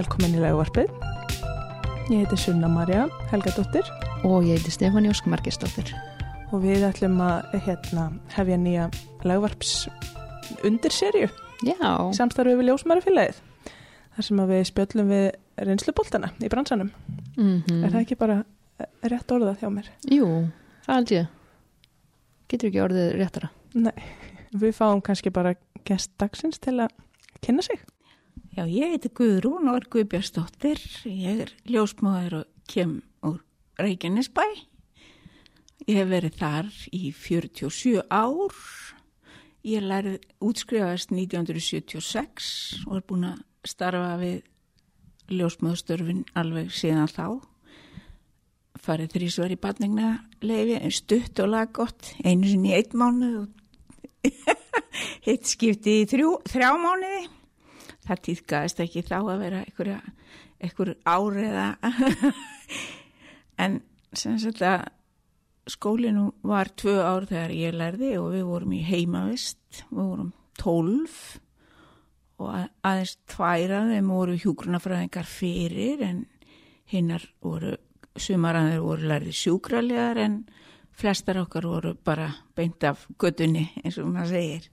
velkomin 0.00 0.32
í 0.38 0.40
laugarpið. 0.40 0.92
Ég 2.08 2.22
heiti 2.22 2.36
Sunna 2.40 2.70
Marja 2.72 3.02
Helgadóttir 3.28 3.84
og 4.24 4.46
ég 4.48 4.56
heiti 4.56 4.72
Stefáni 4.72 5.10
Ósk 5.12 5.26
Margistóttir. 5.28 5.92
og 6.50 6.62
við 6.64 6.86
ætlum 6.88 7.20
að 7.20 7.52
hérna, 7.66 8.06
hefja 8.32 8.56
nýja 8.56 8.86
laugarps 9.28 9.88
undir 10.64 10.90
serju, 10.90 11.28
Já, 11.62 11.76
samstarfið 12.16 12.56
við 12.58 12.70
ljósmarafélagið. 12.70 13.42
Þar 14.16 14.24
sem 14.26 14.40
við 14.48 14.64
spjöllum 14.70 15.12
við 15.12 15.26
reynsluboltana 15.68 16.32
í 16.40 16.48
bransanum. 16.48 16.90
mm 17.36 17.84
Er 17.84 17.90
það 17.90 18.00
ekki 18.00 18.16
bara 18.18 18.44
eh, 18.80 18.86
rétt 19.04 19.30
orðað 19.30 19.60
hjá 19.60 19.68
mér? 19.68 19.92
Jú, 20.08 20.26
það 20.86 20.94
held 20.94 21.10
ég. 21.12 21.26
Getur 22.48 22.68
ekki 22.72 22.84
orðið 22.88 23.12
réttara. 23.20 23.50
Nei, 23.74 23.94
við 24.50 24.72
fáum 24.74 25.02
kannski 25.04 25.30
bara 25.30 25.54
gest 25.84 26.10
dagsins 26.18 26.58
til 26.58 26.80
að 26.80 26.88
kynna 27.44 27.62
sig. 27.62 27.84
Já, 28.50 28.64
ég 28.66 28.96
heiti 28.96 29.12
Guðrún 29.14 29.68
og 29.70 29.76
er 29.78 29.84
Guðbjörnsdóttir. 29.92 30.80
Ég 31.06 31.44
er 31.44 31.52
ljósmáður 31.70 32.40
og 32.40 32.48
kem 32.66 32.96
úr 33.22 33.36
Reykjanesbæ. 33.78 34.42
Ég 35.86 36.00
hef 36.00 36.10
verið 36.10 36.40
þar 36.40 36.72
í 36.90 37.12
47 37.14 38.02
ár. 38.10 38.58
Ég 39.62 39.86
lærið 39.86 40.18
útskrifaðist 40.42 41.14
1976 41.14 42.50
og 42.88 42.98
er 42.98 43.06
búin 43.06 43.30
að 43.30 43.40
starfa 43.70 44.18
við 44.18 44.42
ljósmáðustörfin 45.30 46.26
alveg 46.34 46.74
síðan 46.74 47.06
þá. 47.06 47.26
Farið 48.82 49.14
þrísvar 49.14 49.54
í 49.54 49.62
batningna 49.62 50.14
leifi, 50.42 50.80
stutt 50.90 51.38
og 51.38 51.54
laggott, 51.54 52.16
einu 52.26 52.50
sinni 52.50 52.74
í 52.74 52.78
eitt 52.80 52.98
mánuð 52.98 53.44
og 53.44 54.24
hitt 55.28 55.46
skipti 55.46 56.00
í 56.00 56.08
þrjú, 56.10 56.40
þrjá 56.50 56.72
mánuði 56.74 57.28
það 58.06 58.22
týðkaðist 58.26 58.80
ekki 58.84 59.02
þá 59.06 59.16
að 59.20 59.42
vera 59.44 59.60
einhverja, 59.64 59.98
einhver 60.60 60.94
áriða 61.04 61.66
en 63.64 63.80
sem 64.16 64.38
sagt 64.42 64.62
að 64.66 64.88
skólinu 65.70 66.30
var 66.46 66.70
tvö 66.80 66.96
ár 67.04 67.26
þegar 67.30 67.52
ég 67.54 67.76
lærði 67.76 68.14
og 68.18 68.32
við 68.34 68.46
vorum 68.48 68.72
í 68.74 68.80
heimavist. 68.82 69.84
Við 69.90 70.00
vorum 70.00 70.32
tólf 70.58 71.18
og 72.40 72.48
að- 72.56 72.70
aðeins 72.88 73.12
tværa 73.30 73.82
þeim 73.90 74.08
voru 74.10 74.38
hjúgrunafræðingar 74.40 75.28
fyrir 75.28 76.02
en 76.08 76.24
hinnar 76.90 77.22
voru 77.44 77.76
sumaraðir 78.16 78.80
voru 78.82 79.06
lærði 79.12 79.36
sjúkralegar 79.36 80.18
en 80.24 80.40
flestar 81.00 81.38
okkar 81.44 81.68
voru 81.68 81.94
bara 81.94 82.30
beint 82.56 82.82
af 82.84 83.06
gödunni 83.20 83.68
eins 83.84 84.00
og 84.02 84.08
maður 84.10 84.32
segir 84.34 84.66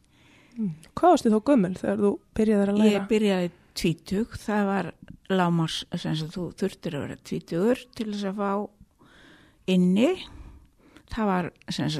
Hvað 0.58 1.14
varstu 1.14 1.32
þá 1.34 1.40
gömul 1.52 1.74
þegar 1.78 2.00
þú 2.02 2.12
byrjaðir 2.38 2.72
að 2.72 2.80
læra? 2.82 2.94
Ég 2.94 3.10
byrjaði 3.12 3.52
tvítug, 3.78 4.38
það 4.42 4.64
var 4.72 4.90
lámars, 5.30 5.78
sem 5.94 6.16
að 6.16 6.34
þú 6.34 6.46
þurftir 6.62 6.98
að 6.98 7.06
vera 7.06 7.20
tvítugur 7.30 7.84
til 7.98 8.08
þess 8.14 8.30
að 8.32 8.42
fá 8.42 8.52
inni, 9.68 10.10
það 11.14 11.30
var 11.30 11.52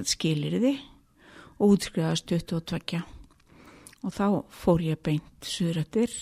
skilirði 0.08 0.74
og 1.58 1.76
útskrifaðast 1.76 2.28
22 2.32 3.04
og 4.06 4.14
þá 4.14 4.28
fór 4.54 4.84
ég 4.86 5.02
beint 5.04 5.48
suðrættir 5.48 6.14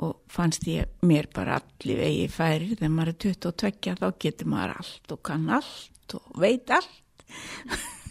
og 0.00 0.16
fannst 0.32 0.66
ég 0.70 0.90
mér 1.06 1.28
bara 1.34 1.60
allir 1.60 2.00
vegi 2.00 2.26
færi 2.32 2.72
þegar 2.74 2.94
maður 2.94 3.12
er 3.12 3.20
22 3.26 3.96
þá 4.00 4.08
getur 4.24 4.50
maður 4.50 4.76
allt 4.80 5.14
og 5.14 5.22
kann 5.26 5.46
allt 5.58 6.16
og 6.18 6.40
veit 6.42 6.72
allt 6.74 7.24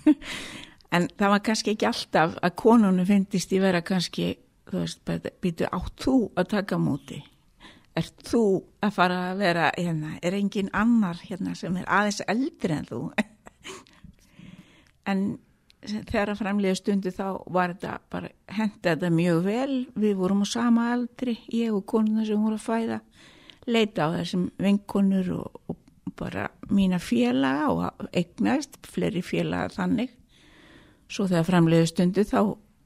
en 0.96 1.10
það 1.18 1.34
var 1.36 1.44
kannski 1.46 1.74
ekki 1.76 1.90
alltaf 1.90 2.38
að 2.42 2.56
konunum 2.60 3.08
finnist 3.08 3.52
ég 3.54 3.64
vera 3.64 3.82
kannski 3.86 4.32
þú 4.70 4.84
veist, 4.84 5.12
býtu 5.42 5.68
átt 5.72 5.98
þú 6.04 6.16
að 6.38 6.50
taka 6.54 6.78
á 6.78 6.80
móti? 6.82 7.20
Er 7.98 8.08
þú 8.24 8.44
að 8.86 8.96
fara 8.96 9.20
að 9.32 9.42
vera 9.42 9.70
hérna, 9.76 10.16
er 10.24 10.38
engin 10.38 10.70
annar 10.78 11.20
hérna 11.26 11.56
sem 11.58 11.76
er 11.80 11.88
aðeins 11.90 12.22
eldri 12.28 12.78
en 12.78 12.90
þú? 12.90 13.04
En 15.10 15.22
þegar 15.82 16.36
að 16.36 16.42
framlega 16.44 16.78
stundu 16.78 17.10
þá 17.16 17.40
var 17.50 17.72
þetta 17.74 17.94
bara 18.14 18.30
henda 18.52 18.92
þetta 18.92 19.10
mjög 19.16 19.40
vel. 19.48 19.78
Við 19.98 20.16
vorum 20.20 20.44
á 20.46 20.48
sama 20.52 20.90
aldri 20.94 21.40
ég 21.56 21.74
og 21.74 21.88
konuna 21.90 22.28
sem 22.28 22.42
voru 22.44 22.60
að 22.60 22.66
fæða 22.68 23.00
leita 23.70 24.06
á 24.06 24.14
þessum 24.20 24.44
vinkonur 24.62 25.32
og, 25.40 25.62
og 25.72 26.14
bara 26.20 26.50
mína 26.70 27.00
félaga 27.02 27.72
og 27.72 28.10
eignast 28.14 28.78
fleiri 28.86 29.24
félaga 29.26 29.72
þannig 29.80 30.14
svo 31.10 31.28
þegar 31.30 31.48
framlega 31.48 31.90
stundu 31.90 32.24
þá 32.28 32.40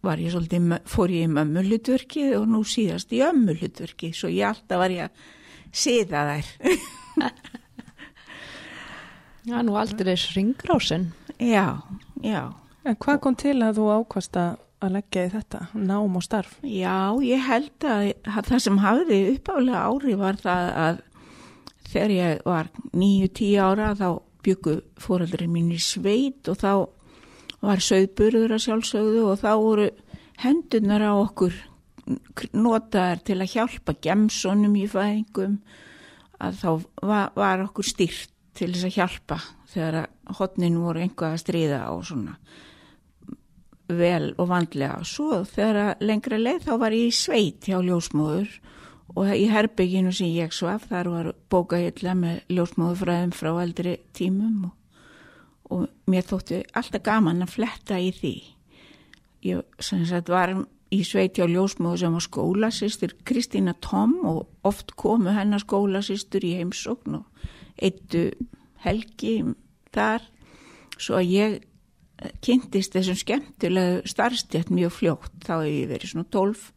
var 0.03 0.19
ég 0.19 0.33
svolítið, 0.33 0.73
fór 0.91 1.11
ég 1.15 1.27
í 1.27 1.31
mömmulutverkið 1.31 2.33
og 2.39 2.49
nú 2.51 2.63
síðast 2.67 3.13
í 3.15 3.21
ömmulutverkið 3.23 4.15
svo 4.17 4.31
ég 4.33 4.49
alltaf 4.49 4.81
var 4.81 4.91
ég 4.95 5.07
að 5.07 5.11
siða 5.83 6.25
þær 6.31 6.51
Já, 9.43 9.57
nú 9.59 9.75
aldrei 9.75 10.15
ringrásin. 10.35 11.09
já, 11.39 11.81
já 12.23 12.53
En 12.83 12.95
hvað 12.99 13.19
kom 13.23 13.35
til 13.39 13.57
að 13.63 13.77
þú 13.79 13.85
ákvast 13.95 14.35
að 14.39 14.91
leggja 14.91 15.21
í 15.23 15.31
þetta, 15.31 15.59
nám 15.79 16.17
og 16.19 16.23
starf? 16.25 16.57
Já, 16.67 17.15
ég 17.23 17.39
held 17.47 17.85
að, 17.87 18.09
að 18.27 18.49
það 18.49 18.63
sem 18.65 18.79
hafði 18.83 19.19
uppálega 19.37 19.83
ári 19.87 20.15
var 20.19 20.39
það 20.41 20.67
að 20.83 20.99
þegar 21.93 22.13
ég 22.17 22.41
var 22.47 22.71
9-10 22.91 23.53
ára 23.63 23.93
þá 23.95 24.07
byggu 24.43 24.75
fóreldurinn 24.99 25.53
mín 25.55 25.71
í 25.71 25.79
sveit 25.79 26.51
og 26.51 26.59
þá 26.59 26.71
var 27.63 27.83
sögburður 27.83 28.57
að 28.57 28.65
sjálfsögðu 28.65 29.23
og 29.31 29.39
þá 29.39 29.51
voru 29.61 29.87
hendunar 30.43 31.05
á 31.07 31.13
okkur 31.15 31.55
notaðar 32.51 33.23
til 33.23 33.39
að 33.39 33.53
hjálpa 33.53 33.95
gemsonum 34.03 34.75
í 34.75 34.85
fæðingum 34.91 35.57
að 36.43 36.59
þá 36.59 36.69
var, 36.99 37.31
var 37.37 37.65
okkur 37.69 37.87
styrt 37.87 38.33
til 38.53 38.73
þess 38.73 38.89
að 38.89 38.97
hjálpa 38.97 39.39
þegar 39.71 39.99
að 40.03 40.37
hotnin 40.37 40.81
voru 40.81 41.03
einhvað 41.03 41.35
að 41.37 41.41
stríða 41.45 41.81
og 41.93 42.03
svona 42.07 42.35
vel 43.93 44.33
og 44.39 44.47
vandlega. 44.49 45.01
Svo 45.07 45.41
þegar 45.47 45.79
að 45.83 46.05
lengra 46.07 46.39
leið 46.39 46.67
þá 46.67 46.73
var 46.81 46.95
ég 46.95 47.09
í 47.09 47.15
sveit 47.15 47.67
hjá 47.67 47.79
ljósmóður 47.83 48.51
og 49.13 49.33
í 49.35 49.47
herbygginu 49.51 50.13
sem 50.15 50.31
ég 50.33 50.53
svaf 50.55 50.87
þar 50.91 51.11
var 51.13 51.33
bókahilla 51.51 52.15
með 52.17 52.55
ljósmóðufræðum 52.55 53.35
frá 53.35 53.51
eldri 53.63 53.97
tímum 54.15 54.69
og, 54.69 54.73
og 55.73 55.87
mér 56.09 56.25
þótti 56.27 56.61
alltaf 56.77 57.03
gaman 57.05 57.43
að 57.45 57.55
fletta 57.57 57.99
í 57.99 58.11
því. 58.15 58.33
Ég 59.43 59.83
sagt 59.83 60.31
var 60.31 60.53
í 60.93 61.01
sveit 61.07 61.39
hjá 61.39 61.47
ljósmóður 61.49 62.03
sem 62.03 62.15
var 62.15 62.25
skólasýstur 62.27 63.15
Kristína 63.27 63.73
Tom 63.81 64.15
og 64.29 64.45
oft 64.67 64.95
komu 64.99 65.33
hennar 65.33 65.63
skólasýstur 65.63 66.45
í 66.45 66.55
heimsókn 66.59 67.19
og 67.19 67.47
eittu 67.81 68.29
helgi 68.85 69.39
þar. 69.95 70.23
Svo 70.97 71.17
að 71.19 71.33
ég 71.33 71.57
kynntist 72.45 72.93
þessum 72.93 73.17
skemmtilegu 73.19 74.03
starfstjætt 74.07 74.69
mjög 74.71 74.93
fljótt, 74.95 75.33
þá 75.43 75.55
hef 75.63 75.71
ég 75.71 75.89
verið 75.89 76.13
svona 76.13 76.29
12, 76.31 76.69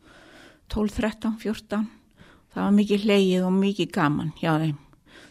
12, 0.72 0.96
13, 0.96 1.36
14 1.44 1.86
það 2.56 2.64
var 2.64 2.76
mikið 2.78 3.02
hleyið 3.04 3.42
og 3.44 3.52
mikið 3.52 3.90
gaman 3.92 4.32
hjá 4.40 4.54
þeim. 4.62 4.76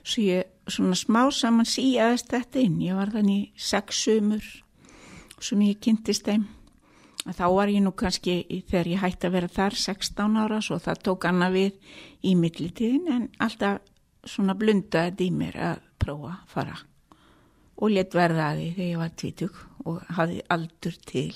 Svo 0.05 0.21
ég 0.21 0.51
svona 0.67 0.97
smá 0.97 1.23
saman 1.33 1.67
síaðist 1.69 2.31
þetta 2.33 2.61
inn, 2.61 2.77
ég 2.81 2.97
var 2.97 3.11
þannig 3.13 3.51
sex 3.57 4.05
sumur 4.05 4.45
sem 5.43 5.61
ég 5.65 5.81
kynntist 5.83 6.25
þeim. 6.25 6.45
Að 7.25 7.39
þá 7.39 7.45
var 7.55 7.71
ég 7.73 7.81
nú 7.81 7.91
kannski 7.97 8.35
þegar 8.69 8.89
ég 8.91 9.01
hætti 9.01 9.27
að 9.27 9.35
vera 9.35 9.49
þar 9.49 9.77
16 9.81 10.39
ára 10.43 10.59
svo 10.61 10.77
það 10.81 11.03
tók 11.07 11.25
annað 11.25 11.55
við 11.57 11.93
í 12.25 12.35
millitíðin 12.37 13.11
en 13.13 13.29
alltaf 13.41 13.81
svona 14.25 14.55
blundaði 14.57 15.09
þetta 15.11 15.25
í 15.25 15.31
mér 15.33 15.57
að 15.71 15.81
prófa 16.01 16.31
að 16.35 16.53
fara. 16.53 16.77
Og 17.81 17.91
létt 17.91 18.15
verða 18.15 18.51
að 18.51 18.61
því 18.61 18.69
þegar 18.75 18.89
ég 18.91 19.01
var 19.01 19.15
tvítug 19.21 19.61
og 19.85 20.11
hafði 20.17 20.41
aldur 20.55 20.99
til. 21.09 21.35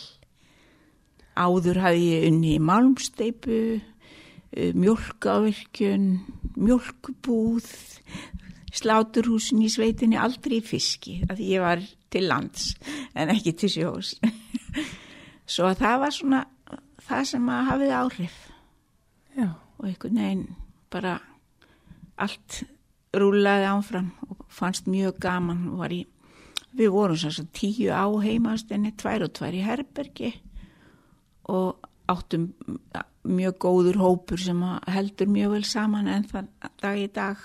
Áður 1.39 1.81
hafði 1.83 2.05
ég 2.05 2.27
unni 2.29 2.53
í 2.55 2.61
malmsteipu, 2.63 3.59
mjölkavirkjun, 4.79 6.07
mjölkbúð, 6.57 7.69
sláturhúsin 8.75 9.63
í 9.65 9.69
sveitinni, 9.71 10.17
aldrei 10.19 10.59
í 10.59 10.65
fiski, 10.65 11.19
að 11.29 11.41
ég 11.45 11.63
var 11.63 11.81
til 12.13 12.25
lands 12.29 12.73
en 13.17 13.31
ekki 13.33 13.55
til 13.57 13.71
sjós. 13.73 14.15
Svo 15.49 15.69
að 15.69 15.81
það 15.81 15.99
var 16.03 16.15
svona 16.15 16.41
það 17.09 17.25
sem 17.31 17.49
að 17.49 17.67
hafið 17.71 17.95
áhrif. 17.99 18.37
Já, 19.37 19.47
og 19.49 19.87
einhvern 19.87 20.21
veginn 20.21 20.45
bara 20.93 21.17
allt 22.19 22.63
rúlaði 23.15 23.67
áfram 23.69 24.11
og 24.27 24.45
fannst 24.53 24.89
mjög 24.89 25.17
gaman. 25.23 25.63
Var 25.79 25.95
í, 25.95 26.03
við 26.77 26.93
vorum 26.93 27.19
svo 27.19 27.45
tíu 27.55 27.89
á 27.93 28.05
heimastinni, 28.21 28.93
tvær 28.97 29.25
og 29.25 29.33
tvær 29.37 29.57
í 29.57 29.63
herbergi 29.65 30.33
og 31.49 31.89
áttum 32.09 32.51
mjög 33.29 33.57
góður 33.61 33.99
hópur 34.01 34.41
sem 34.41 34.61
heldur 34.89 35.29
mjög 35.29 35.55
vel 35.55 35.65
saman 35.67 36.07
en 36.09 36.25
þann 36.29 36.49
dag 36.81 36.97
í 36.97 37.07
dag 37.13 37.41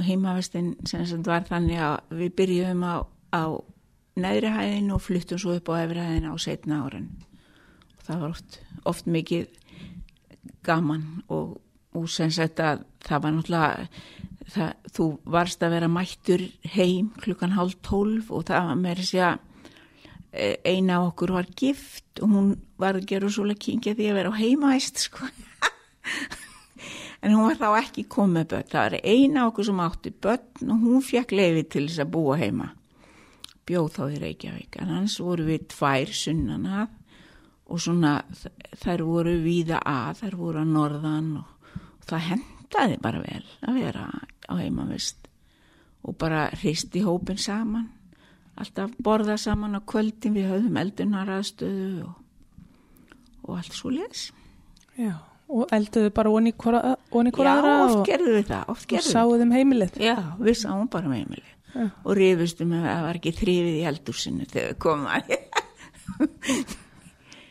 heimavestin 0.00 0.74
sem 0.88 1.04
sagt 1.06 1.28
var 1.28 1.44
þannig 1.48 1.82
að 1.82 2.16
við 2.20 2.34
byrjuðum 2.40 2.86
á, 2.86 2.96
á 3.32 3.44
neðri 4.22 4.52
hæðin 4.52 4.94
og 4.94 5.02
fluttum 5.02 5.40
svo 5.40 5.56
upp 5.58 5.72
á 5.72 5.82
efri 5.82 6.06
hæðin 6.06 6.30
á 6.30 6.34
setna 6.40 6.82
árin. 6.86 7.10
Og 7.98 8.06
það 8.06 8.24
var 8.24 8.34
oft, 8.36 8.58
oft 8.88 9.10
mikið 9.10 9.46
gaman 10.62 11.06
og 11.28 11.60
og 11.92 12.08
sem 12.08 12.30
að 12.32 12.84
það 13.04 13.24
var 13.24 13.34
náttúrulega 13.36 13.88
það, 14.52 14.70
þú 14.96 15.06
varst 15.34 15.64
að 15.64 15.74
vera 15.76 15.90
mættur 15.92 16.44
heim 16.74 17.10
klukkan 17.20 17.56
hálf 17.56 17.76
tólf 17.84 18.30
og 18.32 18.46
það 18.48 18.68
var 18.70 18.78
með 18.80 19.02
þess 19.02 19.14
að 19.28 19.48
eina 20.64 20.96
af 20.96 21.10
okkur 21.10 21.34
var 21.36 21.50
gift 21.60 22.22
og 22.24 22.32
hún 22.32 22.54
var 22.80 22.96
að 22.96 23.10
gera 23.10 23.28
svolítið 23.28 23.64
kingja 23.66 23.96
því 23.98 24.08
að 24.08 24.18
vera 24.20 24.32
á 24.32 24.40
heimaæst 24.40 25.04
sko 25.04 25.28
en 27.22 27.34
hún 27.36 27.46
var 27.46 27.60
þá 27.60 27.68
ekki 27.82 28.04
komið 28.10 28.48
börn. 28.52 28.70
Það 28.72 28.86
var 28.86 28.96
eina 29.02 29.42
af 29.42 29.52
okkur 29.52 29.68
sem 29.68 29.82
átti 29.84 30.14
börn 30.26 30.72
og 30.74 30.86
hún 30.86 31.04
fekk 31.06 31.34
leiði 31.38 31.62
til 31.70 31.84
þess 31.86 32.02
að 32.02 32.12
búa 32.16 32.38
heima. 32.40 32.68
Bjóð 33.68 33.88
þá 33.94 34.02
í 34.08 34.20
Reykjavík. 34.24 34.78
En 34.82 34.92
hans 34.96 35.16
voru 35.22 35.46
við 35.46 35.68
tvær 35.70 36.12
sunnan 36.18 36.66
að 36.66 36.98
og 37.72 37.80
svona 37.80 38.18
þær 38.82 39.04
voru 39.06 39.36
víða 39.40 39.78
að, 39.86 40.24
þær 40.24 40.36
voru 40.36 40.60
að 40.60 40.72
norðan 40.74 41.30
og, 41.40 41.74
og 41.94 42.06
það 42.10 42.26
hendaði 42.28 42.98
bara 43.00 43.22
vel 43.22 43.44
að 43.62 43.78
vera 43.78 44.06
á 44.50 44.52
heimavist. 44.58 45.28
Og 46.02 46.18
bara 46.18 46.48
hristi 46.58 47.04
hópin 47.06 47.38
saman. 47.38 47.86
Alltaf 48.58 48.92
borða 49.00 49.38
saman 49.40 49.78
á 49.78 49.80
kvöldin 49.80 50.34
við 50.36 50.50
höfðum 50.50 50.80
eldunaraðstöðu 50.82 52.02
og, 52.04 52.16
og 53.46 53.54
allt 53.56 53.76
svo 53.78 53.92
les 53.94 54.26
Já, 54.92 55.16
og 55.52 55.72
elduðu 55.76 56.12
bara 56.16 56.32
onni 56.32 56.52
hvora, 56.56 56.96
aðra 57.12 57.72
oft 57.84 58.12
og, 58.12 58.52
og 58.72 58.84
við 58.88 59.08
sáuðum 59.08 59.52
heimilið. 59.54 59.98
Já, 60.00 60.16
við 60.40 60.60
sáum 60.64 60.88
bara 60.92 61.10
um 61.10 61.16
heimili 61.16 61.44
Já. 61.72 61.88
og 61.88 62.16
rifustum 62.18 62.72
að 62.76 62.86
það 62.88 63.02
var 63.06 63.18
ekki 63.20 63.34
þrifið 63.40 63.76
í 63.78 63.84
eldúsinu 63.92 64.48
þegar 64.52 64.76
að 65.16 65.32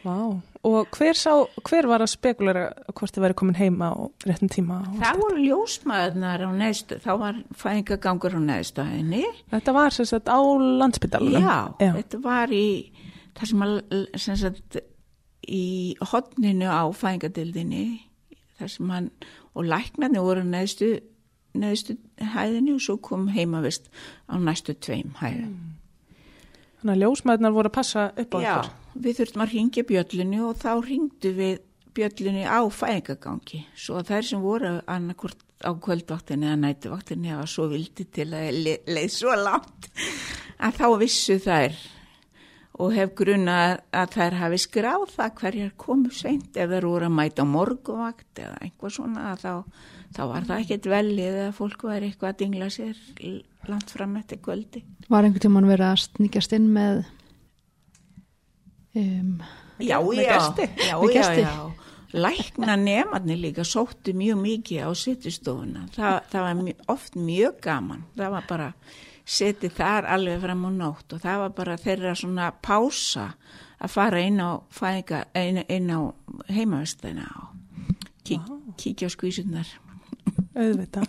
Vá, 0.01 0.17
og 0.65 0.95
hver, 0.97 1.17
sá, 1.17 1.33
hver 1.61 1.85
var 1.89 2.01
að 2.01 2.09
spekulera 2.15 2.63
hvort 2.89 3.13
þið 3.13 3.25
væri 3.25 3.35
komin 3.37 3.57
heima 3.59 3.91
á 3.93 3.97
réttum 4.25 4.49
tíma? 4.49 4.79
Það 4.97 5.19
voru 5.21 5.43
ljósmaðurnar 5.45 6.41
á 6.41 6.49
neðstu, 6.57 6.97
þá 7.03 7.11
var 7.21 7.37
fæðingagangur 7.61 8.37
á 8.37 8.41
neðstu 8.41 8.85
hæðinni. 8.87 9.21
Þetta 9.53 9.75
var 9.77 9.93
sem 9.93 10.09
sagt 10.09 10.31
á 10.33 10.41
landsbytalanum. 10.81 11.45
Já, 11.45 11.59
Já. 11.85 11.91
þetta 11.99 12.21
var 12.25 12.55
í, 12.57 12.65
það 13.37 13.51
sem 13.51 13.65
að, 13.67 13.75
sem 14.25 14.39
sagt, 14.41 14.81
í 15.51 15.65
hodninu 16.11 16.69
á 16.71 16.83
fæðingadildinni, 16.95 17.85
þar 18.59 18.71
sem 18.71 18.93
hann, 18.93 19.09
og 19.55 19.67
læknarnir 19.67 20.23
voru 20.23 20.45
neðstu, 20.47 20.93
neðstu 21.57 21.97
hæðinni 22.33 22.75
og 22.77 22.83
svo 22.83 22.97
kom 23.03 23.27
heimavist 23.35 23.91
á 24.31 24.39
næstu 24.39 24.77
tveim 24.79 25.15
hæðin. 25.19 25.57
Þannig 26.81 26.95
að 26.95 27.03
ljósmaðurnar 27.03 27.57
voru 27.57 27.69
að 27.69 27.77
passa 27.77 28.07
upp 28.15 28.37
á 28.37 28.39
ykkur. 28.41 28.71
við 29.03 29.19
þurftum 29.19 29.43
að 29.43 29.53
ringja 29.55 29.83
bjöllinu 29.91 30.41
og 30.47 30.57
þá 30.63 30.71
ringdu 30.87 31.33
við 31.37 31.59
bjöllinu 31.95 32.43
á 32.47 32.59
fæðingagangi 32.71 33.65
svo 33.75 33.99
að 33.99 34.11
þær 34.11 34.27
sem 34.29 34.43
voru 34.43 34.75
annarkvort 34.89 35.43
á 35.61 35.71
kvöldvaktinni 35.77 36.47
eða 36.49 36.59
nætuvaktinni 36.63 37.33
eða 37.35 37.47
svo 37.49 37.67
vildi 37.71 38.07
til 38.09 38.29
að 38.33 38.47
le 38.65 38.77
leið 38.89 39.11
svo 39.13 39.35
langt 39.37 39.89
að 40.57 40.79
þá 40.79 40.87
vissu 41.01 41.37
þær 41.41 41.75
og 42.79 42.93
hef 42.95 43.11
grunna 43.19 43.55
að 43.91 44.13
þær 44.15 44.37
hafi 44.39 44.57
skráð 44.63 45.07
það 45.15 45.33
hverjar 45.41 45.71
komu 45.77 46.11
seint 46.15 46.55
ef 46.57 46.69
þær 46.71 46.87
voru 46.87 47.09
að 47.09 47.15
mæta 47.17 47.43
á 47.43 47.51
morguvakt 47.51 48.39
eða 48.39 48.57
einhvað 48.63 48.93
svona 48.95 49.25
að 49.33 49.41
þá, 49.43 49.53
þá 50.15 50.21
var 50.31 50.47
það 50.47 50.63
ekkert 50.63 50.87
velið 50.93 51.39
eða 51.43 51.51
fólk 51.57 51.83
var 51.89 52.05
eitthvað 52.07 52.29
að 52.31 52.39
dingla 52.43 52.69
sér 52.71 53.01
langt 53.69 53.91
fram 53.93 54.15
eftir 54.17 54.39
kvöldi. 54.41 54.81
Var 55.11 55.27
einhvern 55.27 55.43
tímann 55.43 55.67
verið 55.69 55.89
að 55.91 55.99
sníkjast 56.05 56.55
inn 56.57 56.71
með 56.73 57.03
um, 58.95 59.35
Já, 59.81 59.97
Með 60.01 60.19
já, 60.21 60.31
gesti. 60.35 60.67
já, 60.87 60.95
Með 61.01 61.13
já, 61.15 61.21
gesti. 61.21 61.41
já. 61.45 61.71
Lækna 62.11 62.75
nefnarnir 62.75 63.37
líka 63.39 63.63
sóttu 63.63 64.11
mjög 64.13 64.41
mikið 64.41 64.81
á 64.83 64.89
sittustofuna. 64.99 65.85
Það, 65.95 66.17
það 66.33 66.43
var 66.47 66.57
mjö, 66.59 66.73
oft 66.91 67.15
mjög 67.15 67.61
gaman. 67.63 68.01
Það 68.19 68.33
var 68.33 68.47
bara 68.49 68.65
setið 69.25 69.75
þar 69.77 70.07
alveg 70.15 70.41
fram 70.43 70.65
á 70.67 70.71
nótt 70.71 71.13
og 71.15 71.21
það 71.23 71.43
var 71.43 71.53
bara 71.57 71.77
þeirra 71.81 72.15
svona 72.17 72.49
pása 72.63 73.31
að 73.81 73.93
fara 73.93 74.21
inn 74.21 74.41
á, 74.41 74.61
fæðinga, 74.73 75.23
inn, 75.41 75.63
inn 75.69 75.89
á 75.89 75.99
heimavestina 76.51 77.27
og 77.41 77.47
kík, 78.27 78.51
kíkja 78.77 79.09
á 79.09 79.11
skvísunar. 79.13 79.71
auðvitað. 80.55 81.07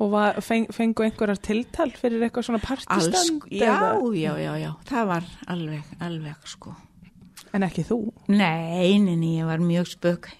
og 0.00 0.12
var, 0.12 0.38
feng, 0.44 0.68
fengu 0.74 1.04
einhverjar 1.06 1.40
tiltal 1.42 1.90
fyrir 1.96 2.22
eitthvað 2.26 2.46
svona 2.50 2.62
partistönd? 2.62 3.48
já, 3.50 3.96
já, 4.14 4.32
já, 4.38 4.52
já. 4.60 4.70
Það 4.90 5.10
var 5.10 5.28
alveg, 5.54 5.90
alveg 6.00 6.48
sko. 6.48 6.74
En 7.56 7.66
ekki 7.66 7.82
þú? 7.88 7.98
Nei, 8.30 8.94
neini, 9.02 9.38
ég 9.40 9.48
var 9.48 9.62
mjög 9.64 9.90
spök. 9.90 10.30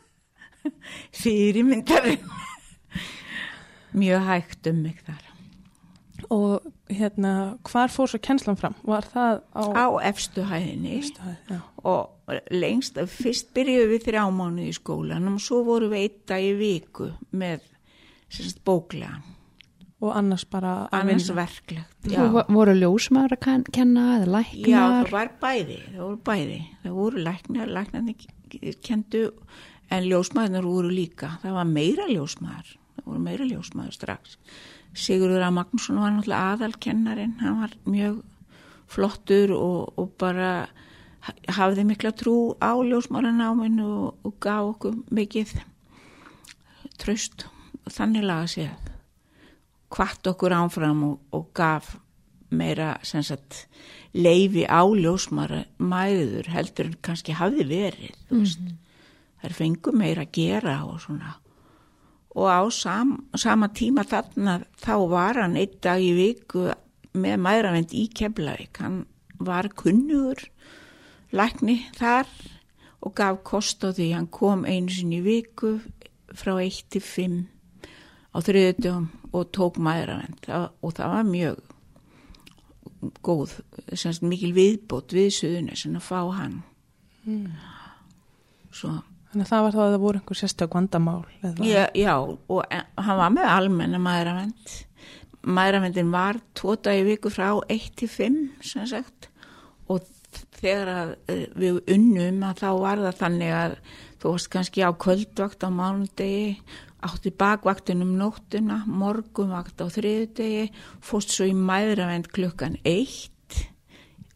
Fyrirmyndarinn. 1.20 2.26
mjög 3.96 4.26
hægt 4.28 4.70
um 4.70 4.82
mig 4.84 5.00
þar. 5.06 5.29
Og 6.30 6.62
hérna, 6.94 7.30
hvar 7.66 7.90
fór 7.90 8.06
svo 8.12 8.20
kennslan 8.22 8.56
fram? 8.60 8.74
Var 8.86 9.02
það 9.10 9.40
á... 9.50 9.62
Á 9.74 9.86
efstu 10.12 10.44
hæðinni 10.46 11.00
Já. 11.50 11.58
og 11.82 12.10
lengst, 12.54 13.00
fyrst 13.10 13.48
byrjuðum 13.56 13.90
við 13.96 14.04
þrjá 14.06 14.22
mánuði 14.30 14.68
í 14.70 14.76
skólanum 14.76 15.40
og 15.40 15.42
svo 15.42 15.64
vorum 15.66 15.90
við 15.90 16.04
eitt 16.04 16.20
dag 16.30 16.46
í 16.46 16.52
viku 16.60 17.08
með 17.34 17.64
sérst, 18.30 18.60
bóklegan, 18.64 19.24
Og 20.00 20.14
annars 20.16 20.46
bara 20.48 20.86
annars 20.96 21.26
vinna. 21.26 21.42
verklegt. 21.42 21.96
Þú 22.06 22.28
vo- 22.32 22.46
voru 22.56 22.72
ljósmaður 22.78 23.34
að 23.36 23.40
ken- 23.44 23.66
kenna 23.72 24.04
eða 24.20 24.24
Já, 24.24 24.30
læknar 24.32 25.04
það 25.04 25.10
var 25.12 25.30
bæði, 25.42 25.78
það 25.90 25.98
voru 26.06 26.16
bæði. 26.30 26.60
Það 26.84 26.94
voru 27.02 27.24
læknar, 27.26 27.66
læknarnir 27.74 28.26
kendu, 28.86 29.24
en 29.90 30.04
ljósmaðurnar 30.08 30.64
voru 30.64 30.88
líka. 30.94 31.34
Það 31.42 31.52
var 31.58 31.64
meira 31.68 32.06
ljósmaður, 32.08 32.70
það 32.96 33.04
voru 33.10 33.18
meira 33.26 33.44
ljósmaður 33.50 33.92
strax. 33.98 34.38
Sigurður 34.94 35.44
A. 35.46 35.50
Magnússon 35.54 36.00
var 36.02 36.10
náttúrulega 36.16 36.54
aðalkennarinn, 36.56 37.36
hann 37.40 37.60
var 37.62 37.74
mjög 37.86 38.22
flottur 38.90 39.52
og, 39.54 39.92
og 40.00 40.08
bara 40.18 40.50
ha- 41.26 41.36
hafði 41.60 41.84
mikla 41.86 42.10
trú 42.16 42.56
á 42.58 42.74
ljósmaðurnáminu 42.74 43.86
og, 43.86 44.14
og 44.26 44.38
gaf 44.42 44.72
okkur 44.74 44.96
mikið 45.14 45.54
tröst 47.00 47.46
og 47.86 47.92
þannig 47.94 48.26
laga 48.26 48.48
séð 48.50 48.88
hvart 49.94 50.26
okkur 50.30 50.54
ánfram 50.58 51.04
og, 51.06 51.16
og 51.34 51.48
gaf 51.56 51.94
meira 52.50 52.96
sagt 53.06 53.64
leifi 54.14 54.66
á 54.66 54.82
ljósmara 54.82 55.64
mæður 55.78 56.50
heldur 56.50 56.90
en 56.90 56.98
kannski 57.02 57.36
hafði 57.38 57.66
verið 57.70 58.16
þú 58.30 58.40
veist. 58.42 58.64
þær 59.42 59.54
fengu 59.54 59.94
meira 59.94 60.26
að 60.26 60.34
gera 60.34 60.80
og 60.86 60.98
svona 61.04 61.36
og 62.34 62.46
á 62.46 62.60
sam, 62.70 63.16
sama 63.34 63.68
tíma 63.74 64.04
þarna 64.06 64.60
þá 64.78 64.94
var 65.10 65.40
hann 65.42 65.58
einn 65.58 65.78
dag 65.82 66.02
í 66.02 66.12
viku 66.14 66.68
með 67.12 67.42
mæðravend 67.42 67.94
í 67.96 68.06
Keflavík. 68.14 68.78
Hann 68.78 69.04
var 69.40 69.70
kunnugur 69.74 70.44
lækni 71.34 71.80
þar 71.98 72.30
og 73.00 73.14
gaf 73.18 73.42
kost 73.46 73.82
á 73.82 73.90
því. 73.90 74.12
Hann 74.14 74.30
kom 74.30 74.64
einu 74.64 74.92
sinni 74.92 75.18
í 75.18 75.26
viku 75.26 75.78
frá 76.30 76.54
1 76.60 76.84
til 76.94 77.02
5 77.02 77.40
á 78.30 78.38
þriðutum 78.46 79.10
og 79.34 79.50
tók 79.54 79.80
mæðravend 79.82 80.46
og 80.54 80.94
það 80.94 81.14
var 81.16 81.26
mjög 81.26 81.58
góð, 83.24 83.56
semst 83.96 84.22
mikil 84.22 84.52
viðbót 84.54 85.14
við 85.16 85.30
suðunni 85.34 85.76
sem 85.78 85.96
að 85.96 86.04
fá 86.04 86.20
hann. 86.36 86.60
Svo 88.70 89.00
Þannig 89.30 89.46
að 89.46 89.50
það 89.52 89.62
var 89.64 89.74
þá 89.76 89.80
að 89.84 89.92
það 89.94 90.00
voru 90.04 90.18
einhver 90.20 90.38
sérstök 90.40 90.72
vandamál. 90.74 91.24
já, 91.62 91.84
já, 91.94 92.14
og 92.50 92.64
en- 92.70 92.86
hann 92.98 93.16
var 93.20 93.30
með 93.30 93.50
almenna 93.56 93.98
mæðravend 94.02 94.72
mæðravendin 95.46 96.10
var 96.12 96.36
tvo 96.54 96.74
dagi 96.76 97.04
viku 97.06 97.30
frá 97.32 97.54
1 97.72 97.94
til 97.96 98.08
5 98.08 98.38
sem 98.60 98.86
sagt. 98.90 99.28
Og 99.88 100.02
þegar 100.60 101.14
eh, 101.28 101.46
við 101.56 101.80
unnum 101.94 102.42
að 102.50 102.58
þá 102.60 102.68
var 102.82 102.98
það 103.06 103.18
þannig 103.22 103.54
að 103.56 103.76
þú 104.20 104.34
varst 104.34 104.50
kannski 104.52 104.84
á 104.84 104.90
kvöldvakt 104.92 105.64
á 105.64 105.68
mánudegi 105.72 106.58
átti 107.00 107.30
bakvaktin 107.32 108.02
um 108.04 108.12
nóttuna 108.20 108.82
morgunvakt 108.84 109.80
á 109.80 109.88
þriðudegi 109.88 110.66
fórst 111.00 111.32
svo 111.32 111.46
í 111.48 111.54
mæðravend 111.56 112.28
klukkan 112.28 112.76
1 112.84 113.29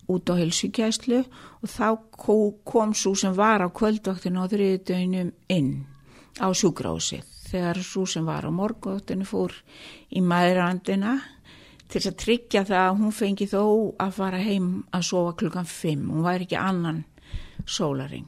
út 0.09 0.31
á 0.31 0.35
helsugæslu 0.37 1.21
og 1.63 1.69
þá 1.69 1.87
ko- 2.11 2.55
kom 2.65 2.93
svo 2.95 3.15
sem 3.17 3.33
var 3.37 3.61
á 3.65 3.69
kvöldvaktinu 3.73 4.45
á 4.45 4.47
þriðudeginum 4.51 5.33
inn 5.49 5.87
á 6.41 6.49
sjúkrásið 6.53 7.23
þegar 7.51 7.79
svo 7.83 8.05
sem 8.07 8.25
var 8.27 8.45
á 8.45 8.51
morgunvaktinu 8.51 9.25
fór 9.25 9.53
í 10.11 10.21
maðurandina 10.21 11.21
til 11.89 12.01
að 12.01 12.17
tryggja 12.19 12.65
það 12.65 12.83
að 12.91 12.99
hún 12.99 13.13
fengi 13.13 13.47
þó 13.47 13.63
að 14.01 14.13
fara 14.17 14.39
heim 14.43 14.85
að 14.93 15.03
sofa 15.11 15.33
klukkan 15.39 15.65
5 15.69 16.09
hún 16.11 16.25
væri 16.27 16.45
ekki 16.49 16.59
annan 16.59 17.05
sólaring 17.67 18.27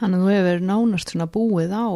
Þannig 0.00 0.16
að 0.16 0.24
þú 0.24 0.30
hefur 0.32 0.62
nánast 0.64 1.10
svona 1.12 1.26
búið 1.28 1.74
á 1.76 1.86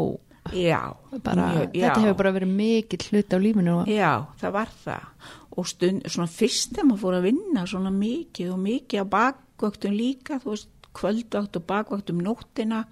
já, 0.53 0.81
bara, 1.25 1.47
mjög- 1.55 1.73
já. 1.73 1.87
þetta 1.89 2.01
hefur 2.05 2.17
bara 2.19 2.33
verið 2.37 2.51
mikill 2.53 3.07
hlut 3.09 3.33
á 3.33 3.39
lífinu 3.41 3.77
Já, 3.89 4.13
það 4.43 4.53
var 4.53 4.69
það 4.85 5.07
og 5.55 5.69
stund, 5.71 6.05
svona 6.11 6.31
fyrst 6.31 6.75
þegar 6.75 6.89
maður 6.89 7.03
fór 7.05 7.17
að 7.19 7.27
vinna 7.29 7.67
svona 7.71 7.93
mikið 7.95 8.55
og 8.55 8.63
mikið 8.65 9.05
á 9.05 9.13
bakvöktum 9.15 9.95
líka, 9.95 10.39
þú 10.43 10.55
veist, 10.55 10.71
kvöldvakt 10.95 11.59
og 11.59 11.67
bakvakt 11.67 12.11
um 12.13 12.23
nóttina 12.23 12.85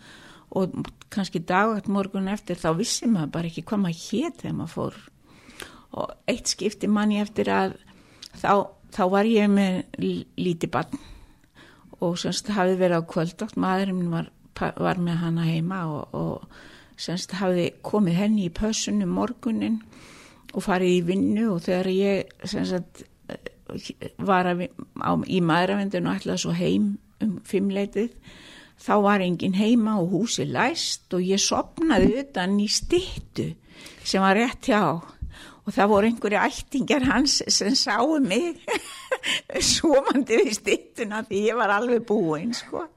og 0.50 0.74
kannski 1.12 1.40
dagvægt 1.46 1.88
morgun 1.88 2.28
eftir 2.28 2.58
þá 2.58 2.72
vissi 2.76 3.08
maður 3.08 3.32
bara 3.36 3.50
ekki 3.50 3.64
hvað 3.68 3.82
maður 3.84 4.02
hétt 4.02 4.42
þegar 4.42 4.56
maður 4.58 4.74
fór. 4.74 4.98
Og 5.92 6.12
eitt 6.28 6.50
skipti 6.50 6.90
manni 6.90 7.20
eftir 7.22 7.50
að 7.52 7.76
þá, 8.40 8.68
þá 8.92 9.02
var 9.14 9.28
ég 9.28 9.50
með 9.52 9.82
lítið 10.36 10.72
barn 10.74 11.02
og 12.02 12.18
semst 12.18 12.50
hafði 12.50 12.78
verið 12.80 13.02
á 13.02 13.10
kvöldátt 13.12 13.58
maðurinn 13.60 14.10
var, 14.10 14.30
var 14.58 14.98
með 14.98 15.20
hana 15.22 15.46
heima 15.46 15.82
og, 15.86 16.16
og 16.16 16.98
semst 16.98 17.36
hafði 17.38 17.70
komið 17.86 18.18
henni 18.18 18.48
í 18.48 18.54
pössunum 18.54 19.14
morgunin 19.14 19.78
og 19.82 20.21
farið 20.60 20.96
í 20.98 21.02
vinnu 21.08 21.48
og 21.54 21.62
þegar 21.64 21.88
ég 21.88 22.32
semst 22.44 23.06
var 24.20 24.50
að, 24.50 24.66
á, 25.00 25.10
í 25.24 25.40
maðuravendun 25.40 26.10
og 26.10 26.18
ætlaði 26.20 26.42
svo 26.42 26.52
heim 26.56 26.88
um 27.24 27.38
fimmleitið 27.48 28.12
þá 28.82 28.94
var 29.04 29.24
engin 29.24 29.56
heima 29.56 29.96
og 30.02 30.12
húsi 30.12 30.44
læst 30.48 31.14
og 31.14 31.24
ég 31.24 31.40
sopnaði 31.40 32.18
utan 32.24 32.58
í 32.60 32.68
stittu 32.68 33.52
sem 34.04 34.22
var 34.22 34.36
rétt 34.36 34.68
hjá 34.68 34.82
og 35.62 35.70
það 35.70 35.92
voru 35.92 36.10
einhverju 36.10 36.40
ættingar 36.42 37.06
hans 37.06 37.38
sem 37.46 37.74
sáu 37.78 38.18
mig 38.20 38.58
svomandi 39.72 40.40
við 40.42 40.56
stittuna 40.58 41.22
því 41.28 41.44
ég 41.46 41.58
var 41.58 41.76
alveg 41.76 42.02
búinn 42.06 42.54
sko. 42.56 42.88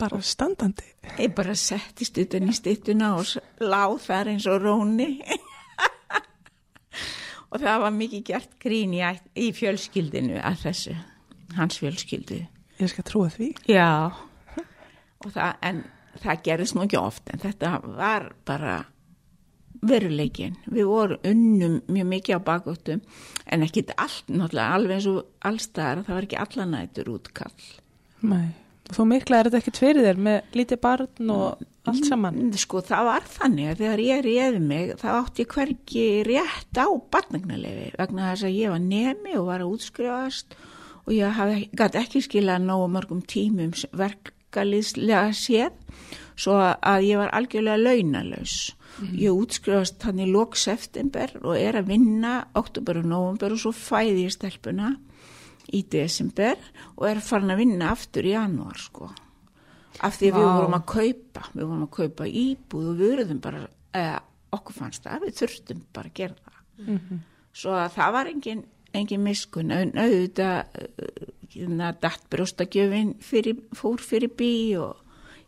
Bara 0.00 0.18
standandi? 0.24 0.84
Ég 1.22 1.32
bara 1.34 1.54
settist 1.56 2.18
utan 2.20 2.50
í 2.50 2.56
stittuna 2.56 3.14
og 3.20 3.32
láð 3.62 3.96
þar 4.06 4.32
eins 4.34 4.48
og 4.50 4.60
róni 4.64 5.14
og 7.52 7.60
það 7.60 7.82
var 7.84 7.96
mikið 7.96 8.24
gert 8.30 8.54
grín 8.62 8.94
í, 8.96 9.02
í 9.36 9.50
fjölskyldinu 9.56 10.40
að 10.40 10.62
þessu, 10.66 10.94
hans 11.58 11.80
fjölskyldu. 11.82 12.40
Ég 12.80 12.90
skal 12.90 13.04
trúa 13.06 13.28
því. 13.32 13.50
Já, 13.68 14.08
það, 15.28 15.52
en 15.68 15.84
það 16.22 16.42
gerðist 16.48 16.76
nú 16.76 16.86
ekki 16.86 17.00
oft 17.00 17.28
en 17.32 17.42
þetta 17.42 17.74
var 17.84 18.30
bara 18.48 18.78
veruleikin. 19.82 20.56
Við 20.70 20.88
vorum 20.88 21.28
unnum 21.28 21.78
mjög 21.90 22.10
mikið 22.12 22.38
á 22.38 22.46
bakvöktum 22.46 23.04
en 23.46 23.66
ekki 23.66 23.84
allt, 23.96 24.28
náttúrulega 24.30 24.78
alveg 24.78 24.98
eins 24.98 25.08
og 25.10 25.22
allstaðar, 25.48 26.04
það 26.06 26.18
var 26.18 26.28
ekki 26.28 26.42
allanætur 26.44 27.12
útkall. 27.16 27.70
Nei, 28.22 28.52
þú 28.90 29.06
mikla 29.08 29.38
er 29.38 29.48
þetta 29.48 29.60
ekki 29.62 29.74
tverið 29.78 30.08
þér 30.08 30.20
með 30.26 30.56
lítið 30.58 30.80
barn 30.82 31.32
og 31.34 31.62
allt 31.90 32.08
saman? 32.08 32.42
Sko 32.58 32.82
það 32.86 33.08
var 33.08 33.30
þannig 33.36 33.70
að 33.70 33.80
þegar 33.82 34.02
ég 34.06 34.22
réði 34.26 34.60
mig 34.62 34.92
þá 35.00 35.08
átti 35.14 35.44
ég 35.44 35.56
hverki 35.56 36.04
rétt 36.28 36.78
á 36.78 36.86
barnagnarlefi 37.14 37.88
vegna 37.98 38.28
þess 38.30 38.46
að 38.48 38.58
ég 38.58 38.74
var 38.74 38.84
nemi 38.84 39.38
og 39.38 39.48
var 39.48 39.64
að 39.64 39.74
útskrifast 39.76 40.56
og 41.02 41.14
ég 41.16 41.40
gæti 41.78 42.02
ekki 42.02 42.22
skilað 42.22 42.68
nógu 42.68 42.90
mörgum 42.94 43.22
tímum 43.26 43.74
verkaliðslega 43.98 45.32
séð 45.34 45.74
svo 46.38 46.58
að 46.58 47.08
ég 47.08 47.20
var 47.20 47.32
algjörlega 47.36 47.80
launalaus. 47.80 48.72
Mm. 49.00 49.14
Ég 49.20 49.36
útskrifast 49.36 50.04
hann 50.06 50.20
í 50.22 50.28
lok 50.30 50.56
september 50.58 51.32
og 51.42 51.56
er 51.56 51.78
að 51.80 51.90
vinna 51.92 52.42
oktober 52.58 53.00
og 53.00 53.08
november 53.08 53.54
og 53.54 53.62
svo 53.62 53.72
fæði 53.76 54.26
ég 54.26 54.34
stelpuna 54.34 54.94
í 55.72 55.82
desember 55.92 56.58
og 56.96 57.06
er 57.08 57.22
farin 57.24 57.52
að 57.54 57.62
vinna 57.62 57.90
aftur 57.92 58.28
í 58.28 58.34
januar 58.34 58.80
sko. 58.80 59.10
Af 60.02 60.18
því 60.18 60.30
wow. 60.32 60.38
við 60.38 60.48
vorum 60.48 60.76
að 60.78 60.86
kaupa, 60.92 61.46
við 61.52 61.64
vorum 61.64 61.86
að 61.86 61.94
kaupa 61.98 62.28
íbúð 62.28 62.86
og 62.92 63.00
við 63.00 63.12
verðum 63.16 63.42
bara, 63.44 63.66
eða 63.92 64.20
okkur 64.56 64.76
fannst 64.76 65.06
það, 65.06 65.26
við 65.26 65.36
þurftum 65.40 65.82
bara 65.92 66.10
að 66.12 66.16
gera 66.20 66.38
það. 66.38 66.62
Mm 66.82 66.98
-hmm. 66.98 67.20
Svo 67.52 67.74
að 67.76 67.92
það 67.96 68.12
var 68.16 68.30
engin, 68.30 68.64
engin 68.92 69.22
miskun, 69.22 69.72
auðvitað, 69.72 70.64
það 71.52 72.00
dætt 72.00 72.26
brjóstakjöfin 72.32 73.14
fór 73.76 74.00
fyrir 74.00 74.32
bí 74.36 74.52
og 74.80 74.96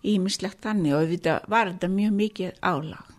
ímislegt 0.04 0.60
þannig 0.64 0.94
og 0.94 1.04
auðvitað 1.04 1.48
var 1.48 1.72
þetta 1.72 1.88
mjög 1.88 2.12
mikið 2.20 2.52
álag. 2.60 3.10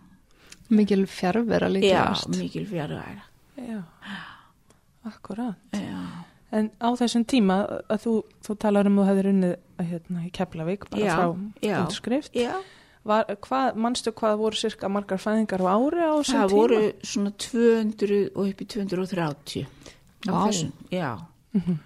Mikil 0.68 1.06
fjárvera 1.06 1.68
líka. 1.70 1.86
Já, 1.86 2.38
mikil 2.38 2.66
fjárvera. 2.66 3.26
Já, 3.56 3.82
akkurat. 5.04 5.56
Já. 5.72 6.26
En 6.54 6.70
á 6.78 6.88
þessum 6.94 7.24
tíma 7.26 7.56
að 7.90 8.02
þú, 8.04 8.12
þú 8.46 8.56
talar 8.62 8.86
um 8.86 8.98
að 8.98 9.02
þú 9.02 9.08
hefði 9.10 9.22
runnið 9.26 9.54
hérna, 9.90 10.24
í 10.26 10.30
Keflavík 10.30 10.86
bara 10.90 11.02
já, 11.02 11.14
frá 11.16 11.80
útskrift. 11.82 12.36
Já, 12.36 12.54
Var, 13.06 13.28
hvað, 13.38 13.76
manstu 13.78 14.10
hvað 14.18 14.38
voru 14.40 14.58
cirka 14.58 14.88
margar 14.90 15.20
fæðingar 15.22 15.62
á 15.62 15.70
ári 15.78 16.02
á 16.02 16.14
þessum 16.18 16.24
tíma? 16.26 16.40
það 16.40 16.54
voru 16.56 16.78
svona 17.06 17.32
200 17.38 18.16
og 18.34 18.48
upp 18.48 18.62
í 18.62 18.66
230 18.66 19.66
á 20.26 20.34
þessum, 20.46 20.72
já. 20.90 21.10
Mm 21.54 21.60
-hmm. 21.66 21.76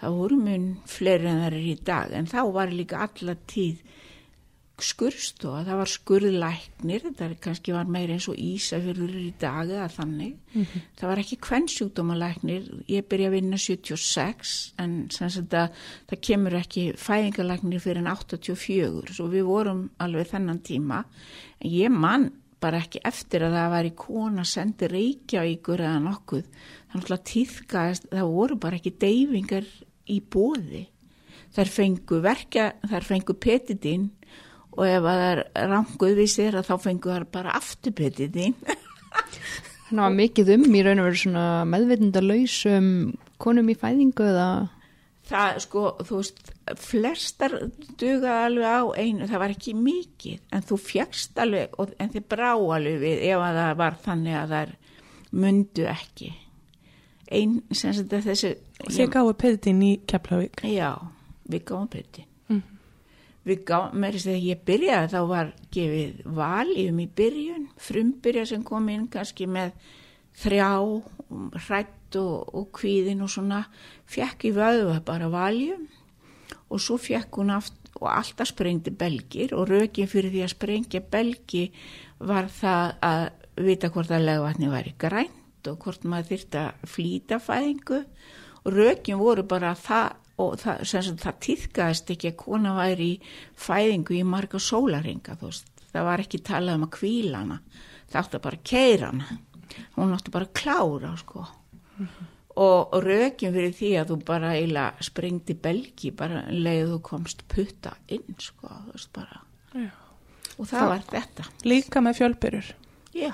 Það 0.00 0.14
voru 0.18 0.36
mun 0.36 0.64
fleiri 0.86 1.26
en 1.28 1.40
það 1.42 1.46
er 1.46 1.58
í 1.60 1.74
dag 1.84 2.12
en 2.12 2.26
þá 2.26 2.52
var 2.52 2.72
líka 2.72 3.02
alla 3.04 3.34
tíð 3.46 3.82
skurstofa, 4.80 5.62
það 5.66 5.78
var 5.78 5.90
skurðlæknir, 5.92 7.04
þetta 7.04 7.38
kannski 7.44 7.74
var 7.74 7.90
meira 7.92 8.16
eins 8.16 8.28
og 8.30 8.38
Ísafjörður 8.40 9.16
í 9.20 9.30
dag 9.40 9.68
eða 9.68 9.88
þannig. 9.92 10.36
Það 10.98 11.10
var 11.10 11.22
ekki 11.22 11.38
kvennsjúkdómalæknir, 11.46 12.68
ég 12.90 13.08
byrja 13.10 13.30
að 13.30 13.36
vinna 13.36 13.60
76 13.60 14.54
en 14.82 14.94
það, 15.12 15.80
það 16.10 16.22
kemur 16.28 16.58
ekki 16.58 16.86
fæðingalæknir 16.98 17.82
fyrir 17.84 18.02
en 18.02 18.12
84 18.12 19.16
svo 19.16 19.28
við 19.32 19.48
vorum 19.50 19.90
alveg 20.02 20.32
þennan 20.32 20.62
tíma. 20.64 21.02
En 21.60 21.70
ég 21.70 21.92
mann 21.92 22.30
bara 22.62 22.80
ekki 22.82 23.02
eftir 23.04 23.42
að 23.44 23.58
það 23.58 23.72
var 23.74 23.88
í 23.88 23.96
kona 23.98 24.46
sendi 24.46 24.88
reykjavíkur 24.90 25.82
eða 25.82 26.00
nokkuð. 26.04 26.48
Þannig 26.92 27.14
að 27.16 27.28
týðkaðist, 27.32 28.08
það 28.12 28.34
voru 28.38 28.58
bara 28.62 28.78
ekki 28.78 28.96
deyfingar 29.02 29.68
í 30.10 30.18
bóði 30.22 30.86
þær 31.52 31.68
fengu 31.72 32.20
verka, 32.24 32.72
þær 32.88 33.06
fengu 33.06 33.36
petitinn 33.36 34.08
og 34.72 34.84
ef 34.88 35.04
það 35.04 35.24
er 35.28 35.42
ranguð 35.70 36.16
við 36.20 36.30
sér 36.32 36.58
að 36.60 36.70
þá 36.70 36.74
fengu 36.86 37.12
þær 37.12 37.28
bara 37.38 37.56
afturpetitinn 37.58 38.56
Þannig 39.92 40.06
var 40.06 40.14
mikið 40.16 40.50
um 40.54 40.62
í 40.72 40.84
raun 40.86 41.02
og 41.02 41.08
veru 41.10 41.18
svona 41.20 41.46
meðveitindalausum 41.68 42.86
konum 43.42 43.68
í 43.68 43.76
fæðingu 43.76 44.24
eða 44.30 44.46
það 45.28 45.58
sko, 45.64 45.82
þú 46.06 46.20
veist, 46.20 46.52
flestar 46.82 47.56
duga 48.00 48.38
alveg 48.46 48.66
á 48.68 48.82
einu, 48.98 49.28
það 49.30 49.42
var 49.44 49.54
ekki 49.54 49.74
mikið, 49.78 50.40
en 50.52 50.64
þú 50.66 50.78
fjagst 50.82 51.40
alveg, 51.42 51.76
og, 51.80 51.94
en 52.02 52.12
þið 52.12 52.26
brá 52.32 52.50
alveg 52.52 52.98
við 53.02 53.24
ef 53.30 53.44
að 53.44 53.60
það 53.60 53.76
var 53.82 54.00
þannig 54.06 54.38
að 54.40 54.56
þær 54.56 54.74
mundu 55.42 55.86
ekki. 55.92 56.32
Einn, 57.32 57.60
sem 57.72 57.94
sagt 57.96 58.12
að 58.12 58.28
þessi... 58.28 58.52
Þið 58.82 59.14
gáðu 59.14 59.38
peditin 59.40 59.86
í 59.86 59.92
Keflavík. 60.10 60.64
Já, 60.68 60.90
við 61.48 61.64
gáðum 61.70 61.88
peditin. 61.92 62.31
Við 63.48 63.64
gáðum, 63.66 63.98
með 63.98 64.16
þess 64.16 64.30
að 64.30 64.44
ég 64.46 64.62
byrjaði 64.68 65.10
þá 65.12 65.20
var 65.32 65.48
gefið 65.74 66.20
valjum 66.36 67.00
í 67.02 67.08
byrjun, 67.18 67.64
frumbyrja 67.82 68.44
sem 68.52 68.62
kom 68.66 68.86
inn 68.92 69.08
kannski 69.10 69.48
með 69.50 69.72
þrjá, 70.42 70.68
hrætt 71.66 72.18
og, 72.20 72.54
og 72.54 72.70
kvíðin 72.78 73.24
og 73.24 73.32
svona, 73.32 73.64
fekk 74.06 74.46
í 74.48 74.54
vöðu 74.54 74.94
bara 75.06 75.30
valjum 75.32 75.88
og 76.72 76.80
svo 76.80 76.96
fekk 77.00 77.40
hún 77.40 77.52
aft 77.52 77.92
og 78.00 78.08
alltaf 78.08 78.50
sprengdi 78.50 78.92
belgir 78.96 79.52
og 79.56 79.68
rökin 79.70 80.08
fyrir 80.10 80.32
því 80.32 80.44
að 80.46 80.54
sprengja 80.54 81.02
belgi 81.12 81.66
var 82.22 82.48
það 82.52 82.94
að 83.04 83.24
vita 83.62 83.90
hvort 83.92 84.12
að 84.14 84.26
legvatni 84.26 84.70
væri 84.72 84.94
grænt 84.98 85.68
og 85.68 85.78
hvort 85.84 86.06
maður 86.08 86.32
þyrta 86.32 86.64
að 86.70 86.92
flýta 86.94 87.38
fæðingu. 87.42 88.00
Og 88.62 88.76
rökin 88.76 89.20
voru 89.20 89.44
bara 89.46 89.74
það 89.78 90.16
og 90.40 90.56
það, 90.60 90.82
það 91.20 91.38
týðkaðist 91.46 92.10
ekki 92.14 92.30
að 92.32 92.36
kona 92.36 92.74
væri 92.78 93.08
í 93.12 93.20
fæðingu 93.58 94.16
í 94.16 94.22
marga 94.24 94.58
sólaringa 94.58 95.36
það 95.92 96.04
var 96.08 96.24
ekki 96.24 96.42
talað 96.46 96.78
um 96.80 96.86
að 96.86 96.94
kvíla 96.98 97.42
hana. 97.42 97.58
Það 98.12 98.20
átti 98.22 98.38
að 98.38 98.44
bara 98.46 98.62
keira 98.64 99.10
hana. 99.12 99.38
Hún 99.96 100.14
átti 100.16 100.30
bara 100.32 100.48
að 100.48 100.54
klára 100.62 101.16
sko. 101.16 101.46
Mm 101.98 102.06
-hmm. 102.06 102.26
og, 102.56 102.94
og 102.94 103.02
rökin 103.04 103.52
fyrir 103.52 103.72
því 103.72 103.90
að 104.00 104.08
þú 104.10 104.24
bara 104.24 104.52
eiginlega 104.56 104.92
sprengdi 105.00 105.54
belgi 105.54 106.10
bara 106.10 106.44
leiðu 106.50 106.96
þú 106.96 107.00
komst 107.02 107.42
putta 107.48 107.92
inn 108.08 108.34
sko, 108.38 108.68
veist 108.92 109.12
og 110.58 110.66
það, 110.66 110.78
Það- 110.78 110.88
var 110.88 111.02
þetta. 111.10 111.44
Líka 111.64 112.00
með 112.00 112.16
fjölbyrjur. 112.18 112.74
já, 113.14 113.32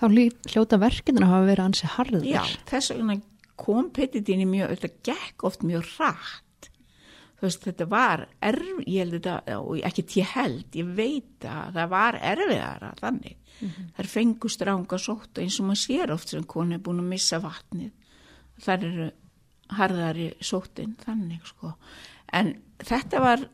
þá 0.00 0.04
lí- 0.08 0.36
hljóta 0.50 0.78
að 1.24 1.32
hafa 1.32 1.46
verið 1.46 1.64
ansi 1.64 1.86
harður. 1.86 2.24
já, 2.24 2.42
þess 2.66 2.90
vegna 2.90 3.20
kom 3.58 3.90
petitinni 3.94 4.46
mjög, 4.48 4.76
þetta 4.76 5.08
gekk 5.10 5.44
oft 5.48 5.66
mjög 5.66 5.86
rætt 5.98 6.70
þú 7.38 7.46
veist, 7.46 7.66
þetta 7.68 7.86
var 7.90 8.24
erf, 8.42 8.70
ég 8.82 9.04
held 9.04 9.14
þetta, 9.18 9.58
og 9.62 9.82
ekki 9.86 10.04
ég 10.18 10.32
held, 10.32 10.66
ég 10.74 10.88
veit 10.98 11.46
að 11.46 11.76
það 11.76 11.92
var 11.92 12.18
erfiðara 12.32 12.90
þannig. 12.98 13.36
Þær 13.94 14.08
fengu 14.10 14.50
stránga 14.50 14.98
sótt 15.02 15.38
eins 15.38 15.58
og 15.60 15.68
maður 15.68 15.82
sér 15.84 16.12
oft 16.14 16.34
sem 16.34 16.46
konu 16.46 16.76
er 16.76 16.82
búin 16.82 17.02
að 17.02 17.12
missa 17.12 17.38
vatnið 17.42 17.92
þar 18.62 18.84
eru 18.88 19.08
harðari 19.78 20.28
sóttin 20.42 20.96
þannig 21.02 21.46
sko. 21.46 21.74
En 22.34 22.54
þetta 22.82 23.22
var 23.22 23.44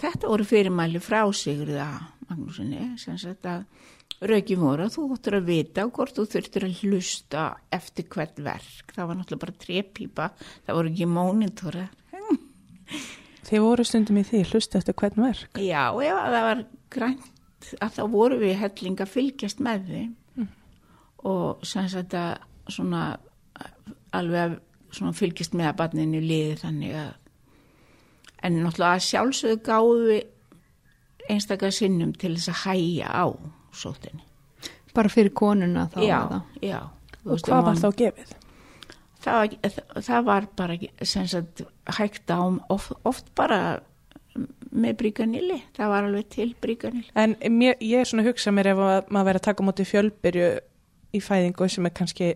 þetta 0.00 0.30
voru 0.30 0.46
fyrirmæli 0.48 1.02
frá 1.02 1.22
Sigurða 1.32 1.88
Magnúsinni 2.28 2.94
sem 3.00 3.18
sagt 3.20 3.44
að 3.48 3.66
raukin 4.22 4.62
voru 4.62 4.86
að 4.86 4.94
þú 4.94 5.04
ættir 5.16 5.36
að 5.38 5.48
vita 5.50 5.86
hvort 5.88 6.16
þú 6.16 6.26
þurftir 6.34 6.66
að 6.68 6.80
hlusta 6.84 7.44
eftir 7.74 8.08
hvert 8.14 8.40
verk. 8.44 8.94
Það 8.94 9.10
var 9.10 9.18
náttúrulega 9.20 9.44
bara 9.44 9.60
trepípa 9.64 10.30
það 10.38 10.78
voru 10.78 10.92
ekki 10.92 11.10
mónitora 11.10 11.86
Þið 13.48 13.60
voru 13.60 13.84
stundum 13.84 14.20
í 14.20 14.24
því 14.24 14.42
hlusta 14.48 14.80
eftir 14.80 14.96
hvern 14.96 15.26
verk. 15.26 15.58
já, 15.60 15.82
ef 15.92 16.18
að 16.20 16.36
það 16.36 16.46
var 16.48 16.62
grænt 16.94 17.72
að 17.80 17.96
þá 17.96 18.02
voru 18.12 18.38
við 18.40 18.58
helling 18.60 19.00
að 19.00 19.12
fylgjast 19.14 19.64
með 19.64 19.90
þeim 19.90 20.12
og 21.24 21.64
sem 21.64 21.88
sagt 21.88 22.14
að 22.18 22.72
svona 22.72 23.02
alveg 24.14 24.58
svona 24.94 25.16
fylgjast 25.16 25.56
með 25.56 25.70
að 25.70 25.78
barninu 25.80 26.20
liði 26.22 26.56
þannig 26.60 26.96
að 27.00 27.12
en 28.44 28.58
náttúrulega 28.60 29.04
sjálfsögðu 29.06 29.60
gáðu 29.64 30.18
einstakar 31.32 31.72
sinnum 31.72 32.12
til 32.20 32.34
þess 32.36 32.52
að 32.52 32.60
hæja 32.66 33.08
á 33.08 33.26
sóttinni. 33.78 34.24
Bara 34.94 35.10
fyrir 35.10 35.34
konuna 35.34 35.88
þá 35.92 36.00
Já, 36.06 36.18
já. 36.62 36.80
Og 37.24 37.40
hvað 37.40 37.68
var 37.70 37.78
þá 37.80 37.88
gefið? 37.98 38.34
það 39.24 39.38
var, 39.40 39.74
það 40.04 40.24
var 40.28 40.46
bara 40.56 40.76
sem 41.02 41.26
sagt 41.28 41.64
hægt 41.96 42.30
á 42.30 42.40
oft, 42.68 42.92
oft 43.08 43.30
bara 43.38 43.80
með 44.74 44.96
bríkanili, 44.98 45.60
það 45.76 45.92
var 45.92 46.08
alveg 46.08 46.30
til 46.32 46.48
bríkanili. 46.60 47.06
En 47.14 47.36
mér, 47.54 47.76
ég 47.80 48.02
er 48.02 48.08
svona 48.08 48.24
að 48.24 48.32
hugsa 48.32 48.52
mér 48.54 48.72
ef 48.72 48.82
að 48.82 49.12
maður 49.14 49.28
verið 49.30 49.40
að 49.40 49.46
taka 49.48 49.62
á 49.62 49.66
móti 49.68 49.86
fjölbyrju 49.88 50.48
í 51.14 51.20
fæðingu 51.22 51.68
sem 51.70 51.86
er 51.86 51.94
kannski, 51.94 52.30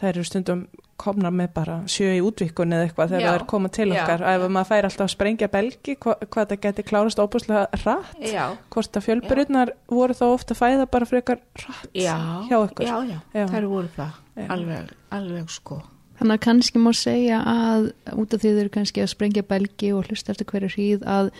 það 0.00 0.10
eru 0.10 0.26
stundum 0.26 0.64
komna 1.00 1.30
með 1.34 1.48
bara 1.56 1.76
sjö 1.90 2.10
í 2.16 2.20
útvikun 2.24 2.72
eða 2.76 2.86
eitthvað 2.88 3.14
þegar 3.14 3.22
Já, 3.24 3.28
það 3.30 3.38
er 3.40 3.46
komað 3.52 3.72
til 3.78 3.86
já, 3.90 3.94
okkar. 4.02 4.24
Ef 4.34 4.44
maður 4.56 4.68
fær 4.70 4.88
alltaf 4.88 5.06
að 5.06 5.12
sprengja 5.14 5.48
belgi, 5.52 5.96
hva, 6.04 6.14
hvað 6.28 6.52
það 6.52 6.60
geti 6.66 6.84
klárast 6.90 7.22
óbúslega 7.24 7.64
rætt. 7.84 8.20
Já, 8.30 8.44
Hvort 8.74 8.98
að 9.00 9.06
fjölbyrjurnar 9.08 9.72
voru 9.90 10.14
þá 10.18 10.24
ofta 10.28 10.54
að 10.54 10.60
fæða 10.62 10.86
bara 10.94 11.08
frekar 11.10 11.40
rætt 11.64 11.90
já, 11.98 12.14
hjá 12.50 12.56
ykkur. 12.60 12.86
já, 12.86 12.96
já, 13.10 13.18
Já. 13.34 13.46
það 13.50 13.66
voru 13.74 13.90
það, 13.96 14.22
Já. 14.36 14.46
alveg, 14.54 14.94
alveg 15.18 15.50
sko. 15.50 15.80
Þannig 16.14 16.36
að 16.38 16.42
kannski 16.46 16.78
má 16.78 16.90
segja 16.94 17.40
að 17.42 17.88
út 18.14 18.34
af 18.36 18.38
því 18.44 18.50
þau 18.54 18.60
eru 18.62 18.70
kannski 18.76 19.02
að 19.02 19.08
sprengja 19.10 19.42
belgi 19.50 19.88
og 19.96 20.04
hlusta 20.06 20.30
eftir 20.30 20.46
hverju 20.46 20.68
hríð 20.70 21.00
að 21.10 21.30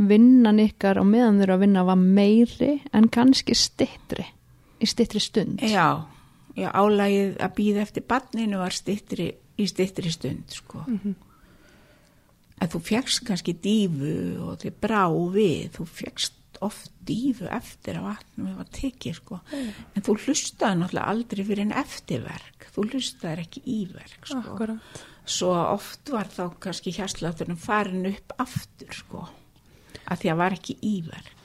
vinnan 0.00 0.60
ykkar 0.62 0.96
á 0.96 1.04
meðan 1.04 1.36
þau 1.36 1.44
eru 1.44 1.56
að 1.58 1.64
vinna 1.66 1.82
var 1.84 2.00
meiri 2.00 2.70
en 2.96 3.10
kannski 3.12 3.52
stittri 3.54 4.24
í 4.80 4.88
stittri 4.88 5.20
stund. 5.20 5.60
Já, 5.60 6.00
já, 6.58 6.68
álægið 6.70 7.36
að 7.42 7.54
býða 7.58 7.84
eftir 7.86 8.06
barninu 8.08 8.60
var 8.62 8.76
stittri, 8.76 9.32
í 9.58 9.66
stittri 9.70 10.12
stund, 10.12 10.52
sko. 10.52 10.84
Að 12.62 12.76
þú 12.76 12.80
fegst 12.86 13.24
kannski 13.26 13.56
dífu 13.58 14.14
og 14.46 14.60
þið 14.62 14.78
brá 14.84 15.04
við, 15.34 15.72
þú 15.76 15.88
fegst 15.90 16.38
oft 16.62 16.92
dífu 17.02 17.48
eftir 17.50 17.98
að 17.98 18.06
vatnum 18.12 18.56
var 18.60 18.68
tekið, 18.70 19.18
sko. 19.18 19.40
En 19.96 20.04
þú 20.06 20.16
hlustaði 20.20 20.78
náttúrulega 20.78 21.14
aldrei 21.14 21.44
fyrir 21.48 21.64
en 21.66 21.76
eftirverk, 21.82 22.68
þú 22.74 22.86
hlustaði 22.90 23.46
ekki 23.46 23.64
í 23.66 23.78
verk, 23.90 24.20
sko. 24.22 24.42
Akkurat. 24.44 25.04
Svo 25.22 25.52
oft 25.54 26.10
var 26.10 26.30
þá 26.30 26.44
kannski 26.62 26.94
hérslaturinn 26.94 27.58
farin 27.58 28.10
upp 28.10 28.34
aftur, 28.42 28.94
sko. 28.94 29.26
Að 30.06 30.22
því 30.22 30.32
að 30.32 30.40
var 30.42 30.56
ekki 30.58 30.78
í 30.86 30.96
verk. 31.06 31.41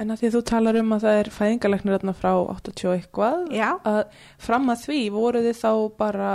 En 0.00 0.08
að 0.14 0.20
því 0.22 0.28
að 0.30 0.34
þú 0.36 0.40
talar 0.48 0.76
um 0.80 0.92
að 0.96 1.02
það 1.04 1.18
er 1.20 1.28
fæðingalæknir 1.34 1.94
þarna 1.98 2.12
frá 2.16 2.30
80 2.38 2.86
og 2.88 2.94
eitthvað, 2.96 3.40
Já. 3.52 3.66
að 3.84 3.98
fram 4.40 4.70
að 4.72 4.84
því 4.86 5.00
voru 5.12 5.42
þið 5.44 5.58
þá 5.60 5.72
bara, 6.00 6.30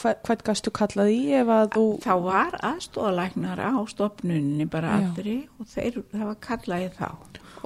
hver, 0.00 0.14
hvern 0.24 0.44
gastu 0.48 0.72
kallað 0.78 1.10
í 1.12 1.18
ef 1.36 1.50
að 1.52 1.66
þú, 1.74 1.84
Þá 2.06 2.14
var 2.24 2.56
aðstofalæknar 2.70 3.60
á 3.60 3.72
stopnunni 3.92 4.68
bara 4.72 4.94
allri 4.96 5.36
og 5.60 5.68
þeir, 5.74 6.00
það 6.14 6.24
var 6.30 6.40
kallaði 6.48 6.88
þá. 6.96 7.10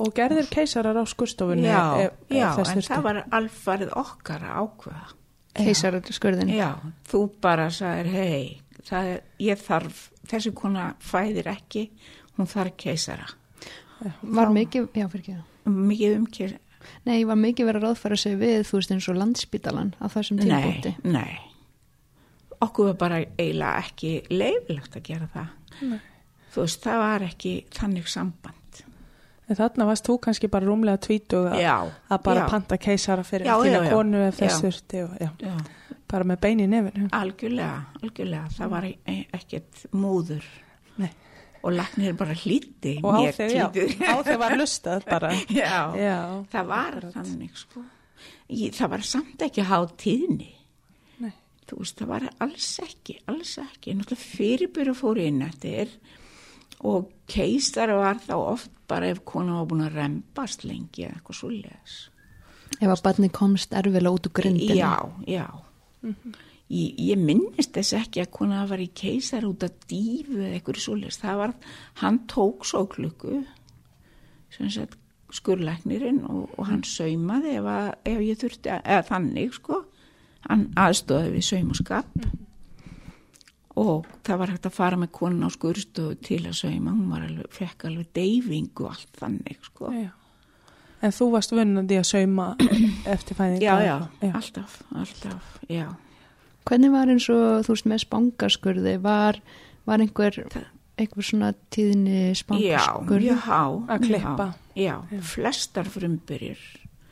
og 0.00 0.12
gerðir 0.16 0.50
keisarar 0.50 0.98
á 0.98 1.04
skurstofunni 1.06 1.68
Já, 1.68 1.80
ef, 2.06 2.12
ef 2.30 2.36
já 2.40 2.46
þess 2.56 2.74
en 2.74 2.86
það 2.88 3.02
var 3.06 3.22
alfarið 3.38 3.90
okkar 4.00 4.46
að 4.48 4.60
ákveða. 4.64 5.08
Keisarardskurðin. 5.60 6.52
Já, 6.54 6.70
þú 7.10 7.24
bara 7.42 7.66
sagðir, 7.74 8.10
hei, 8.14 8.62
það 8.86 9.10
ég 9.42 9.60
þarf, 9.60 10.06
þessi 10.30 10.52
kona 10.56 10.94
fæðir 11.04 11.50
ekki, 11.52 11.90
hún 12.38 12.48
þarf 12.50 12.76
keisara. 12.80 13.26
Var 14.22 14.52
mikið, 14.54 14.88
já 14.96 15.06
fyrir 15.12 15.22
ekki 15.24 15.36
það. 15.36 15.72
Mikið 15.90 16.16
umkjör, 16.18 16.58
Nei, 17.04 17.18
var 17.28 17.36
mikið 17.36 17.66
verið 17.68 17.82
að 17.82 17.84
ráðfæra 17.90 18.16
sig 18.16 18.36
við, 18.40 18.62
þú 18.64 18.78
veist 18.78 18.92
eins 18.94 19.08
og 19.12 19.16
landspítalan 19.20 19.90
á 20.00 20.06
þessum 20.08 20.38
nei, 20.40 20.46
tímpúti. 20.48 20.92
nei. 21.04 21.36
Okkur 22.64 22.86
var 22.90 22.96
bara 23.02 23.18
eiginlega 23.36 23.82
ekki 23.84 24.12
leifilegt 24.32 24.96
að 24.96 25.04
gera 25.10 25.28
það. 25.34 25.50
Nei. 25.90 26.00
Þú 26.54 26.64
veist, 26.64 26.80
það 26.84 26.98
var 27.04 27.24
ekki 27.28 27.52
þannig 27.76 28.08
samband. 28.10 28.56
En 29.50 29.58
þarna 29.58 29.86
varst 29.90 30.06
þú 30.06 30.16
kannski 30.24 30.48
bara 30.52 30.68
rúmlega 30.68 31.00
tvítug 31.04 31.48
að, 31.50 31.60
að 32.08 32.20
bara 32.24 32.44
já. 32.44 32.48
panta 32.52 32.76
keisara 32.78 33.24
fyrir 33.26 33.48
Já, 33.50 33.56
þína 33.58 33.78
já, 33.80 33.84
já. 33.84 33.92
konu 33.96 34.20
ef 34.28 34.36
þess 34.38 34.60
þurfti 34.64 35.00
og 35.04 35.16
já, 35.20 35.30
Já. 35.42 35.54
bara 36.12 36.24
með 36.30 36.40
bein 36.44 36.60
í 36.62 36.68
nefinu. 36.70 37.08
Algjörlega, 37.18 37.80
algjörlega, 38.02 38.44
það 38.56 38.70
var 38.76 38.86
e- 38.90 39.26
ekkert 39.36 39.82
múður 39.92 40.46
Nei. 41.02 41.10
Og 41.62 41.74
laknir 41.76 42.14
bara 42.16 42.34
hlýtti 42.36 42.94
Og 43.04 43.16
á 43.16 43.20
þig, 43.36 43.52
já, 43.56 43.66
á 43.68 44.16
þig 44.24 44.38
var 44.40 44.54
lustað 44.56 45.04
bara. 45.08 45.30
já, 45.62 45.74
Já, 45.98 46.18
það 46.52 46.70
var 46.70 46.94
akkurat. 46.96 47.16
þannig 47.18 47.58
sko. 47.64 47.82
Ég, 48.50 48.72
það 48.76 48.90
var 48.94 49.04
samt 49.06 49.44
ekki 49.46 49.64
há 49.68 49.76
tíðni. 50.00 50.48
Nei. 51.22 51.32
Þú 51.68 51.78
veist, 51.82 51.98
það 52.00 52.08
var 52.14 52.24
alls 52.46 52.70
ekki, 52.84 53.18
alls 53.30 53.52
ekki. 53.62 53.94
Náttúrulega 53.98 54.28
fyrirbyrju 54.36 54.94
fór 54.98 55.20
inn 55.22 55.42
eftir 55.46 55.92
og 56.80 57.10
keistar 57.28 57.92
var 57.92 58.16
þá 58.24 58.34
oft 58.40 58.70
bara 58.88 59.10
ef 59.12 59.20
kona 59.28 59.58
var 59.60 59.66
búin 59.70 59.84
að 59.84 59.98
rembast 60.00 60.64
lengi 60.64 61.04
eða 61.04 61.18
eitthvað 61.18 61.36
svo 61.42 61.50
leðis. 61.52 61.98
Ef 62.80 62.88
að 62.88 63.02
barni 63.04 63.28
komst 63.34 63.74
erfilega 63.76 64.14
út 64.16 64.26
úr 64.30 64.32
grindinu. 64.40 64.78
Já, 64.80 64.94
já. 65.28 65.44
Ég, 66.70 66.94
ég 67.10 67.18
minnist 67.18 67.74
þess 67.74 67.96
ekki 67.98 68.22
að 68.22 68.32
kona 68.36 68.64
var 68.70 68.82
í 68.82 68.90
keisar 68.94 69.46
út 69.48 69.64
af 69.66 69.74
dífu 69.90 70.38
eða 70.38 70.56
eitthvað 70.56 70.82
svoleiðis. 70.84 71.20
Það 71.22 71.40
var, 71.42 71.54
hann 72.02 72.20
tók 72.30 72.66
svo 72.68 72.84
klukku, 72.90 73.40
sem 74.54 74.70
sagt 74.70 74.98
skurlæknirinn 75.34 76.22
og, 76.26 76.50
og 76.58 76.68
hann 76.68 76.84
saumaði 76.86 77.56
ef, 77.58 77.66
að, 77.70 77.90
ef 78.12 78.22
ég 78.26 78.38
þurfti, 78.40 78.70
að, 78.74 78.84
eða 78.94 79.08
þannig 79.10 79.56
sko, 79.56 79.80
hann 80.48 80.64
aðstóði 80.80 81.34
við 81.36 81.46
saum 81.46 81.74
og 81.74 81.80
skap 81.80 82.22
og 83.80 84.08
það 84.26 84.40
var 84.40 84.52
hægt 84.54 84.66
að 84.68 84.76
fara 84.76 84.98
með 85.00 85.12
konan 85.16 85.46
á 85.46 85.50
skurstofu 85.54 86.16
til 86.26 86.40
að 86.48 86.56
sauma, 86.58 86.94
hún 86.96 87.12
var 87.12 87.26
alveg, 87.28 87.50
fekk 87.54 87.86
alveg 87.88 88.10
deyfingu 88.16 88.86
og 88.86 88.96
allt 88.96 89.20
þannig 89.20 89.60
sko. 89.70 89.92
já. 89.94 90.10
En 91.00 91.14
þú 91.16 91.30
varst 91.32 91.54
vunnandi 91.56 91.96
að 91.96 92.08
sauma 92.10 92.50
eftir 93.14 93.38
fæðinga? 93.38 93.64
Já, 93.64 93.74
já, 93.86 93.96
já. 94.20 94.32
alltaf, 94.34 94.80
alltaf, 94.92 95.54
já. 95.70 95.86
Hvernig 96.68 96.90
var 96.92 97.08
eins 97.10 97.28
og, 97.32 97.64
þú 97.66 97.74
veist, 97.74 97.86
með 97.90 98.02
spangaskurði, 98.04 98.96
var, 99.02 99.38
var 99.88 100.02
einhver, 100.04 100.36
einhver 101.00 101.26
svona 101.26 101.52
tíðni 101.72 102.18
Já, 102.30 102.36
spangaskurði? 102.42 103.24
mjög 103.24 103.40
há. 103.46 103.62
Að 103.96 104.04
klippa. 104.08 104.48
Já, 104.76 104.92
já, 105.10 105.20
flestar 105.32 105.88
frumbyrjur, 105.90 106.60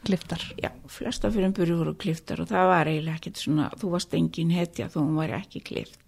Gliftar. 0.07 0.45
já, 0.63 0.71
flestar 0.89 1.33
frumbyrjur 1.35 1.81
voru 1.83 1.95
kliftar 1.99 2.41
og 2.45 2.49
það 2.53 2.69
var 2.71 2.87
eiginlega 2.93 3.19
ekkert 3.19 3.41
svona, 3.43 3.71
þú 3.81 3.91
varst 3.97 4.15
engin 4.15 4.53
hetja 4.55 4.87
þó 4.93 5.01
hún 5.03 5.17
var 5.19 5.35
ekki 5.41 5.61
klift. 5.67 5.99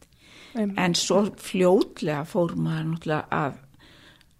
Einmitt. 0.55 0.79
En 0.83 0.95
svo 0.99 1.25
fljótlega 1.39 2.25
fór 2.27 2.55
maður 2.59 2.89
náttúrulega 2.93 3.27
að 3.45 3.59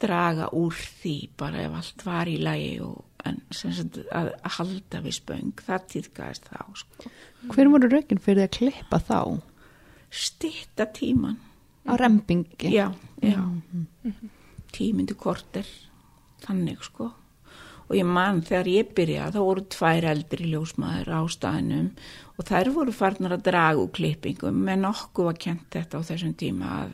draga 0.01 0.49
úr 0.57 0.73
því 0.75 1.17
bara 1.39 1.61
ef 1.67 1.75
allt 1.81 2.05
var 2.07 2.31
í 2.31 2.39
lagi 2.41 2.73
og 2.83 3.05
en 3.29 3.41
sem 3.55 3.73
sagt 3.77 3.99
að 4.17 4.31
halda 4.57 5.01
við 5.05 5.17
spöng, 5.19 5.53
það 5.67 5.87
týðgæðist 5.93 6.49
þá, 6.51 6.61
sko. 6.83 7.13
Hver 7.55 7.71
voru 7.73 7.91
rökin 7.93 8.21
fyrir 8.23 8.47
að 8.47 8.55
klippa 8.59 9.01
þá? 9.09 9.21
Stitta 10.11 10.87
tíman, 10.97 11.39
Á 11.89 11.97
rempingi? 11.97 12.71
já, 12.75 12.91
já, 13.23 13.41
tímyndu 14.75 15.15
korter, 15.19 15.67
þannig, 16.45 16.83
sko. 16.87 17.11
Og 17.91 17.97
ég 17.99 18.07
man 18.07 18.39
þegar 18.47 18.69
ég 18.71 18.91
byrjaði, 18.95 19.35
þá 19.35 19.43
voru 19.43 19.65
tvær 19.75 20.05
eldri 20.13 20.51
ljósmaður 20.53 21.09
á 21.11 21.21
staðinum 21.27 21.89
og 22.39 22.47
þær 22.47 22.71
voru 22.77 22.93
farnar 22.95 23.35
að 23.35 23.49
draga 23.49 23.83
úr 23.83 23.91
klippingum, 23.97 24.61
en 24.71 24.87
okkur 24.87 25.27
var 25.33 25.39
kent 25.43 25.67
þetta 25.75 25.99
á 25.99 26.07
þessum 26.07 26.37
tíma 26.39 26.69
að, 26.85 26.93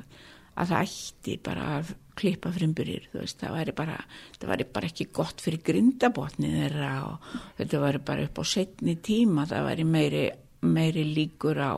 að 0.56 0.72
það 0.72 0.86
ætti 0.88 1.36
bara 1.44 1.66
að 1.76 1.92
klippa 2.16 2.52
frimbyrjir, 2.54 3.08
þú 3.12 3.22
veist, 3.22 3.38
það 3.40 3.56
væri 3.58 3.74
bara, 3.76 3.96
það 4.38 4.52
væri 4.52 4.66
bara 4.76 4.90
ekki 4.90 5.08
gott 5.18 5.42
fyrir 5.44 5.62
grindabotni 5.66 6.52
þeirra 6.54 6.92
og 7.06 7.30
þetta 7.58 7.82
væri 7.84 8.02
bara 8.10 8.26
upp 8.28 8.40
á 8.40 8.44
setni 8.52 8.96
tíma, 9.08 9.46
það 9.50 9.68
væri 9.70 9.88
meiri, 9.96 10.24
meiri 10.66 11.04
líkur 11.16 11.60
á, 11.60 11.74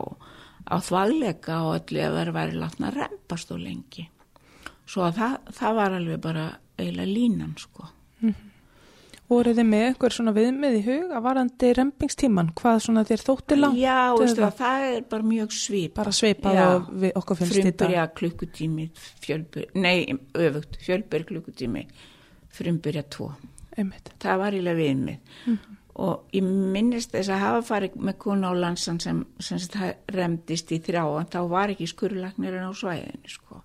á 0.69 0.75
þvagleika 0.83 1.61
og 1.67 1.75
öllu 1.79 2.05
að 2.05 2.17
vera 2.19 2.37
væri 2.39 2.61
látna 2.63 2.91
að 2.91 3.01
rempast 3.01 3.51
og 3.55 3.63
lengi. 3.63 4.07
Svo 4.89 5.05
að 5.05 5.19
það, 5.19 5.35
það 5.59 5.79
var 5.81 5.97
alveg 5.99 6.21
bara 6.23 6.45
eiginlega 6.79 7.13
línan, 7.13 7.57
sko. 7.59 7.89
Voru 9.29 9.51
þið 9.53 9.67
með 9.69 9.83
einhver 9.85 10.13
svona 10.15 10.31
viðmið 10.33 10.75
í 10.79 10.81
hug 10.87 11.11
að 11.13 11.25
varandi 11.27 11.69
rempingstíman? 11.77 12.47
Hvað 12.57 12.79
svona 12.81 13.03
þér 13.05 13.23
þótti 13.27 13.57
langt? 13.59 13.77
Já, 13.77 13.97
veistu 14.17 14.41
eða 14.41 14.49
það, 14.57 14.85
er 14.95 15.03
bara 15.11 15.27
mjög 15.29 15.53
svip. 15.53 15.93
Bara 15.99 16.13
svipað 16.17 16.57
Já. 16.57 16.63
og 16.69 16.87
við 17.03 17.13
okkur 17.21 17.37
finnst 17.37 17.59
dag. 17.59 17.67
Frumbyrja 17.67 18.05
klukkutími, 18.17 18.87
fjölbyrja, 19.25 19.69
nei, 19.85 20.17
öfugt, 20.33 20.79
fjölbyrja 20.81 21.29
klukkutími, 21.29 21.85
frumbyrja 22.57 23.05
tvo. 23.13 23.29
Einmitt. 23.77 24.09
Það 24.25 24.41
var 24.41 24.57
ílega 24.57 24.81
við 24.81 25.05
mig. 25.05 25.37
Og 25.99 26.33
ég 26.33 26.49
minnist 26.73 27.13
þess 27.13 27.29
að 27.35 27.43
hafa 27.43 27.63
farið 27.69 28.01
með 28.09 28.19
konu 28.25 28.49
á 28.49 28.53
landsan 28.65 28.97
sem, 29.03 29.21
sem 29.43 29.61
það 29.61 30.13
remdist 30.15 30.73
í 30.73 30.81
þrjá, 30.81 31.05
en 31.19 31.29
þá 31.29 31.39
var 31.53 31.75
ekki 31.75 31.89
skurlagnirinn 31.91 32.65
á 32.65 32.73
svæðinu, 32.73 33.29
sko. 33.29 33.61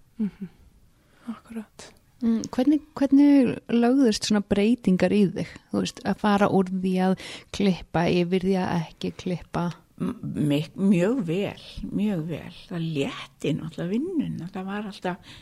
Akkurat. 1.33 1.92
Mm, 2.25 2.41
hvernig, 2.55 2.81
hvernig 2.97 3.51
lögðust 3.69 4.25
svona 4.25 4.41
breytingar 4.49 5.13
í 5.13 5.25
þig? 5.35 5.51
Þú 5.71 5.81
veist, 5.83 5.99
að 6.09 6.21
fara 6.23 6.47
úr 6.57 6.71
því 6.73 6.93
að 7.05 7.17
klippa 7.53 8.05
yfir 8.09 8.47
því 8.47 8.55
að 8.63 8.77
ekki 8.79 9.11
klippa. 9.21 9.65
M 10.01 10.55
mjög 10.75 11.21
vel, 11.29 11.67
mjög 11.85 12.23
vel. 12.31 12.55
Það 12.71 12.87
létti 12.97 13.53
náttúrulega 13.59 13.91
vinnuna. 13.93 14.49
Það 14.55 14.71
var 14.71 14.89
alltaf, 14.89 15.35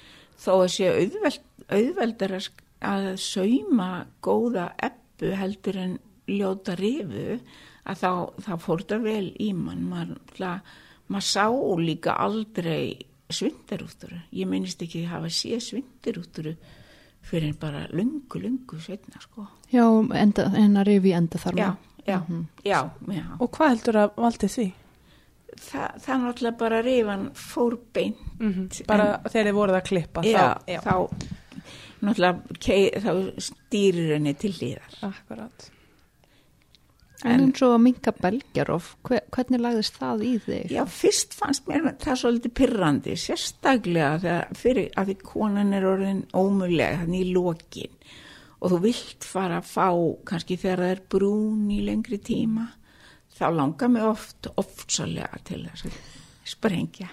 þó 0.43 0.51
að 0.57 0.73
sé 0.75 0.91
auðveld, 0.91 1.47
auðveldar 1.71 2.37
að 2.83 3.07
sauma 3.23 3.91
góða 4.27 4.67
eppu 4.83 5.33
heldur 5.39 5.79
en 5.85 5.95
ljóta 6.27 6.75
rifu, 6.79 7.39
að 7.87 8.03
þá, 8.03 8.11
þá 8.43 8.53
fór 8.67 8.85
það 8.91 9.07
vel 9.07 9.31
í 9.39 9.53
mann. 9.55 9.87
Maður, 9.87 10.59
maður 11.07 11.31
sá 11.31 11.47
líka 11.79 12.19
aldrei 12.27 13.12
svindarútturu. 13.33 14.21
Ég 14.33 14.47
minnist 14.49 14.83
ekki 14.83 15.05
að 15.07 15.11
hafa 15.17 15.31
séð 15.33 15.61
svindarútturu 15.69 16.55
fyrir 17.23 17.55
bara 17.61 17.87
lungu, 17.93 18.41
lungu 18.43 18.81
setna 18.83 19.21
sko. 19.23 19.47
Já, 19.73 19.85
enda, 20.19 20.49
en 20.59 20.75
að 20.77 20.87
rifi 20.91 21.13
enda 21.15 21.39
þar 21.39 21.55
Já, 21.57 21.77
já, 22.07 22.19
Mhm. 22.29 22.47
já, 22.65 22.91
já. 23.09 23.25
Og 23.41 23.51
hvað 23.51 23.69
heldur 23.77 23.95
að 24.03 24.15
valdi 24.17 24.49
því? 24.49 24.73
Þa, 25.53 25.83
það 26.01 26.15
er 26.15 26.19
náttúrulega 26.25 26.59
bara 26.59 26.83
rifan 26.83 27.31
fór 27.35 27.79
beint. 27.93 28.17
Mm 28.41 28.69
Bara 28.87 29.19
þegar 29.29 29.47
þið 29.47 29.55
voruð 29.55 29.77
að 29.77 29.85
klippa 29.89 30.25
Já, 30.25 30.55
þá, 30.67 30.81
þá 30.83 30.97
náttúrulega 32.03 32.59
kei, 32.59 32.91
þá 32.91 33.13
stýrir 33.39 34.15
henni 34.17 34.35
til 34.35 34.51
hlýðar. 34.53 34.97
Akkurat. 35.03 35.71
En 37.23 37.45
eins 37.47 37.63
og 37.63 37.77
að 37.77 37.83
minka 37.85 38.13
belgjarof, 38.17 38.89
hve, 39.07 39.21
hvernig 39.35 39.63
lagðist 39.63 39.99
það 40.01 40.25
í 40.27 40.33
þig? 40.43 40.75
Já, 40.75 40.83
fyrst 40.91 41.37
fannst 41.39 41.69
mér 41.71 41.87
það 42.03 42.21
svolítið 42.23 42.55
pyrrandi, 42.59 43.17
sérstaklega 43.21 44.13
þegar 44.25 44.59
fyrir 44.59 44.91
að 44.99 45.11
því 45.11 45.17
konan 45.31 45.73
er 45.77 45.87
orðin 45.87 46.23
ómögulega 46.35 47.03
þannig 47.05 47.25
í 47.25 47.33
lokin 47.37 47.99
og 48.63 48.73
þú 48.73 48.79
vilt 48.85 49.27
fara 49.27 49.59
að 49.59 49.71
fá 49.71 49.89
kannski 50.29 50.59
þegar 50.61 50.85
það 50.85 50.95
er 50.95 51.03
brún 51.15 51.71
í 51.75 51.81
lengri 51.87 52.19
tíma 52.23 52.69
þá 53.39 53.47
langar 53.57 53.91
mig 53.91 54.05
oft 54.07 54.51
ofsalega 54.61 55.41
til 55.47 55.65
þess 55.67 55.89
að 55.89 55.99
sprengja. 56.53 57.09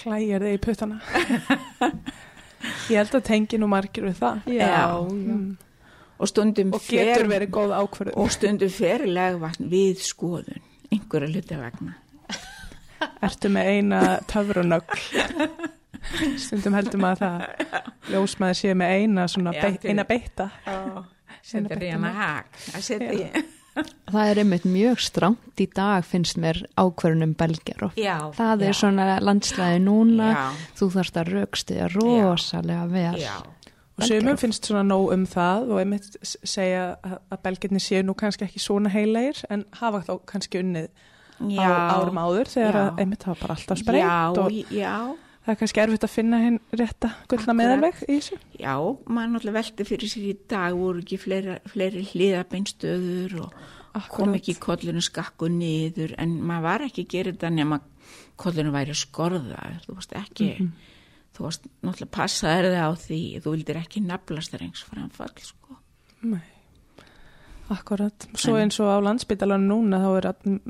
Klæjar 0.00 0.44
þig 0.44 0.56
í 0.56 0.62
puttana. 0.64 1.00
Ég 2.92 2.98
held 3.00 3.16
að 3.18 3.26
tengi 3.26 3.58
nú 3.60 3.68
margir 3.70 4.06
við 4.06 4.20
það. 4.20 4.48
Já. 4.52 4.86
Mm. 5.10 5.52
Og 6.18 6.28
stundum 6.30 6.74
Og 6.76 6.84
getur 6.86 7.26
verið 7.30 7.50
góð 7.54 7.72
ákvörðu. 7.80 8.16
og 8.16 8.30
stundum 8.34 8.70
fer 8.70 9.06
legvatn 9.06 9.70
við 9.72 10.02
skoðun, 10.06 10.60
einhverja 10.92 11.30
hluti 11.32 11.58
vegna. 11.58 11.94
Ertu 13.26 13.50
með 13.50 13.70
eina 13.72 14.02
töfrunögl. 14.30 15.00
Stundum 16.38 16.74
heldur 16.76 17.02
maður 17.02 17.24
það 17.24 18.12
ljósmaður 18.12 18.58
séu 18.58 18.76
með 18.78 18.94
eina, 18.98 19.26
svona 19.30 19.54
Já, 19.56 19.62
beit, 19.64 19.84
eina 19.86 20.04
beita. 20.06 20.48
Beita 20.66 21.80
hérna 21.80 22.12
hag, 22.16 22.62
að. 22.76 23.42
Það 24.12 24.28
er 24.28 24.38
einmitt 24.42 24.64
mjög 24.68 24.98
strámt 25.00 25.60
í 25.62 25.64
dag 25.72 26.04
finnst 26.04 26.36
mér 26.36 26.58
ákverðunum 26.76 27.30
belgjarof. 27.40 27.94
Já. 27.96 28.18
Það 28.36 28.60
já, 28.60 28.68
er 28.68 28.76
svona 28.76 29.06
landslæði 29.24 29.78
núna, 29.80 30.26
Já, 30.34 30.42
þú 30.76 30.88
þarfst 30.92 31.16
að 31.22 31.30
raukstiða 31.38 31.86
rosalega 31.94 32.84
vel. 32.92 33.16
já. 33.22 33.38
Sumum 34.08 34.36
finnst 34.40 34.68
svona 34.68 34.82
nóg 34.86 35.12
um 35.14 35.24
það 35.30 35.70
og 35.72 35.80
einmitt 35.82 36.16
segja 36.26 36.84
að, 37.02 37.18
belgirni 37.46 37.80
séu 37.82 38.02
nú 38.06 38.14
kannski 38.18 38.46
ekki 38.46 38.62
svona 38.62 38.92
heilegir 38.92 39.42
en 39.52 39.64
hafa 39.80 40.02
þá 40.08 40.12
kannski 40.32 40.60
unnið 40.62 40.88
Já. 41.52 41.66
á 41.66 41.98
árum 41.98 42.18
áður 42.22 42.50
þegar 42.52 42.78
Já. 42.78 42.86
einmitt 43.02 43.24
hafa 43.26 43.40
bara 43.46 43.56
alltaf 43.58 43.80
spreytt 43.80 44.04
Já, 44.04 44.18
og 44.30 44.52
já, 44.70 44.94
það 45.42 45.52
er 45.54 45.60
kannski 45.62 45.82
erfitt 45.82 46.04
að 46.06 46.12
finna 46.14 46.38
hinn 46.44 46.58
rétta 46.78 47.08
gullna 47.26 47.42
Akkurat. 47.42 47.58
meðalveg 47.62 48.02
í 48.06 48.18
þessu. 48.20 48.38
já, 48.62 48.74
maður 49.10 49.32
náttúrulega 49.32 49.56
velti 49.58 49.86
fyrir 49.88 50.12
sér 50.12 50.28
í 50.30 50.34
dag 50.52 50.76
voru 50.78 51.02
ekki 51.02 51.18
fleiri, 51.18 51.56
fleiri 51.72 52.04
hliðabeinstöður 52.12 53.38
og 53.42 54.06
kom 54.12 54.36
ekki 54.38 54.54
kollinu 54.62 55.02
skakku 55.04 55.48
niður 55.52 56.14
en 56.22 56.36
maður 56.46 56.62
var 56.68 56.84
ekki 56.86 57.04
að 57.06 57.10
gera 57.16 57.32
þetta 57.34 57.50
nema 57.58 57.80
kollinu 58.40 58.72
væri 58.72 58.94
skorðaður, 58.96 59.82
þú 59.86 59.96
varst 59.98 60.14
ekki, 60.18 60.46
þú 61.42 61.48
varst 61.48 61.66
náttúrulega 61.82 62.14
passaður 62.14 62.70
það 62.70 62.86
á 62.86 62.92
því, 63.02 63.20
þú 63.42 63.54
vildir 63.56 63.80
ekki 63.82 64.02
naflast 64.06 64.54
þar 64.54 64.62
eins 64.68 64.82
framfall, 64.86 65.32
sko. 65.42 65.76
Nei, 66.22 66.42
akkurat. 67.72 68.26
Svo 68.38 68.56
eins 68.60 68.78
og 68.82 68.90
á 68.92 68.98
landsbytalan 69.02 69.64
núna 69.68 70.00
þá 70.02 70.10
er 70.18 70.26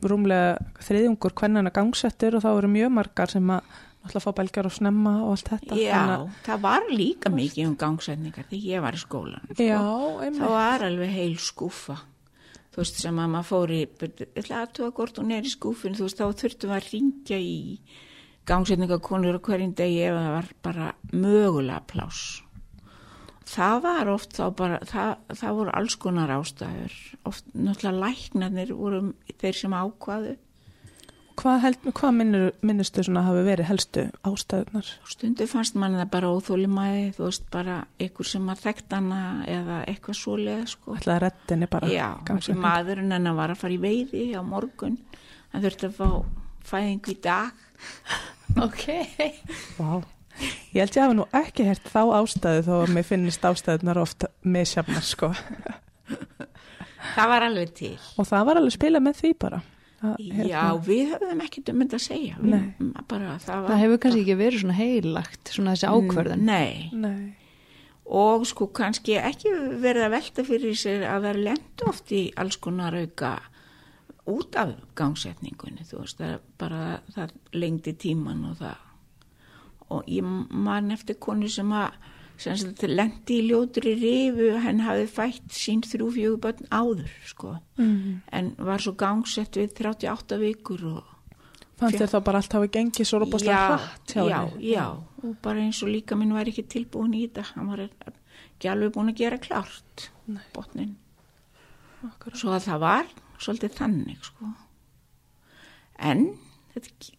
rúmlega 0.08 0.52
þriðjungur 0.86 1.34
hvernana 1.38 1.72
gangsettur 1.74 2.36
og 2.38 2.44
þá 2.44 2.50
eru 2.58 2.70
mjög 2.72 2.92
margar 2.98 3.32
sem 3.32 3.50
að 3.52 3.64
náttúrulega 4.02 4.24
fá 4.24 4.32
belgar 4.38 4.66
og 4.68 4.74
snemma 4.76 5.12
og 5.24 5.34
allt 5.34 5.50
þetta. 5.52 5.76
Já, 5.78 5.98
Þannig 5.98 6.38
það 6.46 6.62
var 6.64 6.88
líka 6.90 7.30
mikið 7.34 7.68
um 7.68 7.76
gangsetningar 7.78 8.48
þegar 8.50 8.64
ég 8.72 8.82
var 8.86 8.96
í 8.98 9.02
skólan. 9.02 9.44
að- 9.50 9.60
Já, 9.66 9.78
Það 9.78 10.24
einmitt. 10.26 10.48
var 10.56 10.80
alveg 10.88 11.10
heil 11.12 11.36
skúfa. 11.38 11.98
Þú 12.72 12.76
veist, 12.80 12.96
sem 13.02 13.16
að 13.20 13.28
maður 13.30 13.48
fór 13.50 13.68
í, 13.70 13.80
ég 13.84 14.32
ætla 14.34 14.62
að 14.64 14.72
tuga 14.72 14.90
hvort 14.96 15.18
hún 15.20 15.32
er 15.36 15.42
í 15.42 15.50
skúfinu, 15.52 15.94
þú 15.94 16.06
veist, 16.08 16.16
þá 16.16 16.32
þurftum 16.40 16.70
að 16.72 16.86
ringja 16.92 17.36
í 17.38 17.78
gangsetningakonur 18.48 19.38
á 19.38 19.44
hverjum 19.46 19.74
degi 19.78 20.00
ef 20.06 20.16
það 20.16 20.32
var 20.36 20.48
bara 20.66 20.88
mögulega 21.12 21.82
pláss. 21.90 22.42
Það 23.52 23.82
var 23.84 24.08
oft 24.08 24.32
þá 24.38 24.44
bara, 24.56 24.78
það, 24.88 25.10
það 25.40 25.58
voru 25.58 25.74
alls 25.76 25.98
konar 26.00 26.30
ástæður. 26.32 26.94
Oft 27.28 27.50
náttúrulega 27.52 28.06
læknarnir 28.06 28.72
voru 28.78 29.02
þeir 29.42 29.58
sem 29.58 29.76
ákvaðu. 29.76 30.38
Hvað, 31.42 31.64
hvað 31.96 32.12
minnur, 32.14 32.42
minnustu 32.64 33.02
svona 33.06 33.22
hafi 33.24 33.42
verið 33.46 33.68
helstu 33.70 34.02
ástæðunar? 34.28 34.88
Stundu 35.08 35.46
fannst 35.48 35.76
mann 35.80 35.96
það 35.96 36.10
bara 36.12 36.32
óþólimæði, 36.36 37.06
þú 37.16 37.24
veist, 37.24 37.46
bara 37.52 37.78
einhver 38.02 38.28
sem 38.28 38.50
að 38.52 38.62
þekkt 38.66 38.96
hana 38.98 39.20
eða 39.48 39.78
eitthvað 39.88 40.18
svoleið, 40.20 40.66
sko. 40.74 40.96
ætlaði 41.00 41.24
rettinni 41.24 41.68
bara 41.72 41.88
Já, 41.92 42.06
maðurinn 42.52 43.16
hennar 43.16 43.38
var 43.38 43.54
að 43.54 43.62
fara 43.64 43.76
í 43.76 43.80
veiði 43.80 44.26
á 44.36 44.42
morgun. 44.44 44.98
Hann 45.54 45.64
þurfti 45.64 45.88
að 45.88 45.98
fá 45.98 46.08
fæðingu 46.68 47.14
í 47.14 47.18
dag. 47.24 47.64
Ok. 48.66 48.84
Vá. 49.78 50.02
Ég 50.72 50.80
held 50.80 50.96
ég 50.96 51.02
hafa 51.02 51.16
nú 51.16 51.24
ekki 51.36 51.64
hert 51.68 51.86
þá 51.92 52.02
ástæðu 52.18 52.64
þó 52.66 52.72
að 52.82 52.94
mér 52.96 53.06
finnist 53.08 53.44
ástæðunar 53.48 54.00
ofta 54.02 54.28
misjafnar 54.44 55.04
sko. 55.06 55.30
Það 57.12 57.28
var 57.32 57.46
alveg 57.48 57.72
til. 57.76 57.94
Og 58.20 58.28
það 58.28 58.48
var 58.48 58.60
alveg 58.60 58.74
spilað 58.76 59.04
með 59.04 59.20
því 59.20 59.30
bara. 59.42 59.60
Að, 60.02 60.16
Já, 60.48 60.62
við 60.82 61.12
höfum 61.12 61.42
ekkert 61.44 61.70
um 61.70 61.82
þetta 61.84 61.98
að 61.98 62.04
segja. 62.04 62.38
Við, 62.42 62.64
bara, 63.10 63.36
það, 63.42 63.60
var, 63.60 63.68
Það 63.70 63.82
hefur 63.84 64.00
kannski 64.02 64.22
ekki 64.24 64.36
verið 64.40 64.62
svona 64.64 64.78
heilagt, 64.78 65.52
svona 65.54 65.74
þessi 65.76 65.90
ákverðin. 65.92 66.42
Nei, 66.48 66.88
Nei. 67.04 67.20
og 68.22 68.46
sko 68.50 68.66
kannski 68.74 69.14
ekki 69.20 69.52
verið 69.82 70.06
að 70.08 70.14
velta 70.16 70.46
fyrir 70.48 70.78
sér 70.78 71.04
að 71.06 71.26
það 71.26 71.30
er 71.32 71.40
lent 71.50 71.84
oft 71.86 72.14
í 72.18 72.22
alls 72.42 72.58
konar 72.64 72.96
auka 72.98 73.36
út 74.26 74.56
af 74.56 74.74
gangsetningunni, 74.94 75.82
þú 75.88 76.00
veist, 76.04 76.18
það 76.20 76.34
er 76.36 76.40
bara, 76.58 76.80
það 77.14 77.32
lengdi 77.58 77.92
tíman 77.98 78.44
og 78.50 78.56
það, 78.60 78.76
og 79.90 80.04
ég 80.08 80.22
man 80.50 80.90
eftir 80.94 81.18
konu 81.20 81.48
sem 81.50 81.72
að, 81.74 81.96
sem 82.38 82.56
sagt, 82.56 82.82
lendi 82.88 83.40
í 83.40 83.48
ljótri 83.50 83.92
rifu, 83.98 84.52
henn 84.62 84.80
hafi 84.86 85.06
fætt 85.10 85.50
sín 85.56 85.82
þrjú 85.86 86.10
fjögur 86.14 86.40
börn 86.46 86.68
áður, 86.70 87.10
sko, 87.26 87.56
Mm. 87.78 88.20
en 88.32 88.54
var 88.58 88.78
svo 88.78 88.92
gangsett 88.96 89.56
við 89.56 89.72
38 89.74 90.38
vikur 90.38 90.84
og 90.96 91.02
Fannst 91.82 91.98
þér 91.98 92.10
þá 92.12 92.18
bara 92.24 92.38
allt 92.38 92.52
hafi 92.52 92.68
gengið 92.68 93.06
svo 93.08 93.18
robastlega 93.18 93.58
já, 93.58 93.76
hratt 93.76 94.12
hjá 94.14 94.22
já, 94.28 94.38
henni? 94.46 94.70
já, 94.70 94.84
og 95.24 95.36
bara 95.42 95.58
eins 95.64 95.82
og 95.82 95.88
líka 95.88 96.14
minn 96.16 96.32
var 96.32 96.44
ekki 96.46 96.62
tilbúin 96.70 97.14
í 97.14 97.24
þetta, 97.26 97.42
hann 97.56 97.66
var 97.72 97.80
ekki 97.88 98.68
alveg 98.70 98.92
búin 98.94 99.10
að 99.10 99.16
gera 99.18 99.38
klárt 99.42 100.10
botnin, 100.54 100.94
Akkurat. 102.06 102.38
svo 102.38 102.50
að 102.54 102.66
það 102.68 102.78
var 102.84 103.06
svolítið 103.42 103.76
þannig, 103.78 104.22
sko. 104.30 104.52
En 106.02 106.26
þetta 106.72 107.12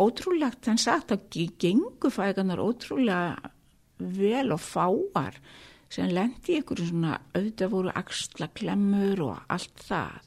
ótrúlegt 0.00 0.68
hann 0.70 0.80
sagt 0.80 1.12
að 1.14 1.40
gengu 1.60 2.10
fæðganar 2.12 2.62
ótrúlega 2.62 3.50
vel 4.00 4.54
og 4.54 4.62
fáar 4.62 5.36
sem 5.90 6.10
lendi 6.14 6.60
ykkur 6.60 6.84
svona 6.86 7.18
auðvitað 7.34 7.72
voru 7.74 7.94
axla 7.98 8.48
klemmur 8.54 9.24
og 9.26 9.40
allt 9.50 9.82
það. 9.88 10.20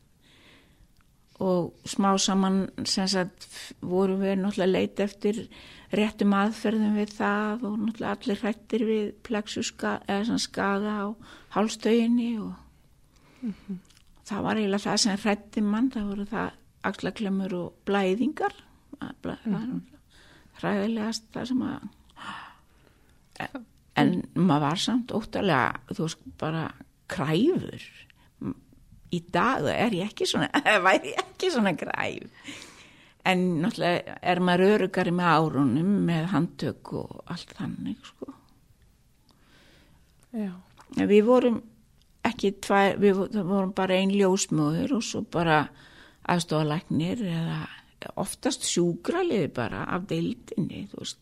Og 1.43 1.87
smá 1.89 2.11
saman 2.21 2.59
sem 2.87 3.07
sagt 3.09 3.47
voru 3.81 4.19
við 4.19 4.37
náttúrulega 4.41 4.73
leita 4.75 5.07
eftir 5.07 5.39
réttum 5.95 6.35
aðferðum 6.37 6.99
við 6.99 7.15
það 7.17 7.65
og 7.69 7.79
náttúrulega 7.79 8.13
allir 8.17 8.43
hrættir 8.43 8.85
við 8.89 9.07
plexuska 9.25 9.95
eða 10.05 10.27
svona 10.27 10.45
skaga 10.45 10.93
á 10.99 11.07
hálstöginni 11.55 12.29
og 12.43 12.53
það 14.29 14.43
var 14.47 14.59
eiginlega 14.61 14.85
það 14.87 15.01
sem 15.03 15.17
hrætti 15.23 15.63
mann. 15.65 15.89
Það 15.93 16.07
voru 16.11 16.25
það 16.31 16.51
axlaklemur 16.89 17.53
og 17.59 17.73
blæðingar. 17.87 18.55
Það- 18.99 19.15
það 19.23 19.35
er 19.35 19.51
náttúrulega 19.53 19.91
hræðilegast 20.61 21.29
það 21.33 21.47
sem 21.49 21.61
að 21.65 21.87
en, 23.43 23.63
en 23.97 24.11
maður 24.37 24.61
var 24.67 24.81
samt 24.83 25.11
óttalega 25.17 25.95
þú 25.95 26.05
veist 26.07 26.27
bara 26.39 26.67
kræfur. 27.09 27.87
Í 29.13 29.19
dag 29.33 29.65
er 29.69 29.93
ég 29.93 30.07
ekki 30.11 30.25
svona 30.29 30.47
væri 30.87 31.11
ég 31.13 31.19
ekki 31.25 31.49
svona 31.53 31.73
kræf. 31.77 32.45
En 33.25 33.43
náttúrulega 33.63 34.17
er 34.21 34.39
maður 34.43 34.73
örugari 34.77 35.13
með 35.15 35.33
árunum 35.37 35.91
með 36.07 36.25
handtök 36.33 36.93
og 37.01 37.19
allt 37.31 37.53
þannig 37.57 37.99
sko. 38.09 38.33
Já. 40.33 40.51
Við 40.97 41.21
vorum 41.27 41.61
ekki 42.27 42.53
tvær, 42.63 42.97
við 43.01 43.23
vorum 43.35 43.73
bara 43.75 43.97
ein 43.99 44.13
ljósmóður 44.13 44.97
og 44.97 45.05
svo 45.05 45.23
bara 45.33 45.65
aðstofalæknir 46.31 47.23
eða 47.27 47.61
oftast 48.19 48.65
sjúkraliði 48.67 49.49
bara 49.55 49.85
af 49.91 50.07
deildinni, 50.09 50.87
þú 50.91 51.03
veist. 51.03 51.19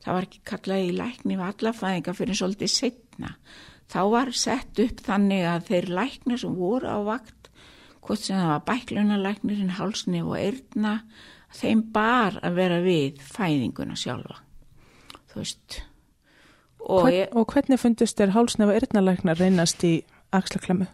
Það 0.00 0.16
var 0.16 0.26
ekki 0.26 0.40
kallað 0.48 0.86
í 0.86 0.94
lækni 0.96 1.36
við 1.36 1.46
alla 1.46 1.72
fæðinga 1.76 2.14
fyrir 2.16 2.38
svolítið 2.38 2.72
setna. 2.72 3.34
Þá 3.90 4.00
var 4.14 4.30
sett 4.38 4.80
upp 4.80 5.02
þannig 5.04 5.44
að 5.50 5.66
þeir 5.68 5.90
læknir 5.98 6.40
sem 6.40 6.54
voru 6.56 6.88
á 6.88 6.98
vakt, 7.04 7.50
hvort 8.00 8.22
sem 8.22 8.38
það 8.38 8.52
var 8.52 8.64
bæklunalæknirinn, 8.70 9.74
hálsnef 9.76 10.30
og 10.30 10.38
eyrna, 10.38 10.94
þeim 11.58 11.82
bar 11.92 12.38
að 12.46 12.56
vera 12.56 12.80
við 12.84 13.20
fæðinguna 13.26 13.98
sjálfa. 13.98 14.38
Þú 15.30 15.42
veist. 15.42 15.80
Og 16.80 17.04
Hvern, 17.04 17.16
ég, 17.18 17.34
og 17.36 17.52
hvernig 17.52 17.82
fundist 17.82 18.16
þér 18.18 18.32
hálsnefa 18.38 18.78
yrnalæknar 18.80 19.42
reynast 19.42 19.84
í 19.84 19.98
axlaklemmu? 20.36 20.86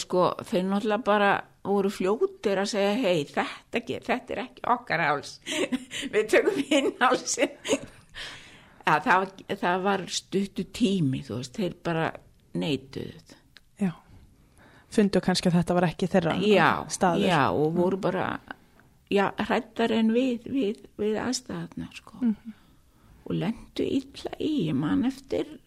sko, 0.00 0.22
þeir 0.48 0.64
náttúrulega 0.68 1.04
bara 1.04 1.30
voru 1.68 1.90
fljótir 1.92 2.60
að 2.62 2.70
segja, 2.72 2.92
hei, 2.96 3.24
þetta, 3.28 3.82
þetta 4.06 4.34
er 4.36 4.42
ekki 4.46 4.62
okkar 4.72 5.02
háls, 5.04 5.34
við 6.14 6.28
tökum 6.32 6.60
hinn 6.70 6.92
hálsin. 7.02 7.52
ja, 8.86 8.94
það, 9.04 9.26
það 9.60 9.82
var 9.84 10.04
stuttu 10.08 10.64
tími, 10.72 11.20
þú 11.26 11.40
veist, 11.42 11.58
þeir 11.60 11.74
bara 11.84 12.06
neituð. 12.58 13.34
Já. 13.82 13.92
Fundu 14.96 15.20
kannski 15.20 15.50
að 15.50 15.58
þetta 15.60 15.76
var 15.76 15.88
ekki 15.90 16.08
þeirra 16.14 16.36
Já, 16.48 16.70
staður? 16.94 17.26
já, 17.28 17.42
og 17.52 17.74
voru 17.76 18.00
bara, 18.08 18.30
já, 19.12 19.26
hrættar 19.44 19.92
en 19.98 20.14
við, 20.16 20.48
við, 20.48 20.80
við 20.96 21.20
aðstæðarna, 21.26 21.90
sko. 22.00 22.22
Og 23.28 23.36
lendu 23.36 23.84
illa 23.84 24.32
í, 24.40 24.54
ég 24.70 24.76
man 24.80 25.04
eftir, 25.04 25.58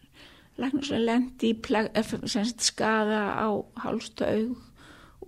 læknum 0.60 0.84
sem 0.84 1.02
lendi 1.02 1.52
í 1.52 1.56
eh, 1.94 2.52
skaða 2.60 3.22
á 3.40 3.48
hálstaug 3.84 4.56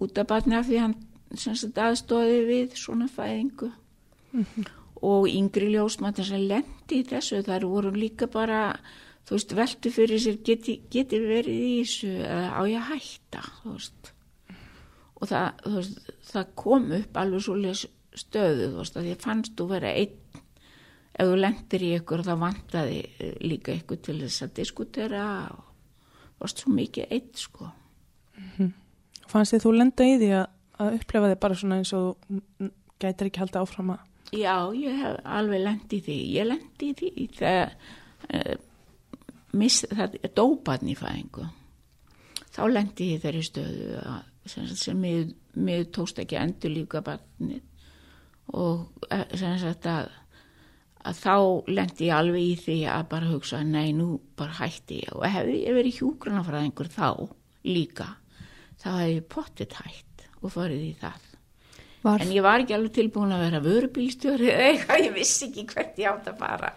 út 0.00 0.18
af 0.18 0.28
batni 0.30 0.56
af 0.58 0.68
því 0.68 0.80
hann 0.82 0.96
aðstóði 1.34 2.40
við 2.48 2.76
svona 2.78 3.08
fæðingu. 3.10 3.70
Og 5.04 5.26
yngri 5.28 5.68
ljósmaður 5.74 6.28
sem 6.28 6.46
lendi 6.48 7.00
í 7.02 7.06
þessu, 7.06 7.42
þar 7.46 7.66
voru 7.70 7.92
líka 7.94 8.26
bara, 8.30 8.78
þú 9.28 9.36
veist, 9.36 9.54
veltu 9.58 9.92
fyrir 9.92 10.22
sér, 10.22 10.38
geti, 10.46 10.78
geti 10.90 11.20
verið 11.20 11.60
í 11.66 11.74
þessu, 11.82 12.12
á 12.24 12.60
ég 12.70 12.80
að 12.80 12.88
hætta, 12.94 13.42
og 15.14 15.28
það, 15.30 15.60
veist, 15.76 16.00
það 16.30 16.54
kom 16.62 16.88
upp 16.98 17.20
alveg 17.20 17.44
svo 17.44 17.58
stöðu 18.14 18.70
þú 18.70 18.80
veist, 18.80 18.98
að 18.98 19.10
ég 19.10 19.22
fannst 19.22 19.56
þú 19.58 19.68
vera 19.74 19.92
einn 19.94 20.42
ef 21.14 21.28
þú 21.30 21.36
lendir 21.38 21.84
í 21.86 21.92
ykkur 21.98 22.24
þá 22.26 22.32
vantaði 22.40 23.00
eh, 23.18 23.36
líka 23.44 23.74
ykkur 23.74 24.00
til 24.02 24.18
þess 24.22 24.46
að 24.46 24.56
diskutera 24.60 25.26
og 25.54 26.40
varst 26.42 26.64
svo 26.64 26.74
mikið 26.74 27.14
einn 27.14 27.30
sko. 27.38 27.70
Fannst 29.30 29.54
þið 29.54 29.62
þú 29.64 29.76
lenda 29.78 30.08
í 30.08 30.16
því 30.20 30.32
að, 30.40 30.48
að 30.82 30.98
upplefa 30.98 31.30
þið 31.30 31.38
bara 31.44 31.60
svona 31.60 31.78
eins 31.80 31.94
og 31.96 32.26
mm, 32.28 32.74
gætir 33.02 33.30
ekki 33.30 33.42
halda 33.44 33.62
áfram 33.62 33.94
að 33.94 34.02
já, 34.34 34.56
ég 34.74 34.96
hef 34.98 35.18
alveg 35.24 35.62
lendi 35.62 35.98
í 35.98 36.04
því. 36.04 36.16
Ég 36.34 36.48
lendi 36.48 36.90
í 36.90 36.96
því 36.98 37.26
þegar 37.38 37.74
uh, 38.30 38.56
miss, 39.58 39.84
það 39.90 40.18
er 40.20 40.32
dóparn 40.36 40.90
í 40.90 40.96
fæðingu. 40.98 41.46
Þá 42.54 42.62
lendi 42.70 43.12
ég 43.12 43.22
þeirri 43.22 43.44
stöðu 43.46 44.00
að, 44.00 44.18
sem, 44.50 44.66
sem 44.78 44.98
mig, 45.00 45.32
mig 45.54 45.88
tókst 45.94 46.20
ekki 46.22 46.38
endur 46.38 46.74
líka 46.74 47.02
barnið. 47.04 47.62
Og 48.54 49.08
eh, 49.08 49.24
sem 49.38 49.56
sagt 49.58 49.86
að 49.88 50.10
að 51.04 51.20
þá 51.20 51.34
lendi 51.68 52.08
ég 52.08 52.16
alveg 52.16 52.44
í 52.44 52.54
því 52.62 52.78
að 52.94 53.06
bara 53.12 53.30
hugsa, 53.30 53.60
nei, 53.66 53.92
nú 53.96 54.18
bara 54.38 54.56
hætti 54.62 55.02
ég 55.02 55.12
og 55.16 55.26
hefði 55.28 55.58
ég 55.66 55.76
verið 55.76 55.98
hjúgrunafræðingur 56.00 56.90
þá 56.94 57.08
líka, 57.68 58.08
þá 58.80 58.88
hefði 58.94 59.14
ég 59.14 59.28
pottit 59.34 59.76
hætt 59.80 60.26
og 60.40 60.54
farið 60.54 60.84
í 60.86 60.92
það. 61.00 61.30
Var, 62.04 62.20
En 62.20 62.32
ég 62.36 62.44
var 62.44 62.60
ekki 62.60 62.76
alveg 62.76 62.92
tilbúin 62.98 63.32
að 63.32 63.46
vera 63.46 63.62
vörubílstjóri 63.64 64.50
eða 64.52 64.70
eitthvað, 64.70 65.02
ég 65.06 65.14
vissi 65.16 65.48
ekki 65.48 65.66
hvert 65.72 66.00
ég 66.00 66.10
átt 66.10 66.30
að 66.32 66.40
fara. 66.40 66.72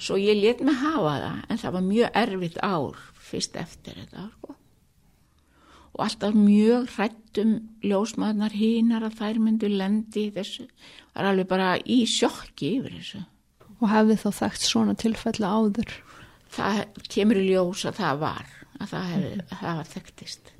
Svo 0.00 0.16
ég 0.20 0.40
let 0.40 0.62
mig 0.64 0.80
hafa 0.80 1.14
það, 1.20 1.44
en 1.48 1.60
það 1.60 1.76
var 1.76 1.86
mjög 1.86 2.18
erfitt 2.22 2.58
ár 2.64 3.04
fyrst 3.30 3.56
eftir 3.60 4.00
þetta. 4.00 4.26
Sko. 4.36 4.56
Og 5.90 6.04
alltaf 6.06 6.36
mjög 6.36 6.88
hrættum 6.94 7.52
ljósmaðnar 7.84 8.54
hínar 8.56 9.04
að 9.08 9.18
þær 9.20 9.40
myndu 9.44 9.68
lendi 9.72 10.28
þessu. 10.32 10.64
Er 11.12 11.28
alveg 11.28 11.48
bara 11.50 11.74
í 11.80 12.02
sjokki 12.08 12.76
yfir 12.78 12.96
þessu. 12.96 13.20
Og 13.80 13.88
hefði 13.90 14.16
þá 14.22 14.28
þekkt 14.42 14.66
svona 14.68 14.94
tilfella 15.00 15.50
áður. 15.56 15.92
Það 16.50 16.80
kemur 17.14 17.38
í 17.40 17.46
ljós 17.50 17.84
að 17.88 17.98
það 18.02 18.18
var, 18.24 18.46
að 18.80 18.88
það, 18.94 19.10
hef, 19.14 19.52
það 19.60 19.76
var 19.80 19.90
þekktist. 19.94 20.52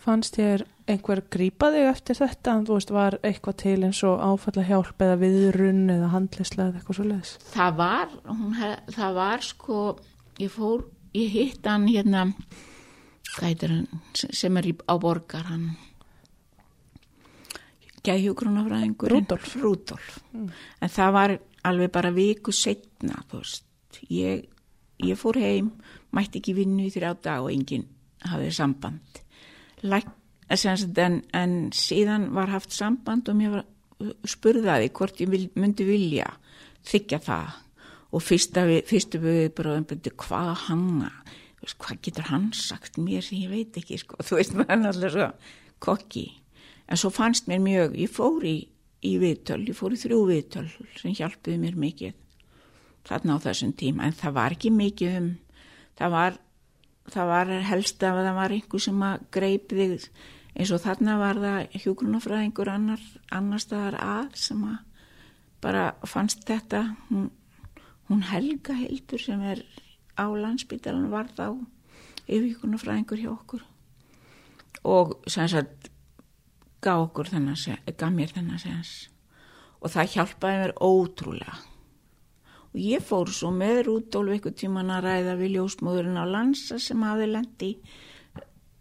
Fannst 0.00 0.36
þér 0.38 0.62
einhver 0.90 1.20
grípa 1.30 1.68
þig 1.74 1.86
eftir 1.90 2.16
þetta? 2.18 2.54
Þú 2.66 2.76
veist, 2.78 2.92
var 2.96 3.16
eitthvað 3.26 3.56
til 3.60 3.74
eins 3.84 4.00
og 4.08 4.22
áfalla 4.24 4.64
hjálp 4.64 5.04
eða 5.04 5.18
viðrunn 5.20 5.82
eða 5.92 6.08
handlisla 6.14 6.68
eða 6.70 6.80
eitthvað 6.80 6.96
svo 7.00 7.04
leiðis? 7.10 7.34
það 7.52 7.76
var, 7.82 8.14
hún, 8.30 8.54
hef- 8.56 8.94
það 8.96 9.18
var 9.20 9.44
sko, 9.44 9.82
ég 10.40 10.50
fór, 10.54 10.86
ég 11.16 11.28
hitt 11.36 11.68
hann 11.68 11.84
hérna, 11.90 12.24
hann, 13.40 13.86
sem 14.16 14.56
er 14.56 14.70
í, 14.72 14.74
á 14.88 14.94
borgar, 15.00 15.44
hann, 15.52 15.68
gæðhjógrunafræðingur. 18.06 19.12
Rúdolf. 19.12 19.54
Rúdolf. 19.60 20.18
En 20.80 20.88
það 20.88 21.10
var 21.16 21.34
alveg 21.66 21.92
bara 21.92 22.12
viku 22.14 22.52
setna, 22.52 23.22
ég, 24.08 24.46
ég 25.02 25.18
fór 25.18 25.38
heim, 25.40 25.72
mætti 26.14 26.40
ekki 26.40 26.56
vinnu 26.58 26.86
í 26.86 26.92
þrjá 26.94 27.14
dag 27.22 27.44
og 27.44 27.52
enginn 27.52 27.88
hafði 28.28 28.50
samband. 28.54 29.20
Læk, 29.82 30.08
sagt, 30.50 30.98
en, 30.98 31.22
en 31.32 31.70
síðan 31.76 32.30
var 32.36 32.52
haft 32.52 32.74
samband 32.76 33.28
og 33.30 33.38
mér 33.38 33.60
spurðaði 34.28 34.90
hvort 34.96 35.20
ég 35.20 35.30
vil, 35.32 35.46
myndi 35.56 35.84
vilja 35.88 36.28
þykja 36.88 37.20
það 37.24 37.58
og 38.10 38.24
fyrsta, 38.24 38.64
fyrstu 38.88 39.20
viðbröðum 39.22 39.86
byrju 39.90 40.16
hvað 40.24 40.54
veist, 41.60 41.78
hvað 41.78 42.02
getur 42.02 42.28
hann 42.30 42.50
sagt 42.56 42.98
mér 42.98 43.24
sem 43.24 43.42
ég 43.44 43.52
veit 43.52 43.76
ekki, 43.76 44.00
sko, 44.00 44.18
þú 44.26 44.40
veist, 44.40 44.56
maður 44.56 44.76
er 44.76 44.90
alltaf 44.90 45.14
svo 45.14 45.30
kokki. 45.80 46.26
En 46.90 46.98
svo 47.00 47.12
fannst 47.14 47.48
mér 47.48 47.62
mjög, 47.62 47.96
ég 48.00 48.12
fór 48.12 48.44
í, 48.44 48.56
í 49.06 49.14
viðtöl, 49.20 49.62
ég 49.68 49.76
fór 49.76 49.94
í 49.96 50.00
þrjú 50.00 50.18
viðtöl 50.28 50.66
sem 51.00 51.14
hjálpuði 51.16 51.56
mér 51.62 51.78
mikið 51.80 52.16
þarna 53.08 53.38
á 53.40 53.44
þessum 53.46 53.72
tíma, 53.76 54.06
en 54.06 54.16
það 54.16 54.36
var 54.36 54.56
ekki 54.56 54.72
mikið 54.74 55.16
um, 55.20 55.30
það 55.98 56.14
var, 56.14 56.36
það 57.14 57.32
var 57.32 57.54
helst 57.70 58.04
að 58.04 58.20
það 58.26 58.38
var 58.40 58.54
einhver 58.56 58.84
sem 58.84 59.02
að 59.06 59.24
greip 59.36 59.74
þig, 59.74 60.06
eins 60.54 60.72
og 60.74 60.82
þarna 60.84 61.16
var 61.20 61.40
það 61.40 61.78
hjúgrunafræðingur 61.84 62.72
annar, 62.74 63.04
annar 63.32 63.64
staðar 63.64 63.98
að 64.04 64.38
sem 64.44 64.64
að 64.68 64.78
bara 65.60 65.84
fannst 66.08 66.44
þetta, 66.48 66.84
hún, 67.10 67.28
hún 68.08 68.24
Helga 68.28 68.76
Hildur 68.78 69.20
sem 69.20 69.40
er 69.44 69.64
á 70.16 70.28
landsbytalan 70.28 71.10
var 71.12 71.28
þá 71.36 71.46
yfirhjúgrunafræðingur 72.30 73.20
hjá 73.20 73.30
okkur. 73.32 73.64
Og 74.88 75.18
sem 75.28 75.48
sagt 75.50 75.90
gaf 76.84 77.06
okkur 77.08 77.30
þennan, 77.32 77.58
gaf 77.96 78.14
mér 78.14 78.32
þennan 78.34 78.62
sens 78.62 78.94
og 79.80 79.92
það 79.94 80.14
hjálpaði 80.14 80.60
mér 80.60 80.74
ótrúlega. 80.84 81.56
Og 82.70 82.78
ég 82.78 83.02
fór 83.02 83.30
svo 83.34 83.50
með 83.54 83.80
Rúdólf 83.88 84.34
einhver 84.36 84.54
tíman 84.54 84.92
að 84.94 85.06
ræða 85.08 85.38
við 85.40 85.56
ljósmóðurinn 85.56 86.20
á 86.20 86.26
lansa 86.28 86.78
sem 86.78 87.02
hafði 87.02 87.30
lendi 87.32 87.70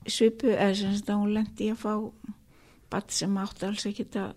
svipu, 0.10 0.52
eða 0.52 0.76
sem 0.78 1.00
að 1.00 1.22
hún 1.24 1.34
lendi 1.38 1.72
að 1.74 1.82
fá 1.82 1.94
batt 2.90 3.14
sem 3.14 3.38
átti 3.42 3.68
alls 3.68 3.86
ekki 3.90 4.06
að 4.20 4.36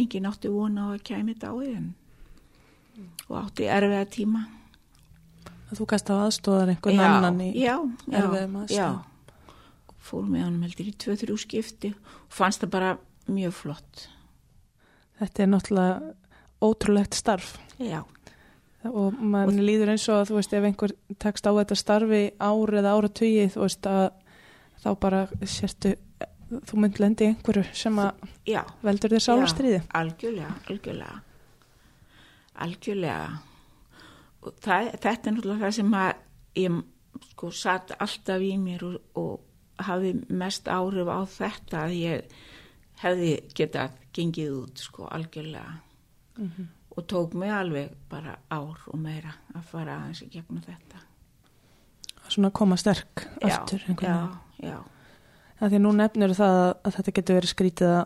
engin 0.00 0.28
átti 0.28 0.52
vona 0.52 0.88
á 0.88 0.94
að 0.94 1.04
kæmi 1.08 1.36
dáið 1.40 1.76
en 1.76 1.88
og 3.28 3.36
átti 3.40 3.68
erfiða 3.70 4.08
tíma. 4.12 4.42
Þú 5.70 5.86
gæst 5.92 6.10
á 6.10 6.14
aðstóðar 6.18 6.72
einhvern 6.74 6.98
já, 6.98 7.06
annan 7.06 7.40
í 7.44 7.50
já, 7.54 7.76
já, 8.10 8.18
erfiðum 8.18 8.56
aðstæðum. 8.64 9.09
Fór 10.00 10.24
með 10.28 10.46
hann 10.46 10.62
heldur 10.64 10.88
í 10.90 10.94
tvö, 11.00 11.16
þrjú 11.20 11.36
skipti 11.40 11.92
og 11.94 12.32
fannst 12.34 12.64
það 12.64 12.72
bara 12.76 12.94
mjög 13.30 13.56
flott. 13.56 14.06
Þetta 15.20 15.44
er 15.44 15.50
náttúrulega 15.52 16.14
ótrúlegt 16.64 17.16
starf. 17.16 17.54
Já, 17.80 18.02
og 18.88 19.16
mann 19.20 19.60
líður 19.60 19.94
eins 19.94 20.06
og 20.08 20.20
að 20.20 20.30
þú 20.30 20.38
veist 20.38 20.54
ef 20.56 20.68
einhver 20.68 20.94
tekst 21.20 21.48
á 21.48 21.52
þetta 21.52 21.76
starfi 21.76 22.22
ár 22.40 22.74
eða 22.80 22.94
ára 22.96 23.10
tugi 23.12 23.48
þú 23.52 23.64
veist 23.66 23.88
að 23.88 24.06
þá 24.80 24.90
bara 25.00 25.26
sértu 25.44 25.94
þú 26.50 26.80
mynd 26.82 27.00
lendi 27.00 27.28
einhverju 27.30 27.66
sem 27.76 27.98
að 28.02 28.24
já. 28.48 28.62
veldur 28.82 29.12
þér 29.14 29.24
sálastriði. 29.26 29.82
Algjörlega, 30.00 30.54
algjörlega. 30.66 31.20
Algjörlega. 32.64 33.28
Og 34.40 34.56
það, 34.64 34.88
þetta 34.96 35.14
er 35.14 35.36
náttúrulega 35.36 35.62
það 35.66 35.76
sem 35.76 35.94
að 36.00 36.10
ég 36.60 36.80
sko 37.30 37.52
satt 37.54 37.94
alltaf 38.00 38.42
í 38.42 38.54
mér 38.60 38.86
og, 38.88 38.96
og 39.20 39.38
hafi 39.86 40.14
mest 40.28 40.68
áhrif 40.68 41.08
á 41.08 41.20
þetta 41.30 41.84
að 41.86 41.96
ég 41.98 42.34
hefði 43.00 43.32
getað 43.56 43.96
gengið 44.16 44.56
út 44.58 44.82
sko 44.82 45.08
algjörlega. 45.08 45.78
Og 46.96 47.06
tók 47.06 47.34
mig 47.38 47.52
alveg 47.54 47.92
bara 48.10 48.38
ár 48.50 48.80
og 48.90 48.98
meira 48.98 49.36
að 49.54 49.68
fara 49.70 49.98
aðeins 50.00 50.22
í 50.24 50.30
gegnum 50.32 50.62
þetta. 50.64 51.04
Svona 52.30 52.50
koma 52.54 52.76
sterk 52.78 53.24
já, 53.40 53.56
aftur 53.56 53.82
já, 53.88 54.16
já, 54.62 54.78
Það 55.58 55.72
því 55.72 55.78
nú 55.82 55.92
nefnir 55.92 56.34
það 56.36 56.56
að, 56.58 56.70
að 56.84 56.94
þetta 56.96 57.14
getur 57.16 57.38
verið 57.38 57.52
skrítið 57.52 57.90
að, 57.92 58.04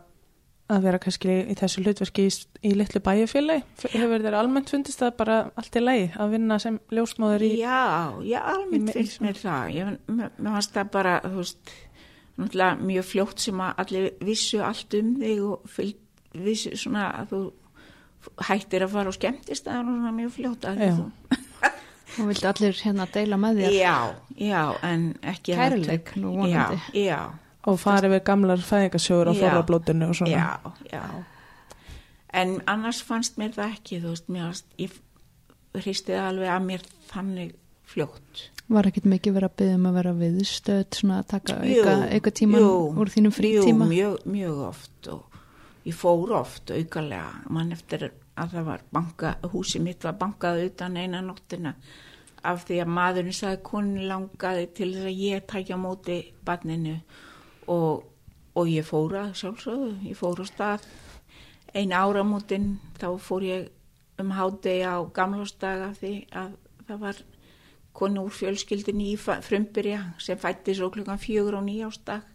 að 0.73 0.87
vera 0.87 1.01
kannski 1.03 1.35
í 1.53 1.55
þessu 1.59 1.83
hlutverki 1.85 2.27
í, 2.29 2.35
í 2.65 2.71
litlu 2.77 3.03
bæjufélagi. 3.05 3.65
Hefur 3.93 4.23
þér 4.25 4.37
almennt 4.39 4.71
fundist 4.73 5.03
það 5.03 5.17
bara 5.19 5.41
allt 5.61 5.77
í 5.77 5.83
lagi 5.83 6.07
að 6.17 6.37
vinna 6.37 6.59
sem 6.63 6.79
ljósmóður 6.95 7.45
í... 7.45 7.51
já, 7.61 8.15
já, 8.25 8.39
almennt 8.55 8.95
finnst 8.97 9.21
mér 9.25 9.41
það 9.41 9.75
ég, 9.77 9.91
mér 10.09 10.33
fannst 10.39 10.73
það 10.77 10.95
bara, 10.95 11.19
veist 11.35 11.75
náttúrulega 12.41 12.89
mjög 12.89 13.11
fljótt 13.11 13.45
sem 13.45 13.61
að 13.63 13.85
allir 13.85 14.09
vissu 14.25 14.63
allt 14.65 14.97
um 14.99 15.13
þig 15.21 15.45
og 15.45 15.69
fylg, 15.71 16.01
vissu 16.47 16.75
svona 16.81 17.11
að 17.21 17.35
þú 17.35 17.43
hættir 18.49 18.87
að 18.87 18.97
fara 18.97 19.13
og 19.13 19.19
skemmtist 19.19 19.69
það 19.69 19.79
er 19.79 19.89
svona 19.91 20.17
mjög 20.17 20.35
fljótt 20.39 20.69
að 20.71 20.83
Já. 20.83 20.95
þú 20.97 21.43
og 22.15 22.29
vildi 22.31 22.49
allir 22.51 22.77
hérna 22.81 23.07
deila 23.15 23.39
með 23.43 23.61
þér 23.61 23.77
Já, 23.77 23.97
já, 24.39 24.61
en 24.87 25.07
ekki 25.35 25.57
Kærleik, 25.59 26.15
nú 26.23 26.35
vonandi. 26.39 26.81
Já, 26.95 27.05
já, 27.05 27.21
og 27.65 27.79
farið 27.81 28.15
við 28.17 28.25
gamlar 28.29 28.63
fæðingasögur 28.65 29.31
á 29.31 29.35
Já. 29.35 29.41
forrablótinu 29.43 30.09
og 30.11 30.19
svona. 30.19 30.31
já, 30.31 30.73
já. 30.93 31.03
En 32.35 32.57
annars 32.67 33.03
fannst 33.07 33.37
mér 33.39 33.53
það 33.55 33.77
ekki, 33.77 34.01
þú 34.03 34.09
veist, 34.15 34.29
mér 34.29 34.49
varst, 34.49 34.67
ég 34.79 34.97
hristi 35.79 36.13
það 36.13 36.27
alveg 36.33 36.51
að 36.55 36.67
mér 36.71 36.89
þannig 37.11 37.55
fljótt. 37.85 38.49
var 38.69 38.89
ekkit 38.89 39.05
mikið 39.05 39.35
verið 39.37 39.51
að 39.51 39.57
byggja 39.61 39.77
um 39.79 39.87
að 39.91 39.97
vera 39.99 40.13
viðstöð 40.19 40.85
svona 40.99 41.19
að 41.21 41.27
taka 41.35 41.57
auka, 41.61 42.31
jú, 42.41 42.71
úr 42.97 43.11
þínum 43.13 43.35
frítíma 43.37 43.85
Jú, 43.85 43.91
mjög, 43.93 44.15
mjög 44.25 44.61
oft 44.71 45.09
og 45.13 45.37
ég 45.85 45.95
fór 45.95 46.33
oft 46.41 46.73
aukalega, 46.73 47.43
mann 47.53 47.73
eftir 47.77 48.07
að 48.35 48.55
það 48.57 48.65
var 48.71 48.85
banka, 48.91 49.35
húsi 49.53 49.83
mitt 49.85 50.03
var 50.05 50.17
bankað 50.19 50.65
utan 50.71 50.97
eina 50.97 51.21
nóttina 51.23 51.75
af 52.45 52.65
því 52.69 52.81
að 52.83 52.95
maðurinn 52.97 53.37
sagði 53.37 53.61
konu 53.69 54.09
langaði 54.09 54.67
til 54.77 54.91
þess 54.95 55.11
að 55.13 55.21
ég 55.27 55.47
tækja 55.49 55.77
á 55.77 55.85
móti 55.85 56.19
barninu 56.45 56.97
og, 57.71 58.05
og 58.55 58.71
ég 58.71 58.87
fór 58.87 59.15
að 59.21 59.35
sjálfsögðu, 59.41 59.93
ég 60.09 60.19
fór 60.19 60.43
á 60.43 60.47
stað. 60.49 60.89
Eina 61.75 62.05
áramótin 62.07 62.77
þá 63.01 63.09
fór 63.19 63.47
ég 63.47 63.71
um 64.23 64.31
hádegi 64.31 64.85
á 64.87 65.03
gamlástaga 65.15 65.91
því 65.99 66.13
að 66.31 66.53
það 66.87 67.01
var 67.03 67.23
konu 67.95 68.27
úr 68.27 68.35
fjölskyldinni 68.35 69.13
í 69.15 69.19
frumbyrja 69.19 70.01
sem 70.23 70.39
fætti 70.39 70.75
svo 70.75 70.91
klukkan 70.95 71.21
fjögur 71.23 71.59
á 71.59 71.63
nýjástag 71.63 72.27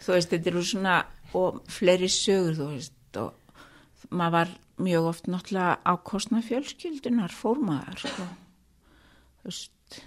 þú 0.00 0.14
veist, 0.14 0.30
þetta 0.32 0.50
eru 0.50 0.62
svona 0.64 0.96
og 1.36 1.60
fleiri 1.70 2.08
sögur, 2.10 2.56
þú 2.58 2.68
veist 2.72 3.20
og 3.20 4.10
maður 4.10 4.36
var 4.36 4.54
mjög 4.80 5.10
oft 5.10 5.28
náttúrulega 5.30 5.76
á 5.82 5.92
kostna 6.02 6.40
fjölskyldunar 6.46 7.34
fórmaðar 7.34 8.00
sko. 8.00 8.26
þú 9.42 9.50
veist 9.50 10.00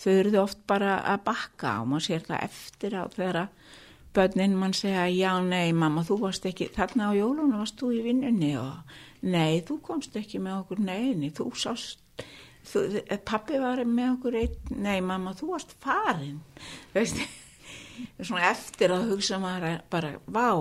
þau 0.00 0.12
eruðu 0.14 0.42
oft 0.42 0.62
bara 0.70 0.96
að 1.04 1.24
bakka 1.26 1.76
og 1.82 1.90
maður 1.90 2.06
sér 2.08 2.26
það 2.30 2.46
eftir 2.48 2.96
á 2.96 3.04
þegar 3.12 3.40
að 3.44 3.48
börnin 4.14 4.56
mann 4.58 4.74
segja 4.74 5.06
já, 5.12 5.32
nei, 5.44 5.72
mamma, 5.72 6.04
þú 6.06 6.20
varst 6.24 6.46
ekki 6.50 6.70
þarna 6.74 7.10
á 7.10 7.18
jólunum 7.18 7.58
varst 7.60 7.78
þú 7.80 7.92
í 7.94 8.04
vinnunni 8.04 8.54
og 8.60 8.96
nei, 9.22 9.60
þú 9.66 9.80
komst 9.86 10.16
ekki 10.18 10.40
með 10.42 10.62
okkur 10.64 10.82
neini, 10.86 11.30
þú 11.34 11.50
sást 11.58 12.02
þú, 12.66 12.86
pappi 13.28 13.60
var 13.62 13.82
með 13.86 14.16
okkur 14.16 14.40
einn, 14.40 14.74
nei, 14.82 14.98
mamma, 15.04 15.34
þú 15.38 15.52
varst 15.54 15.76
farin. 15.82 16.40
Veist 16.94 17.20
svona 18.20 18.50
eftir 18.50 18.92
að 18.94 19.10
hugsa 19.12 19.38
maður 19.40 19.80
bara, 19.92 20.14
vá, 20.26 20.52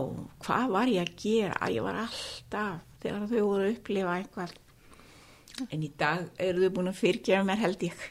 hvað 0.43 0.73
var 0.75 0.91
ég 0.91 1.05
að 1.05 1.13
gera? 1.23 1.59
Að 1.59 1.75
ég 1.77 1.85
var 1.85 2.01
alltaf 2.05 2.81
þegar 3.03 3.29
þau 3.31 3.43
voru 3.45 3.67
að 3.67 3.73
upplifa 3.75 4.17
eitthvað. 4.17 4.55
En 5.69 5.83
í 5.83 5.91
dag 5.99 6.27
eru 6.39 6.65
þau 6.65 6.75
búin 6.77 6.91
að 6.91 6.99
fyrirgefa 6.99 7.45
mér 7.47 7.61
held 7.63 7.85
ég. 7.87 8.03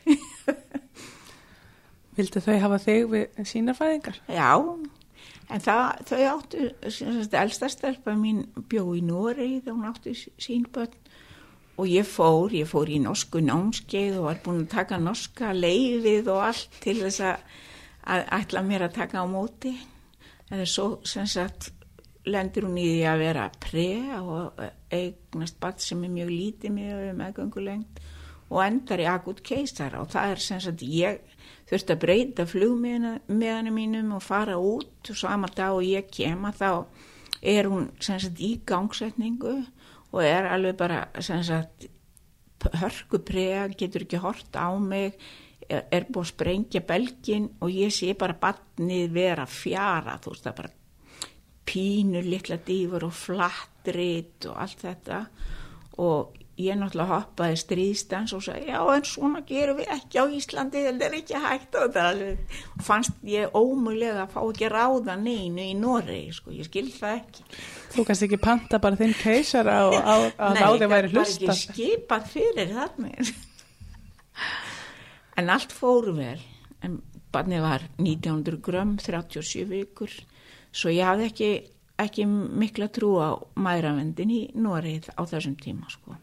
Vildu 2.18 2.42
þau 2.44 2.56
hafa 2.64 2.80
þig 2.82 3.04
við 3.12 3.42
sínar 3.48 3.76
fæðingar? 3.78 4.18
Já, 4.26 4.50
en 5.48 5.62
það, 5.64 5.84
þau 6.08 6.22
áttu, 6.32 6.64
sem 6.92 7.14
sagt, 7.18 7.36
elsta 7.40 7.70
stelpa 7.72 8.14
mín 8.18 8.44
bjó 8.70 8.90
í 8.96 9.02
Noregi 9.04 9.62
þegar 9.62 9.78
hún 9.78 9.90
áttu 9.90 10.14
sín 10.16 10.66
börn 10.72 10.96
og 11.78 11.86
ég 11.86 12.06
fór, 12.08 12.52
ég 12.52 12.66
fór 12.66 12.90
í 12.90 12.98
norsku 13.02 13.40
námskeið 13.44 14.18
og 14.18 14.26
var 14.26 14.42
búin 14.42 14.64
að 14.64 14.72
taka 14.72 14.98
norska 14.98 15.52
leifið 15.54 16.30
og 16.34 16.42
allt 16.48 16.78
til 16.82 16.98
þess 17.04 17.22
að, 17.28 17.44
ætla 18.08 18.64
mér 18.66 18.88
að 18.88 18.96
taka 18.96 19.22
á 19.22 19.26
móti. 19.30 19.74
En 20.50 20.64
svo, 20.66 20.98
sem 21.06 21.26
sagt, 21.28 21.70
lendir 22.26 22.66
hún 22.66 22.78
í 22.80 22.86
því 22.88 23.02
að 23.06 23.22
vera 23.22 23.46
pre 23.62 23.88
og 24.18 24.62
eignast 24.94 25.58
bat 25.60 25.84
sem 25.84 26.02
er 26.04 26.12
mjög 26.12 26.32
lítið 26.32 26.74
með 26.74 27.04
meðgöngulengt 27.20 28.00
og 28.48 28.62
endar 28.64 29.02
í 29.04 29.08
akut 29.08 29.42
keisara 29.44 30.00
og 30.02 30.10
það 30.12 30.32
er 30.32 30.42
sem 30.42 30.62
sagt 30.64 30.82
ég 30.82 31.20
þurfti 31.68 31.94
að 31.94 32.02
breyta 32.04 32.46
flugmiðanum 32.48 33.74
mínum 33.76 34.14
og 34.16 34.24
fara 34.24 34.56
út. 34.60 35.10
Og 35.10 35.16
sama 35.16 35.50
dag 35.54 35.76
og 35.76 35.84
ég 35.86 36.08
kema 36.12 36.52
þá 36.56 36.86
er 37.42 37.68
hún 37.70 37.90
sagt 38.02 38.40
í 38.42 38.56
gangsetningu 38.66 39.60
og 40.08 40.22
er 40.24 40.48
alveg 40.50 40.78
bara 40.78 41.04
sem 41.22 41.42
sagt 41.44 41.86
hörku 42.58 43.20
prega, 43.22 43.68
getur 43.70 44.02
ekki 44.02 44.18
hort 44.18 44.56
á 44.58 44.74
mig 44.82 45.14
er, 45.68 45.84
er 45.92 46.08
búið 46.08 46.24
að 46.24 46.32
sprengja 46.32 46.82
belgin 46.88 47.46
og 47.62 47.70
ég 47.70 47.92
sé 47.94 48.10
bara 48.18 48.34
batnið 48.40 49.12
vera 49.14 49.46
fjara 49.46 50.16
þú 50.18 50.34
veist 50.34 50.48
það 50.48 50.58
bara 50.58 50.74
pínur 51.68 52.24
litla 52.24 52.58
dýfur 52.64 53.06
og 53.08 53.14
flattrit 53.14 54.48
og 54.48 54.60
allt 54.62 54.84
þetta. 54.86 55.22
Og 56.00 56.37
ég 56.58 56.74
náttúrulega 56.78 57.14
hoppaði 57.20 57.58
stríðstans 57.60 58.32
og 58.34 58.42
sagði 58.42 58.72
já 58.72 58.80
en 58.94 59.04
svona 59.06 59.42
gerum 59.46 59.78
við 59.78 59.92
ekki 59.94 60.18
á 60.18 60.24
Íslandi 60.38 60.82
þetta 60.88 61.06
er 61.06 61.16
ekki 61.20 61.42
hægt. 61.44 61.76
Og 61.78 61.98
alveg 62.02 62.56
fannst 62.82 63.20
ég 63.30 63.54
ómögulega 63.54 64.24
að 64.24 64.32
fá 64.34 64.40
ekki 64.42 64.70
ráða 64.72 65.14
neinu 65.20 65.62
í 65.62 65.76
Noregi 65.78 66.34
sko, 66.34 66.54
ég 66.56 66.66
skil 66.66 66.88
það 66.90 67.14
ekki. 67.20 67.46
Þú 67.94 68.06
kannst 68.10 68.26
ekki 68.26 68.40
panta 68.42 68.82
bara 68.82 68.98
þinn 68.98 69.14
keisara 69.20 69.78
og 69.86 69.94
á, 69.94 70.16
að 70.34 70.60
ráði 70.64 70.90
væri 70.90 71.12
Nei, 71.12 71.14
hlusta. 71.14 71.46
bara 71.46 71.58
ekki 71.58 71.78
skipað 71.78 72.28
fyrir 72.34 72.74
þarna. 72.74 73.14
En 75.38 75.50
allt 75.54 75.72
fór 75.74 76.10
vel. 76.16 76.38
En 76.82 77.00
barnið 77.34 77.62
var 77.62 77.84
1900 78.02 78.58
grömm 78.64 78.96
37 78.98 79.66
vikur. 79.70 80.10
Svo 80.74 80.90
ég 80.90 81.06
hafði 81.06 81.30
ekki, 81.30 81.50
ekki 82.02 82.26
mikla 82.28 82.90
trú 82.90 83.14
á 83.22 83.38
mæravendin 83.54 84.32
í 84.34 84.40
Norið 84.58 85.12
á 85.14 85.22
þessum 85.22 85.54
tíma 85.60 85.86
sko. 85.92 86.18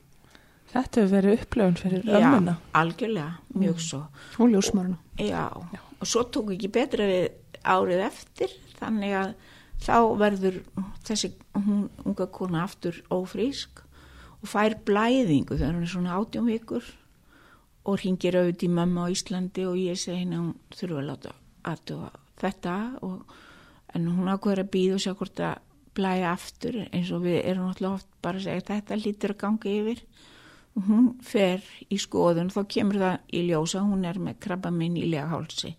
Þetta 0.76 1.02
hefur 1.02 1.14
verið 1.16 1.40
upplöfun 1.40 1.78
fyrir 1.80 2.02
Já, 2.04 2.18
ömmuna. 2.20 2.58
algjörlega, 2.76 3.32
mjög 3.56 3.80
svo. 3.80 4.02
Og 4.38 4.52
ljósmöruna 4.52 4.98
Já, 5.24 5.48
og 5.56 6.08
svo 6.10 6.26
tók 6.28 6.52
ekki 6.52 6.72
betra 6.76 7.08
við 7.08 7.30
árið 7.64 8.04
eftir 8.10 8.52
þannig 8.80 9.16
að 9.16 9.32
þá 9.86 9.96
verður 10.20 10.60
þessi 11.08 11.32
hún, 11.56 11.88
unga 12.06 12.28
kona 12.28 12.66
aftur 12.66 13.00
ófrísk 13.14 13.82
og 14.42 14.52
fær 14.52 14.78
blæðingu 14.88 15.58
þegar 15.58 15.74
hún 15.78 15.88
er 15.88 15.94
svona 15.94 16.20
átjón 16.20 16.50
vikur 16.52 16.92
og 17.86 18.02
ringir 18.02 18.38
auðvitað 18.40 18.68
í 18.68 18.76
mamma 18.76 19.08
á 19.08 19.14
Íslandi 19.14 19.66
og 19.70 19.80
ég 19.80 20.00
segi 20.00 20.24
henni 20.24 20.38
að 20.38 20.46
hún 20.46 20.54
þurfa 20.76 21.02
að 21.02 21.10
láta 21.10 21.34
aðtuga 21.72 22.12
þetta 22.42 22.76
og, 23.06 23.36
en 23.96 24.08
hún 24.12 24.32
ákveður 24.32 24.64
að 24.66 24.72
býða 24.76 24.98
og 24.98 25.04
sjá 25.06 25.14
hvort 25.16 25.42
að 25.46 25.62
blæja 25.96 26.32
aftur 26.34 26.80
eins 26.92 27.12
og 27.16 27.24
við 27.24 27.38
erum 27.46 27.70
náttúrulega 27.70 28.00
oft 28.02 28.10
bara 28.26 28.42
að 28.42 28.48
segja 28.50 28.68
þetta 28.74 29.00
lítur 29.00 29.36
að 29.36 29.42
ganga 29.46 29.72
yfir 29.72 30.02
og 30.76 30.88
hún 30.90 31.12
fer 31.24 31.64
í 31.90 31.98
skoðun 32.02 32.52
þá 32.52 32.62
kemur 32.68 33.00
það 33.00 33.38
í 33.38 33.46
ljósa 33.50 33.84
hún 33.86 34.04
er 34.08 34.20
með 34.20 34.42
krabba 34.44 34.72
minn 34.76 34.98
í 35.00 35.06
legahálsi 35.08 35.76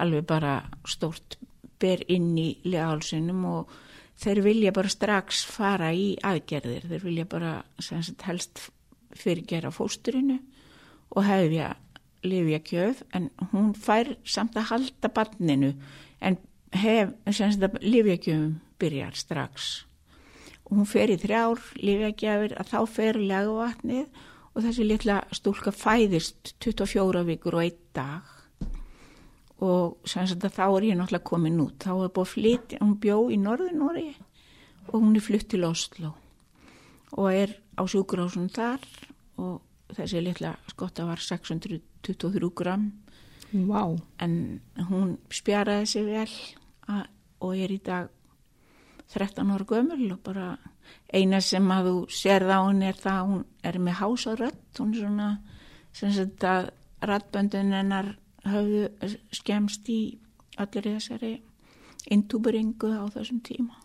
alveg 0.00 0.26
bara 0.28 0.54
stórt 0.88 1.38
ber 1.80 2.02
inn 2.12 2.32
í 2.38 2.48
legahálsinum 2.66 3.44
og 3.48 3.72
þeir 4.20 4.42
vilja 4.44 4.72
bara 4.76 4.92
strax 4.92 5.44
fara 5.48 5.90
í 5.96 6.12
aðgerðir. 6.26 6.88
Þeir 6.90 7.06
vilja 7.06 7.28
bara 7.30 7.52
sagt, 7.80 8.26
helst 8.28 8.66
fyrirgera 9.16 9.72
fósturinu 9.74 10.38
og 11.16 11.24
hefja 11.26 11.74
lifja 12.22 12.60
kjöf 12.62 13.00
en 13.16 13.30
hún 13.54 13.72
fær 13.74 14.12
samt 14.28 14.58
að 14.60 14.68
halda 14.74 15.10
barninu 15.16 15.72
en 16.20 16.36
hef, 16.76 17.14
sem 17.32 17.54
sagt, 17.54 17.80
lifja 17.82 18.18
kjöfum 18.20 18.58
byrjar 18.80 19.16
strax. 19.16 19.70
Og 20.68 20.76
hún 20.78 20.86
fer 20.88 21.10
í 21.10 21.18
þrjár 21.18 21.64
lifjagjafir 21.80 22.54
að 22.60 22.74
þá 22.74 22.80
fer 22.92 23.18
legavatnið 23.18 24.20
og 24.54 24.64
þessi 24.64 24.86
litla 24.86 25.20
stúlka 25.34 25.72
fæðist 25.74 26.54
24 26.62 27.24
vikur 27.28 27.58
og 27.58 27.64
einn 27.64 27.82
dag. 27.96 28.36
Og 29.60 30.08
sem 30.08 30.26
sagt 30.26 30.44
að 30.48 30.56
þá 30.56 30.64
er 30.66 30.86
ég 30.88 30.98
náttúrulega 30.98 31.28
komin 31.28 31.60
út. 31.60 31.76
Þá 31.84 31.92
er 31.92 32.12
búið 32.16 32.24
að 32.24 32.32
flytja, 32.32 32.80
hún 32.80 32.96
bjó 33.02 33.18
í 33.28 33.38
Norður-Nóri 33.40 34.08
og 34.90 34.96
hún 34.96 35.16
er 35.16 35.24
flytt 35.24 35.50
til 35.52 35.66
Oslo 35.68 36.14
og 37.10 37.26
er 37.34 37.52
á 37.74 37.82
sjúkurásun 37.90 38.50
þar 38.54 38.84
og 39.40 39.60
þessi 39.96 40.22
litla 40.22 40.54
skotta 40.70 41.06
var 41.08 41.20
623 41.22 42.50
gram. 42.54 42.90
Vá, 43.50 43.82
en 44.22 44.60
hún 44.90 45.16
spjaraði 45.34 45.86
sig 45.90 46.06
vel 46.06 46.30
að, 46.86 47.08
og 47.42 47.56
er 47.58 47.72
í 47.74 47.80
dag 47.82 48.10
13 49.14 49.50
ára 49.50 49.66
gömul 49.66 50.12
og 50.14 50.22
bara 50.24 50.48
eina 51.12 51.40
sem 51.42 51.66
að 51.70 51.90
þú 51.90 51.96
sérð 52.14 52.52
á 52.54 52.58
hún 52.62 52.82
er 52.86 52.98
það 52.98 53.20
að 53.20 53.30
hún 53.30 53.44
er 53.66 53.78
með 53.78 53.98
hásarött 54.00 54.80
hún 54.80 54.94
er 54.94 55.00
svona 55.04 55.28
sem 55.92 56.12
sagt 56.14 56.46
að 56.46 56.70
rattböndun 57.02 57.74
hennar 57.74 58.14
höfðu 58.46 59.14
skemst 59.34 59.88
í 59.90 60.00
allir 60.60 60.88
þessari 60.94 61.32
intúberingu 62.10 62.90
á 62.96 63.04
þessum 63.12 63.40
tíma. 63.44 63.76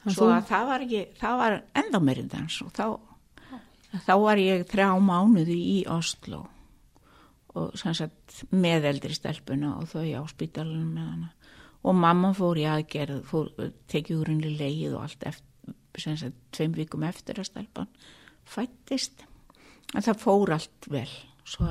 Þannig 0.00 0.16
Svo 0.16 0.30
að 0.32 0.46
það 0.48 0.66
var 0.70 0.84
ekki, 0.86 1.02
það 1.20 1.40
var 1.42 1.56
enda 1.82 2.00
meiri 2.00 2.24
dans 2.30 2.60
og 2.64 2.70
þá, 2.76 2.86
þá 4.06 4.14
var 4.22 4.40
ég 4.40 4.64
þrjá 4.70 4.88
mánuði 5.04 5.58
í 5.74 5.76
Oslo 5.92 6.46
og 7.50 7.74
sem 7.78 7.96
sagt 7.98 8.44
með 8.54 8.86
eldri 8.92 9.16
stelpuna 9.16 9.74
og 9.80 9.90
þau 9.90 10.06
á 10.06 10.22
spítalunum 10.30 10.94
með 10.94 11.08
hana 11.10 11.32
og 11.80 11.96
mamma 11.96 12.32
fór 12.36 12.60
í 12.60 12.66
aðgerð, 12.68 13.22
fór, 13.28 13.50
tekið 13.90 14.20
úr 14.20 14.32
henni 14.34 14.54
leið 14.58 14.96
og 14.96 15.04
allt 15.06 15.28
eftir, 15.30 15.76
sem 15.98 16.16
sagt 16.18 16.36
tveim 16.54 16.74
vikum 16.76 17.04
eftir 17.06 17.40
að 17.40 17.48
stelpan 17.50 17.88
fættist 18.50 19.24
en 19.94 20.04
það 20.04 20.20
fór 20.22 20.54
allt 20.56 20.90
vel. 20.90 21.08
Svo 21.46 21.68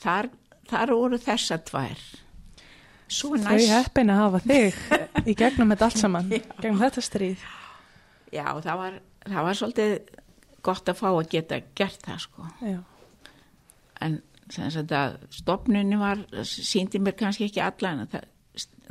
þar, 0.00 0.30
þar 0.70 0.94
voru 0.94 1.20
þessa 1.20 1.58
tvær. 1.66 2.04
Svo 3.06 3.36
Þau 3.36 3.44
næst 3.44 3.70
heppin 3.70 4.10
að 4.10 4.22
hafa 4.24 4.42
þig 4.42 5.26
í 5.30 5.34
gegnum 5.38 5.72
þetta 5.74 5.88
allt 5.88 6.00
saman, 6.00 6.30
gegnum 6.62 6.80
þetta 6.80 7.04
stríð. 7.04 7.44
Já, 8.34 8.46
það 8.64 8.80
var, 8.82 8.96
það 9.26 9.48
var 9.48 9.58
svolítið 9.60 9.92
gott 10.66 10.90
að 10.90 10.98
fá 10.98 11.08
að 11.12 11.28
geta 11.36 11.60
gert 11.78 12.06
það 12.06 12.22
sko. 12.24 12.48
Já, 12.66 12.80
En 14.04 14.18
sem 14.52 14.68
sagt 14.70 14.92
að 14.92 15.14
stopnunni 15.32 15.96
var, 15.98 16.20
síndi 16.46 17.00
mér 17.02 17.14
kannski 17.18 17.46
ekki 17.48 17.62
allan 17.64 18.04
að 18.04 18.10
það, 18.12 18.26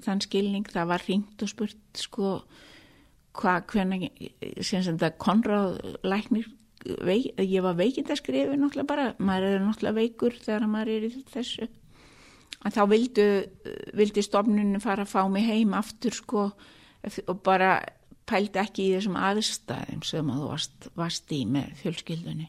þann 0.05 0.22
skilning, 0.24 0.68
það 0.70 0.91
var 0.91 1.05
hringt 1.05 1.43
og 1.45 1.51
spurt 1.51 1.99
sko 1.99 2.36
hvað, 3.36 3.66
hvernig, 3.72 4.11
sem 4.63 4.84
sagt 4.86 5.03
að 5.03 5.18
Konráð 5.22 5.80
læknir, 6.05 6.47
veik, 7.05 7.34
ég 7.41 7.66
var 7.66 7.78
veikindaskrifi 7.80 8.59
náttúrulega 8.59 8.89
bara, 8.89 9.07
maður 9.18 9.57
er 9.57 9.66
náttúrulega 9.66 9.99
veikur 9.99 10.38
þegar 10.43 10.70
maður 10.72 10.93
er 10.95 11.07
í 11.09 11.26
þessu. 11.34 11.68
En 12.66 12.74
þá 12.74 12.82
vildu, 12.89 13.28
vildi 13.97 14.24
stopnunni 14.26 14.82
fara 14.82 15.05
að 15.05 15.11
fá 15.11 15.22
mig 15.30 15.45
heim 15.45 15.76
aftur 15.78 16.16
sko 16.16 16.47
og 17.30 17.41
bara 17.45 17.78
pældi 18.26 18.61
ekki 18.61 18.88
í 18.88 18.93
þessum 18.95 19.18
aðstæðum 19.22 20.05
sem 20.07 20.30
að 20.34 20.39
þú 20.41 20.47
varst, 20.49 20.88
varst 20.97 21.34
í 21.36 21.43
með 21.49 21.76
fjölskyldunni. 21.84 22.47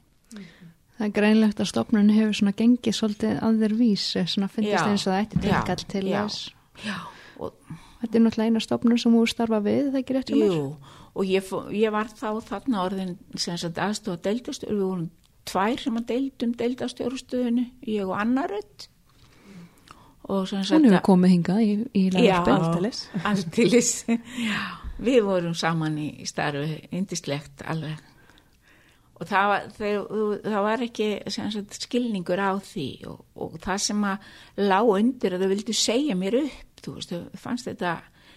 Það 0.97 1.05
er 1.05 1.13
greinlegt 1.19 1.61
að 1.61 1.69
stopnun 1.69 2.13
hefur 2.15 2.39
svona 2.39 2.55
gengið 2.57 2.97
svolítið 2.97 3.41
að 3.45 3.59
þér 3.63 3.75
vísi, 3.77 4.23
svona 4.33 4.49
finnst 4.49 4.73
Já. 4.73 4.85
eins 4.87 5.05
og 5.05 5.13
það 5.13 5.21
Já. 5.21 5.41
tilkall 5.45 5.85
til 5.93 6.05
Já. 6.09 6.21
þess. 6.23 6.56
Já, 6.85 6.99
og 7.41 7.55
Þetta 7.97 8.19
er 8.19 8.23
náttúrulega 8.23 8.53
eina 8.53 8.61
stopnun 8.61 9.01
sem 9.01 9.15
þú 9.17 9.21
starfa 9.31 9.59
við, 9.65 9.87
það 9.91 10.01
ekki 10.03 10.15
rétt 10.17 10.31
hjá 10.31 10.37
mér? 10.37 10.51
Jú, 10.53 10.65
og 11.17 11.31
ég, 11.31 11.53
ég 11.75 11.95
var 11.95 12.11
þá 12.13 12.29
þarna 12.45 12.83
orðin 12.85 13.15
sem 13.41 13.57
sagt 13.61 13.81
aðstofa 13.81 14.21
deildastjóru, 14.27 14.77
við 14.77 14.85
vorum 14.85 15.07
tvær 15.49 15.81
sem 15.83 15.97
að 15.97 16.09
deildum 16.11 16.53
deildastjórustöðinu, 16.61 17.65
ég 17.89 18.11
og 18.11 18.19
Annarödd 18.21 18.89
og 20.27 20.49
sem 20.51 20.65
sagt 20.67 20.77
Hún 20.77 20.91
hefur 20.91 21.07
komið 21.07 21.33
hingað 21.37 21.63
í, 21.63 21.71
í 21.95 22.05
Já, 22.27 22.41
aldeilis 22.43 23.95
Já, 24.51 24.61
við 24.99 25.23
vorum 25.27 25.57
saman 25.57 25.97
í 26.03 26.11
í 26.21 26.29
starfi, 26.29 26.83
indislegt 26.95 27.65
alveg. 27.65 28.13
Og 29.17 29.25
það 29.25 29.47
var, 29.49 29.69
þeir, 29.79 30.01
það 30.45 30.65
var 30.67 30.83
ekki 30.85 31.07
sagt, 31.33 31.77
skilningur 31.81 32.43
á 32.43 32.53
því. 32.61 32.89
Og, 33.09 33.23
og 33.41 33.55
það 33.65 33.79
sem 33.87 34.03
að 34.05 34.27
lág 34.61 34.91
undir 34.93 35.37
að 35.37 35.45
þau 35.47 35.53
vildu 35.55 35.77
segja 35.79 36.17
mér 36.19 36.43
upp 36.43 36.66
þú 36.87 36.95
veist, 36.97 37.15
fannst 37.43 37.69
þetta 37.69 37.97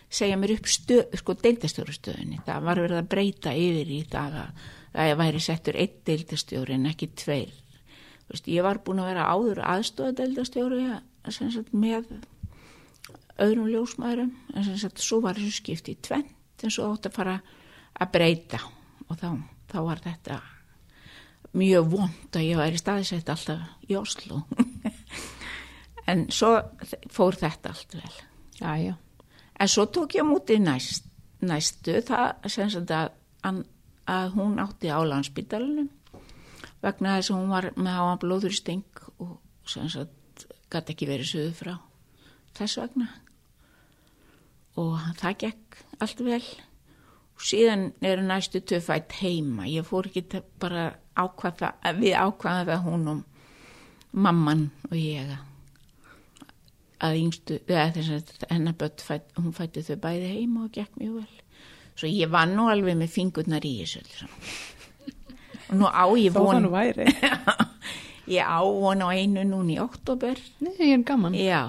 segja 0.09 0.37
mér 0.39 0.55
upp 0.57 0.67
stöð, 0.69 1.15
sko, 1.21 1.35
deildastjórustöðunni 1.43 2.41
það 2.47 2.65
var 2.65 2.81
verið 2.83 3.01
að 3.01 3.09
breyta 3.11 3.53
yfir 3.53 3.93
í 3.93 3.99
það 4.09 4.37
að, 4.41 4.63
að 4.93 5.09
ég 5.11 5.19
væri 5.21 5.43
settur 5.45 5.79
einn 5.79 6.01
deildastjóri 6.09 6.75
en 6.75 6.89
ekki 6.89 7.11
tveir. 7.21 7.53
Veist, 8.29 8.49
ég 8.49 8.65
var 8.65 8.81
búin 8.85 9.01
að 9.03 9.11
vera 9.11 9.29
áður 9.29 9.63
aðstofa 9.65 10.15
deildastjóri 10.17 10.83
sagt, 11.29 11.73
með 11.73 12.09
öðrum 13.39 13.69
ljósmaðurum 13.69 14.33
en 14.57 14.69
sagt 14.81 15.01
svo 15.03 15.21
var 15.23 15.37
þessu 15.37 15.61
skipt 15.61 15.89
í 15.91 15.97
tvent 16.01 16.65
en 16.65 16.73
svo 16.73 16.89
átt 16.89 17.09
að 17.09 17.15
fara 17.15 17.35
að 17.99 18.13
breyta. 18.15 18.61
Og 19.09 19.17
þá, 19.17 19.29
þá 19.71 19.77
var 19.85 20.01
þetta 20.03 20.39
mjög 21.57 21.93
vond 21.93 22.37
að 22.37 22.45
ég 22.45 22.59
væri 22.59 22.81
staðisett 22.81 23.29
alltaf 23.29 23.89
í 23.89 23.95
Oslo 23.97 24.43
en 26.09 26.27
svo 26.33 26.51
fór 27.09 27.37
þetta 27.39 27.73
allt 27.73 27.95
vel 27.97 28.11
Já, 28.59 28.75
já. 28.77 28.95
en 29.59 29.67
svo 29.67 29.85
tók 29.85 30.15
ég 30.15 30.23
á 30.23 30.27
múti 30.27 30.59
næst, 30.59 31.05
næstu 31.41 32.01
það 32.03 32.47
sem 32.47 32.69
sagt 32.69 32.91
að, 32.91 33.11
að, 33.43 34.31
hún 34.35 34.59
átti 34.59 34.91
á 34.91 34.99
landsbytalunum 35.03 35.89
vegna 36.83 37.17
þess 37.17 37.31
að 37.31 37.37
hún 37.37 37.51
var 37.51 37.69
með 37.75 37.97
háan 37.99 38.21
blóður 38.21 38.55
í 38.55 38.59
sting 38.59 39.03
og 39.19 39.39
sem 39.67 39.89
sagt 39.91 40.45
gæti 40.71 40.95
ekki 40.95 41.09
verið 41.09 41.31
suðu 41.31 41.51
frá 41.57 41.73
þess 42.57 42.79
vegna. 42.79 43.09
Og 44.79 44.95
það 45.19 45.37
gekk 45.43 45.79
allt 45.99 46.23
vel. 46.23 46.43
Og 47.35 47.43
síðan 47.47 47.85
eru 48.03 48.23
næstu 48.27 48.61
töfætt 48.63 49.15
heima. 49.19 49.67
Ég 49.67 49.87
fór 49.87 50.07
ekki 50.09 50.43
bara 50.59 50.91
ákvaða 51.15 51.73
við 51.99 52.15
ákvaða 52.15 52.65
það 52.67 52.87
hún 52.87 53.07
og 53.13 53.21
mamman 54.11 54.69
og 54.89 54.97
ég 54.97 55.27
að 55.27 55.48
að 57.01 58.75
börn 58.79 59.03
fætt, 59.03 59.29
hún 59.37 59.53
fætti 59.55 59.83
þau 59.87 59.95
bæði 60.03 60.31
heima 60.35 60.65
og 60.67 60.71
gekk 60.75 60.97
mjög 60.99 61.19
vel 61.21 61.37
svo 61.99 62.07
ég 62.11 62.29
var 62.31 62.47
nú 62.51 62.67
alveg 62.71 62.95
með 62.99 63.13
fingurnar 63.13 63.65
í 63.67 63.73
þessu 63.83 64.27
og 65.69 65.75
nú 65.79 65.85
á 65.91 66.03
ég 66.19 66.33
von 66.33 66.67
ég 68.35 68.43
á 68.45 68.59
von 68.63 69.01
á 69.05 69.07
einu 69.13 69.43
núna 69.47 69.75
í 69.75 69.79
oktober 69.83 70.39
Nei, 70.63 70.73
ég 70.79 70.93
er 70.99 71.03
gaman. 71.07 71.35
Já, 71.37 71.61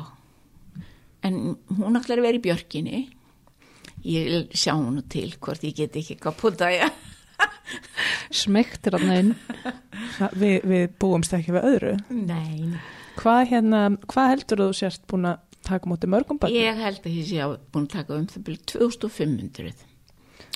en 1.26 1.56
hún 1.78 1.98
ætlar 2.00 2.20
að 2.20 2.26
vera 2.26 2.38
í 2.40 2.44
björkinni. 2.44 3.00
Ég 4.08 4.48
sjá 4.56 4.72
hún 4.76 5.02
til 5.12 5.34
hvort 5.40 5.62
ég 5.66 5.74
get 5.76 5.96
ekki 6.00 6.16
kapota 6.20 6.70
ég. 6.72 6.88
Smektir 8.32 8.96
að 8.96 9.04
neinn. 9.08 9.34
Það- 10.16 10.36
Við, 10.40 10.86
búumst 11.00 11.34
ekki 11.36 11.52
við 11.56 11.68
öðru. 11.70 11.92
Nei. 12.12 12.72
Hvað, 13.18 13.40
hérna, 13.50 13.80
hvað 14.10 14.30
heldur 14.34 14.62
þú 14.64 14.68
sérst 14.78 15.02
búin 15.10 15.26
að 15.32 15.40
taka 15.66 15.90
mútið 15.90 16.12
mörgum 16.14 16.38
barnum? 16.40 16.56
Ég 16.56 16.78
held 16.80 17.00
að 17.04 17.16
ég 17.18 17.26
sé 17.28 17.40
að 17.44 17.56
búin 17.74 17.88
að 17.88 17.94
taka 17.98 18.16
um 18.16 18.26
það 18.30 18.44
byrju 18.46 18.62
2500. 18.74 19.86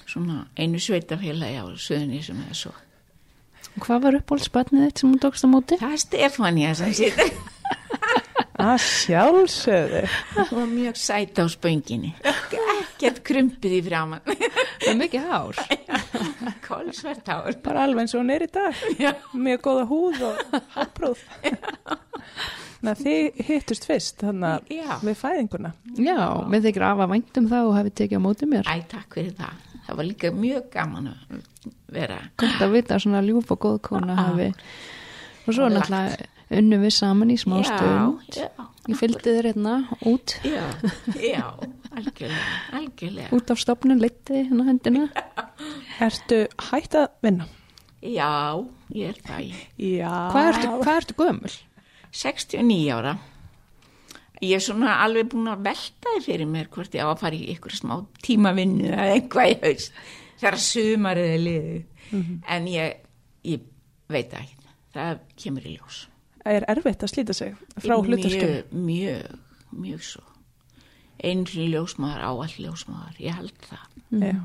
Svona 0.04 0.44
einu 0.60 0.80
sveitafélagi 0.80 1.58
á 1.60 1.66
söðunni 1.80 2.22
sem 2.24 2.40
er 2.48 2.56
svo. 2.58 2.72
Hvað 3.82 4.04
var 4.04 4.18
uppbólsbarnið 4.20 4.86
þitt 4.86 5.02
sem 5.02 5.10
hún 5.10 5.20
tókst 5.24 5.44
á 5.44 5.48
móti? 5.50 5.78
Það 5.80 5.96
er 5.96 6.02
Stefania 6.04 6.74
sem 6.78 6.94
situr. 6.94 7.34
Að 8.64 8.76
sjálfsögðu. 8.80 10.02
Hún 10.36 10.58
var 10.60 10.68
mjög 10.70 10.98
sæt 11.00 11.40
á 11.42 11.44
spönginni. 11.50 12.12
Ekkert 12.24 13.18
krumpið 13.26 13.74
í 13.76 13.80
framann. 13.84 14.22
Það 14.24 14.86
er 14.92 14.98
mikið 15.00 15.26
hár. 15.32 15.58
Kolsvert 16.68 17.28
hár. 17.28 17.58
Bara 17.64 17.82
alveg 17.88 18.04
eins 18.04 18.14
og 18.14 18.22
hún 18.22 18.30
er 18.32 18.46
í 18.46 18.48
dag. 18.54 18.78
Já. 19.02 19.10
Mjög 19.34 19.64
góða 19.66 19.84
húð 19.90 20.22
og 20.30 20.62
hálpróð. 20.76 21.24
Þannig 22.84 22.92
að 22.92 23.04
þið 23.06 23.46
hittust 23.48 23.86
fyrst 23.88 24.18
þannig 24.20 24.50
að 24.50 24.72
Já. 24.76 24.88
við 25.08 25.14
fæðinguna. 25.22 25.70
Já, 26.04 26.16
með 26.52 26.66
þykir 26.68 26.84
af 26.90 26.98
að 27.04 27.12
væntum 27.14 27.46
það 27.48 27.68
og 27.70 27.76
hefði 27.78 27.92
tekið 28.00 28.20
á 28.20 28.26
móti 28.26 28.48
mér. 28.50 28.68
Æ, 28.68 28.74
takk 28.92 29.16
fyrir 29.16 29.32
það. 29.38 29.62
Það 29.86 29.96
var 30.00 30.08
líka 30.10 30.30
mjög 30.36 30.68
gaman 30.72 31.08
að 31.14 31.72
vera. 31.96 32.18
Gott 32.40 32.60
að 32.64 32.74
vita 32.76 32.94
að 32.98 33.02
svona 33.06 33.24
ljúf 33.24 33.50
og 33.54 33.60
góð 33.64 33.80
kona 33.88 34.14
Já. 34.14 34.20
hafi. 34.28 34.50
Og 35.46 35.56
svo 35.56 35.68
náttúrulega 35.72 36.30
unnum 36.60 36.84
við 36.84 36.94
saman 36.98 37.32
í 37.32 37.38
smá 37.40 37.58
stund. 37.64 38.30
Já, 38.36 38.48
Ég 38.84 38.98
fylgdi 39.00 39.32
þér 39.32 39.46
hérna 39.48 39.74
út, 40.04 40.34
já, 40.44 40.60
já, 41.16 41.44
algjörlega, 41.96 42.48
algjörlega. 42.76 43.30
út 43.32 43.52
af 43.54 43.56
stopnun, 43.62 43.96
leiti 44.02 44.42
hérna 44.42 44.66
hendina. 44.68 45.06
Ertu 46.04 46.42
hætt 46.68 46.96
að 47.00 47.06
vinna? 47.24 47.46
Já, 48.04 48.60
ég 48.92 49.14
er 49.14 49.22
það. 49.24 49.54
Já. 49.80 50.10
Hvað 50.34 50.48
ertu, 50.50 50.68
hvað 50.82 50.98
ertu 51.00 51.16
gömul? 51.22 51.54
69 52.14 52.90
ára. 52.94 53.14
Ég 54.42 54.58
er 54.58 54.62
svona 54.62 54.98
alveg 55.04 55.30
búin 55.32 55.48
að 55.50 55.64
velta 55.64 56.12
þið 56.16 56.26
fyrir 56.26 56.50
mér 56.50 56.68
hvort 56.72 56.94
ég 56.94 57.06
á 57.06 57.08
að 57.08 57.22
fara 57.22 57.38
í 57.38 57.46
ykkur 57.54 57.74
smá 57.74 57.94
tímavinnu 58.24 58.90
eða 58.90 59.06
einhvað 59.14 59.52
í 59.52 59.56
haust 59.62 59.94
þegar 60.40 60.58
sumarið 60.60 61.30
er 61.30 61.42
liðið. 61.44 61.84
En 62.54 62.68
ég, 62.68 62.98
ég 63.48 63.64
veit 64.12 64.28
það 64.30 64.42
ekki. 64.42 64.74
Það 64.94 65.22
kemur 65.42 65.66
í 65.66 65.72
ljós. 65.78 66.02
Er 66.44 66.66
erfitt 66.70 67.02
að 67.02 67.10
slíta 67.10 67.34
sig 67.34 67.54
frá 67.80 67.96
hlutarskjöfum? 67.96 68.84
Mjög, 68.84 69.30
mjög, 69.32 69.38
mjög 69.80 70.04
svo. 70.10 70.26
Einri 71.24 71.70
ljósmaður 71.72 72.26
á 72.26 72.30
all 72.30 72.58
ljósmaður. 72.58 73.16
Ég 73.24 73.38
held 73.38 73.64
það. 73.64 73.86
Já. 74.20 74.36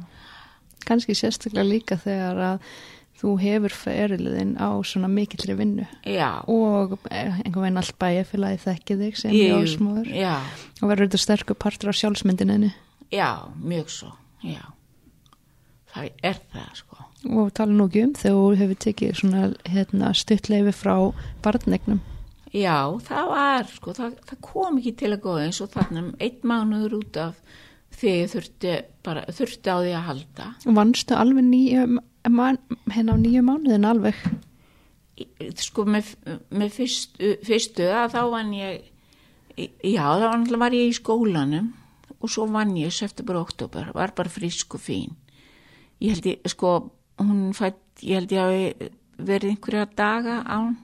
Kannski 0.87 1.13
sérstaklega 1.17 1.67
líka 1.67 1.99
þegar 1.99 2.39
að 2.53 2.69
þú 3.19 3.33
hefur 3.41 3.73
feriliðin 3.75 4.53
á 4.55 4.69
svona 4.87 5.09
mikillri 5.11 5.55
vinnu 5.59 5.85
Já. 6.07 6.39
og 6.47 6.97
eh, 7.11 7.33
einhvern 7.43 7.65
veginn 7.65 7.81
allt 7.81 7.97
bæjarfélagi 7.99 8.61
þekki 8.63 8.97
þig 9.03 9.17
sem 9.19 9.33
Ég- 9.35 9.53
ljósmóður 9.55 10.11
Já, 10.15 10.35
og 10.81 10.85
verður 10.91 11.09
þetta 11.09 11.21
sterkur 11.25 11.59
partur 11.59 11.91
af 11.91 11.99
sjálfsmyndininni 11.99 12.71
já, 13.11 13.29
mjög 13.59 13.89
svo, 13.89 14.11
já. 14.45 14.61
Það 15.89 16.11
er 16.23 16.37
það, 16.53 16.67
sko. 16.77 16.97
og 17.33 17.47
tala 17.57 17.73
nú 17.73 17.87
ekki 17.89 18.03
um 18.05 18.11
þegar 18.13 18.35
þú 18.37 18.57
hefur 18.61 18.77
tekið 18.85 19.15
svona 19.19 19.41
hérna, 19.65 20.11
stuttleifi 20.15 20.73
frá 20.77 20.95
barnegnum 21.43 21.99
Já, 22.53 22.77
það 23.05 23.27
var, 23.29 23.67
sko, 23.69 23.93
það, 23.97 24.13
það 24.29 24.39
kom 24.47 24.77
ekki 24.79 24.93
til 24.97 25.09
að 25.13 25.19
góða 25.25 25.41
eins 25.47 25.59
og 25.61 25.69
þarna 25.73 26.01
um 26.05 26.13
einn 26.17 26.39
mánuður 26.49 26.95
út 27.01 27.19
af 27.21 27.35
því 27.95 28.13
ég 28.13 28.29
þurfti, 28.33 28.75
bara, 29.05 29.23
þurfti 29.33 29.73
á 29.73 29.77
því 29.79 29.95
að 29.97 30.05
halda. 30.09 30.47
Vannstu 30.77 31.17
alveg 31.17 31.47
nýju, 31.47 31.87
hérna 32.93 33.15
á 33.15 33.17
nýju 33.19 33.43
mánuðin 33.47 33.89
alveg? 33.89 34.19
Sko, 35.59 35.83
með, 35.89 36.13
með 36.55 36.75
fyrstu, 36.77 37.33
fyrstu 37.43 37.89
að 37.91 38.13
þá 38.15 38.21
vann 38.31 38.53
ég, 38.55 38.85
já, 39.57 40.03
þá 40.05 40.27
náttúrulega 40.29 40.61
var 40.63 40.77
ég 40.77 40.91
í 40.91 40.95
skólanum 40.95 41.73
og 42.19 42.31
svo 42.31 42.45
vann 42.51 42.75
ég 42.79 42.93
september 42.95 43.39
og 43.39 43.49
oktober, 43.49 43.91
var 43.95 44.13
bara 44.15 44.31
frisk 44.31 44.77
og 44.77 44.83
fín. 44.83 45.17
Ég 45.99 46.15
held 46.15 46.29
ég, 46.29 46.45
sko, 46.51 46.75
hún 47.19 47.49
fætt, 47.55 47.81
ég 48.03 48.21
held 48.21 48.35
ég 48.35 48.45
hafi 48.45 48.91
verið 49.19 49.55
einhverja 49.55 49.89
daga 49.99 50.37
án, 50.47 50.77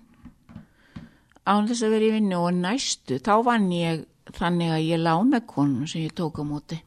án 1.47 1.69
þess 1.69 1.85
að 1.85 1.95
vera 1.95 2.09
í 2.09 2.13
vinnu 2.17 2.41
og 2.41 2.59
næstu, 2.59 3.21
þá 3.23 3.33
vann 3.45 3.71
ég 3.71 4.03
þannig 4.35 4.73
að 4.73 4.87
ég 4.89 5.01
lána 5.03 5.41
konum 5.47 5.87
sem 5.87 6.03
ég 6.07 6.15
tók 6.17 6.41
á 6.41 6.43
móti. 6.43 6.79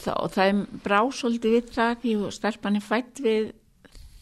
Þá, 0.00 0.12
það 0.32 0.50
er 0.50 0.60
brá 0.84 1.00
svolítið 1.12 1.56
við 1.56 1.72
það 1.74 1.96
því 2.04 2.14
að 2.18 2.36
stelpan 2.36 2.78
er 2.78 2.84
fætt 2.84 3.20
við 3.24 3.50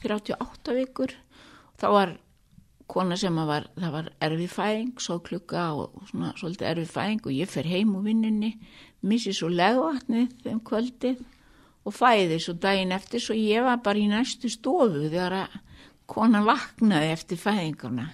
38 0.05 0.75
vikur. 0.79 1.15
Þá 1.79 1.87
var 1.95 2.15
kona 2.89 3.19
sem 3.21 3.37
að 3.39 3.51
var, 3.51 3.67
það 3.77 3.95
var 3.95 4.11
erfið 4.25 4.53
fæðing, 4.55 4.93
svo 5.05 5.19
klukka 5.25 5.65
og 5.77 5.99
svona 6.09 6.33
svolítið 6.39 6.71
erfið 6.71 6.93
fæðing 6.95 7.27
og 7.27 7.35
ég 7.37 7.51
fer 7.53 7.69
heim 7.69 7.93
úr 7.99 8.07
vinnunni, 8.07 8.55
missi 9.05 9.35
svo 9.37 9.51
legvatnið 9.53 10.33
þeim 10.47 10.63
kvöldið 10.67 11.23
og 11.85 11.95
fæði 11.95 12.41
svo 12.43 12.57
daginn 12.61 12.97
eftir 12.97 13.23
svo 13.23 13.37
ég 13.37 13.67
var 13.67 13.83
bara 13.85 14.01
í 14.01 14.09
næstu 14.11 14.51
stofu 14.53 15.07
þegar 15.07 15.43
að 15.45 15.57
konan 16.09 16.49
vaknaði 16.49 17.13
eftir 17.13 17.41
fæðinguna. 17.43 18.09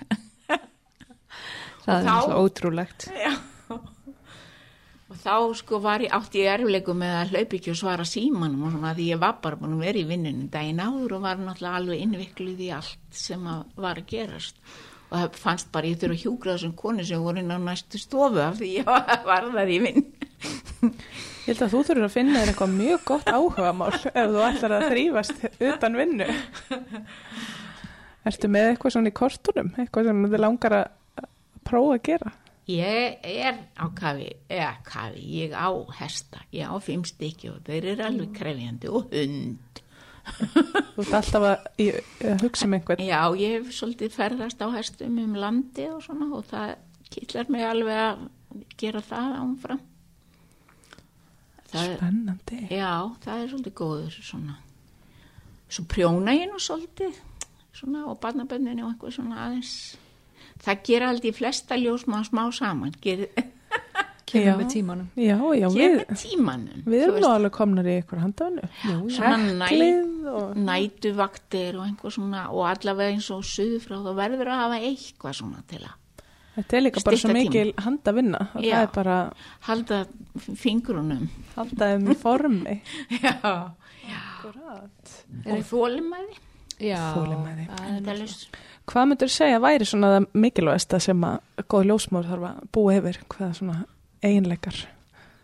Það 1.85 1.99
er 1.99 2.09
alltaf 2.11 2.39
ótrúlegt. 2.41 3.11
Og 3.13 3.54
þá 5.25 5.37
sko 5.57 5.79
var 5.81 6.03
ég 6.05 6.13
átti 6.13 6.43
ég 6.43 6.53
erfileikum 6.53 6.99
með 7.01 7.15
að 7.17 7.31
hlaupa 7.33 7.57
ekki 7.57 7.73
og 7.73 7.79
svara 7.81 8.05
símanum 8.09 8.67
og 8.67 8.75
svona 8.75 8.95
því 8.97 9.07
ég 9.15 9.21
var 9.23 9.39
bara 9.45 9.59
búin 9.61 9.77
að 9.79 9.85
vera 9.87 10.01
í 10.01 10.09
vinnunni 10.09 10.49
daginn 10.53 10.83
áður 10.85 11.17
og 11.17 11.25
var 11.25 11.41
náttúrulega 11.41 11.81
alveg 11.81 12.03
innvikluð 12.05 12.61
í 12.61 12.69
allt 12.77 13.21
sem 13.25 13.47
var 13.47 14.01
að 14.01 14.11
gerast. 14.11 14.61
Og 15.09 15.17
það 15.17 15.39
fannst 15.41 15.71
bara 15.73 15.89
ég 15.89 16.01
þurfa 16.03 16.19
að 16.19 16.25
hjúgra 16.25 16.57
þessum 16.57 16.75
konu 16.77 17.07
sem 17.09 17.25
voru 17.25 17.41
inn 17.41 17.55
á 17.55 17.59
næstu 17.63 18.01
stofu 18.03 18.43
af 18.45 18.59
því 18.61 18.71
ég 18.81 18.89
var, 18.91 19.49
þar 19.57 19.73
í 19.73 19.81
vinn. 19.87 20.05
Ég 21.45 21.53
held 21.53 21.65
að 21.67 21.75
þú 21.75 21.81
þurfur 21.89 22.07
að 22.07 22.15
finna 22.15 22.41
þér 22.41 22.51
eitthvað 22.53 22.77
mjög 22.79 23.03
gott 23.09 23.27
áhugamál 23.29 23.91
ef 23.93 24.15
þú 24.17 24.45
ætlar 24.47 24.77
að 24.79 24.87
þrýfast 24.93 25.45
utan 25.71 25.99
vinnu. 26.01 26.29
Ertu 28.29 28.49
með 28.49 28.71
eitthvað 28.71 28.95
svona 28.97 29.13
í 29.13 29.17
kortunum, 29.19 29.69
eitthvað 29.77 30.09
sem 30.09 30.25
þið 30.25 30.41
langar 30.41 30.77
að 30.79 31.29
prófa 31.69 31.99
að 31.99 32.07
gera? 32.09 32.33
Ég 32.65 33.19
er 33.29 33.59
á 33.77 33.85
kafi, 33.93 34.31
eða 34.49 34.71
kafi, 34.87 35.21
ég 35.37 35.53
á 35.53 35.69
hesta, 35.99 36.41
ég 36.55 36.65
á 36.65 36.73
fimm 36.81 37.03
stykki 37.05 37.51
og 37.53 37.59
þeir 37.67 37.91
eru 37.93 38.07
alveg 38.07 38.31
krefjandi 38.39 38.89
og 38.89 39.11
hund. 39.13 39.81
Þú 40.25 41.03
ert 41.05 41.17
alltaf 41.19 41.45
að, 41.45 41.67
að 42.25 42.45
hugsa 42.47 42.65
um 42.65 42.77
einhvern. 42.79 43.03
Já, 43.05 43.21
ég 43.37 43.59
hef 43.59 43.75
svolítið 43.77 44.15
ferðast 44.17 44.63
á 44.65 44.69
hestum 44.73 45.19
um 45.21 45.35
landi 45.37 45.91
og 45.93 46.01
svona 46.07 46.31
og 46.33 46.47
það 46.49 46.73
killar 47.13 47.51
mig 47.53 47.67
alveg 47.69 48.01
að 48.01 48.23
gera 48.81 49.03
það 49.05 49.35
ánfram. 49.43 49.83
Það, 51.75 51.93
Spennandi. 51.99 52.63
já, 52.71 52.93
það 53.27 53.43
er 53.43 53.53
svolítið 53.53 53.77
góður 53.83 54.17
svona. 54.23 54.57
Svo 55.69 55.85
prjóna 55.91 56.33
ég 56.39 56.49
nú 56.49 56.63
svolítið 56.63 57.21
svona 57.75 58.07
og 58.09 58.17
barnaböndinu 58.23 58.87
og 58.87 58.95
eitthvað 58.95 59.17
svona 59.19 59.45
aðeins. 59.49 59.75
Það 60.65 60.85
gera 60.89 61.11
aldrei 61.13 61.35
flesta 61.37 61.77
ljósma 61.77 62.23
smá 62.25 62.47
saman. 62.57 62.95
Ger, 63.05 63.27
Kemur 64.35 64.63
með 64.63 64.71
tímanum. 64.73 65.09
Já, 65.21 65.37
já, 65.37 65.67
ger 65.69 65.75
við, 65.77 65.99
með 66.09 66.23
tímanum. 66.23 66.85
við 66.89 67.03
erum 67.07 67.19
nú 67.23 67.29
alveg 67.31 67.53
komnar 67.55 67.89
í 67.89 67.99
eitthvað 67.99 68.23
Heklið 69.15 70.31
og... 70.33 70.55
nætuvaktir 70.57 71.77
og 71.79 71.85
einhver 71.87 72.15
svona 72.15 72.47
og 72.51 72.65
allavega 72.73 73.15
eins 73.15 73.29
og 73.35 73.45
suðu 73.47 73.83
frá 73.85 73.99
þá 74.01 74.11
verður 74.19 74.51
að 74.55 74.63
hafa 74.65 74.81
eitthvað 74.89 75.39
svona 75.43 75.63
til 75.71 75.83
að 75.85 76.01
Þetta 76.55 76.77
er 76.79 76.83
líka 76.85 77.01
bara 77.03 77.19
svo 77.19 77.29
Stytta 77.29 77.35
tíma. 77.35 77.51
mikil 77.51 77.71
handavinna 77.83 78.41
og 78.55 78.63
Já. 78.63 78.75
það 78.75 78.85
er 78.85 78.91
bara 78.95 79.17
halda 79.67 79.97
fingrunum. 80.63 81.25
halda 81.57 81.89
þeim 81.91 82.11
í 82.13 82.17
formi. 82.21 82.77
Já. 83.25 83.35
Akkurat. 84.15 85.15
Og 85.51 85.65
þólimæði. 85.71 86.39
Já. 86.85 87.01
Þolinmæði. 87.17 87.67
það 87.71 88.13
er. 88.15 88.37
Hvað 88.85 89.07
myndur 89.11 89.31
segja 89.33 89.61
væri 89.65 89.87
svona 89.89 90.11
það 90.13 90.27
mikilvægsta 90.45 91.01
sem 91.01 91.23
að 91.25 91.65
góð 91.73 91.87
ljósmóður 91.89 92.31
þarf 92.33 92.49
að 92.51 92.67
búa 92.77 92.97
yfir? 92.99 93.21
Hvaða 93.33 93.55
svona 93.59 93.77
eiginleikar? 94.25 94.81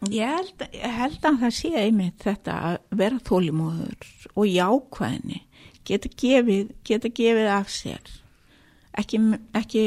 Ég 0.08 0.32
held, 0.32 0.64
held 0.80 1.26
að 1.28 1.40
það 1.42 1.54
sé 1.56 1.70
einmitt 1.76 2.24
þetta 2.24 2.56
að 2.68 2.76
vera 3.00 3.20
þólimóður 3.24 4.06
og 4.32 4.46
jákvæðni. 4.48 5.42
Geta 5.88 6.12
gefið, 6.22 6.70
geta 6.84 7.10
gefið 7.16 7.50
af 7.52 7.72
sér. 7.72 8.14
Ekki, 9.00 9.20
ekki, 9.56 9.84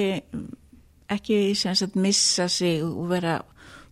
ekki 1.14 1.40
sagt 1.58 1.98
missa 2.00 2.48
sig 2.50 2.82
og 2.86 3.08
vera 3.12 3.40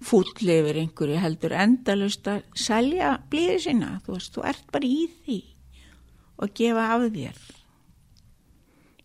fúll 0.02 0.30
yfir 0.42 0.82
einhverju 0.82 1.22
heldur 1.22 1.54
endalust 1.58 2.30
að 2.30 2.44
selja 2.58 3.16
blíði 3.30 3.58
sinna. 3.68 3.96
Þú 4.06 4.18
veist, 4.18 4.34
þú 4.36 4.46
ert 4.50 4.70
bara 4.74 4.90
í 4.90 5.02
því 5.22 5.40
og 6.42 6.54
gefa 6.58 6.88
af 6.96 7.10
þér. 7.14 7.42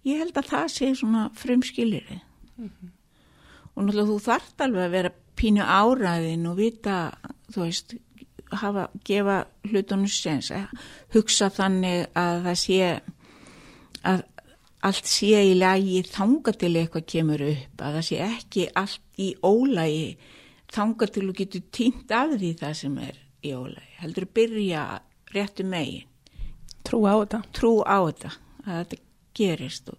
Ég 0.06 0.20
held 0.22 0.36
að 0.38 0.50
það 0.52 0.66
sé 0.70 0.90
svona 0.94 1.26
frumskilirið. 1.34 2.20
Og 3.76 3.84
náttúrulega 3.84 4.08
þú 4.08 4.18
þarft 4.24 4.62
alveg 4.64 4.84
að 4.86 4.94
vera 4.94 5.12
pínu 5.36 5.64
áræðin 5.66 6.46
og 6.48 6.56
vita, 6.60 6.94
þú 7.52 7.64
veist, 7.66 7.96
hafa, 8.56 8.86
gefa 9.04 9.40
hlutunum 9.66 10.08
sens, 10.08 10.52
að 10.54 10.70
hugsa 11.16 11.50
þannig 11.52 12.06
að 12.16 12.38
það 12.46 12.58
sé, 12.62 12.78
að 14.06 14.24
allt 14.86 15.10
sé 15.10 15.42
í 15.50 15.54
lagi 15.58 16.00
þanga 16.06 16.54
til 16.60 16.72
eitthvað 16.78 17.06
kemur 17.10 17.44
upp, 17.50 17.82
að 17.82 17.98
það 17.98 18.06
sé 18.08 18.20
ekki 18.28 18.66
allt 18.78 19.20
í 19.20 19.28
ólægi 19.42 20.08
þanga 20.76 21.08
til 21.12 21.24
þú 21.26 21.36
getur 21.40 21.64
týnt 21.74 22.14
af 22.14 22.36
því 22.36 22.52
það 22.62 22.76
sem 22.80 22.98
er 23.02 23.18
í 23.42 23.54
ólægi. 23.56 23.90
Heldur 24.00 24.28
að 24.28 24.34
byrja 24.38 24.84
réttu 25.34 25.66
megin, 25.66 26.06
Trú 26.86 27.02
á 27.02 27.14
þetta. 27.18 27.42
trú 27.52 27.72
á 27.82 27.98
þetta, 28.06 28.30
að 28.62 28.78
þetta 28.78 29.02
gerist 29.36 29.90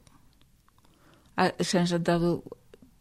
að, 1.38 1.62
sagt 1.70 2.10
að 2.10 2.26
þú 2.26 2.32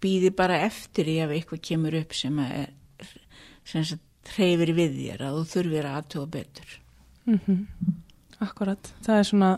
býði 0.04 0.32
bara 0.36 0.60
eftir 0.66 1.08
því 1.08 1.16
ef 1.24 1.34
eitthvað 1.36 1.64
kemur 1.70 1.96
upp 2.02 2.16
sem 2.16 2.42
að 2.42 2.56
er 2.60 3.94
hreyfir 4.36 4.72
við 4.76 4.98
þér 5.00 5.24
að 5.26 5.38
þú 5.38 5.46
þurfir 5.52 5.88
að 5.88 5.96
aðtöga 6.00 6.32
betur. 6.36 6.76
Mm 7.26 7.38
Akkurat. 8.36 8.92
Það 9.00 9.18
er 9.18 9.22
svona 9.24 9.50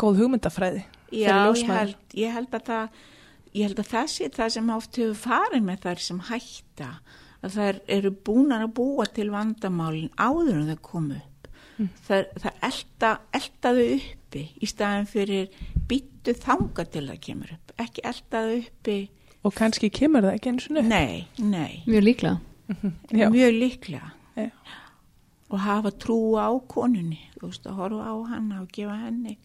góð 0.00 0.22
hugmyndafræði. 0.22 0.84
Já, 1.12 1.52
ég 1.52 1.68
held, 1.68 1.96
ég 2.16 2.32
held 2.32 2.54
að 2.56 2.62
það 2.64 2.88
ég 3.52 3.66
held 3.66 3.80
að 3.82 3.90
það 3.90 4.06
sé 4.12 4.28
það 4.32 4.52
sem 4.54 4.70
oft 4.70 4.96
hefur 4.96 5.18
farið 5.18 5.66
með 5.66 5.82
þær 5.84 6.02
sem 6.04 6.20
hætta 6.30 6.88
að 7.44 7.56
þær 7.58 7.80
eru 7.98 8.12
búnar 8.28 8.64
að 8.64 8.74
búa 8.78 9.06
til 9.06 9.28
vandamálin 9.34 10.10
áður 10.16 10.54
en 10.54 10.70
þau 10.72 10.80
komu 10.88 11.18
upp. 11.18 11.50
Það, 12.08 12.24
það 12.42 12.64
elda, 12.68 13.12
eldaðu 13.38 13.86
uppi 14.28 14.44
í 14.62 14.68
staðin 14.68 15.06
fyrir 15.08 15.48
býttu 15.88 16.34
þanga 16.36 16.84
til 16.92 17.06
það 17.08 17.20
kemur 17.24 17.54
upp. 17.56 17.72
Ekki 17.80 18.04
eldaðu 18.12 18.58
uppi, 18.66 18.98
Og 19.46 19.54
kannski 19.54 19.88
kemur 19.94 20.26
það 20.26 20.34
ekki 20.34 20.50
eins 20.50 20.64
og 20.68 20.74
nú. 20.76 20.82
nei, 20.82 21.26
nei, 21.38 21.82
Mjög 21.86 22.02
líklega. 22.04 22.38
Já. 23.14 23.28
mjög 23.32 23.52
líklega. 23.54 24.10
Já. 24.36 24.50
Og 25.48 25.60
hafa 25.64 25.90
trú 25.96 26.36
á 26.36 26.50
konunni, 26.68 27.20
þú 27.38 27.46
veist, 27.48 27.64
að 27.70 27.78
horfa 27.78 28.10
á 28.12 28.14
hana 28.28 28.58
og 28.60 28.68
gefa 28.74 28.96
henni. 29.06 29.38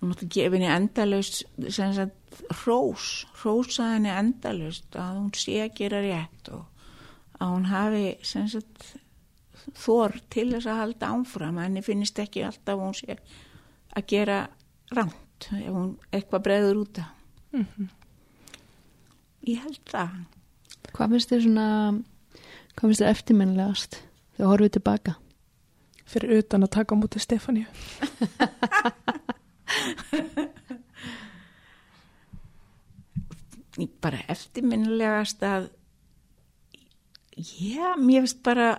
Og 0.00 0.08
náttúrulega 0.08 0.30
gefa 0.36 0.54
henni 0.56 0.68
endalaust, 0.70 1.42
sem 1.74 1.92
sagt, 1.96 2.42
hrós, 2.62 3.08
hrósa 3.42 3.88
henni 3.96 4.12
endalaust 4.12 4.94
að 4.96 5.16
hún 5.18 5.32
sé 5.34 5.58
að 5.64 5.74
gera 5.80 6.00
rétt 6.04 6.52
og 6.54 6.64
að 7.40 7.50
hún 7.56 7.66
hafi, 7.72 8.04
sem 8.22 8.46
sagt, 8.48 8.92
þor 9.76 10.16
til 10.32 10.48
þess 10.54 10.68
að 10.70 10.80
halda 10.80 11.04
áfram, 11.14 11.58
að 11.58 11.66
henni 11.68 11.86
finnist 11.86 12.20
ekki 12.22 12.44
alltaf 12.46 12.80
hún 12.80 12.96
sé 12.96 13.12
að 13.96 14.06
gera 14.10 14.38
rámt 14.94 15.48
ef 15.56 15.72
hún 15.72 15.90
eitthvað 16.12 16.44
breður 16.46 16.82
út 16.84 17.02
af. 17.02 17.08
Ég 19.48 19.58
held 19.64 19.84
það. 19.88 20.10
Hvað 20.90 21.10
finnst 21.14 21.32
þér 21.32 21.42
svona, 21.46 21.66
hvað 22.74 22.86
finnst 22.86 23.02
þér 23.02 23.12
eftirminnilegast 23.14 23.92
þegar 24.36 24.52
horfið 24.52 24.74
tilbaka? 24.76 25.12
Fyrir 26.10 26.42
utan 26.42 26.66
að 26.66 26.74
taka 26.74 26.90
á 26.94 26.96
mútið 26.98 27.24
Stefáníu. 27.24 27.68
bara 34.00 34.20
eftirminnilegast 34.32 35.42
að 35.44 35.68
já, 37.36 37.96
mér 38.00 38.24
finnst 38.24 38.40
bara 38.44 38.70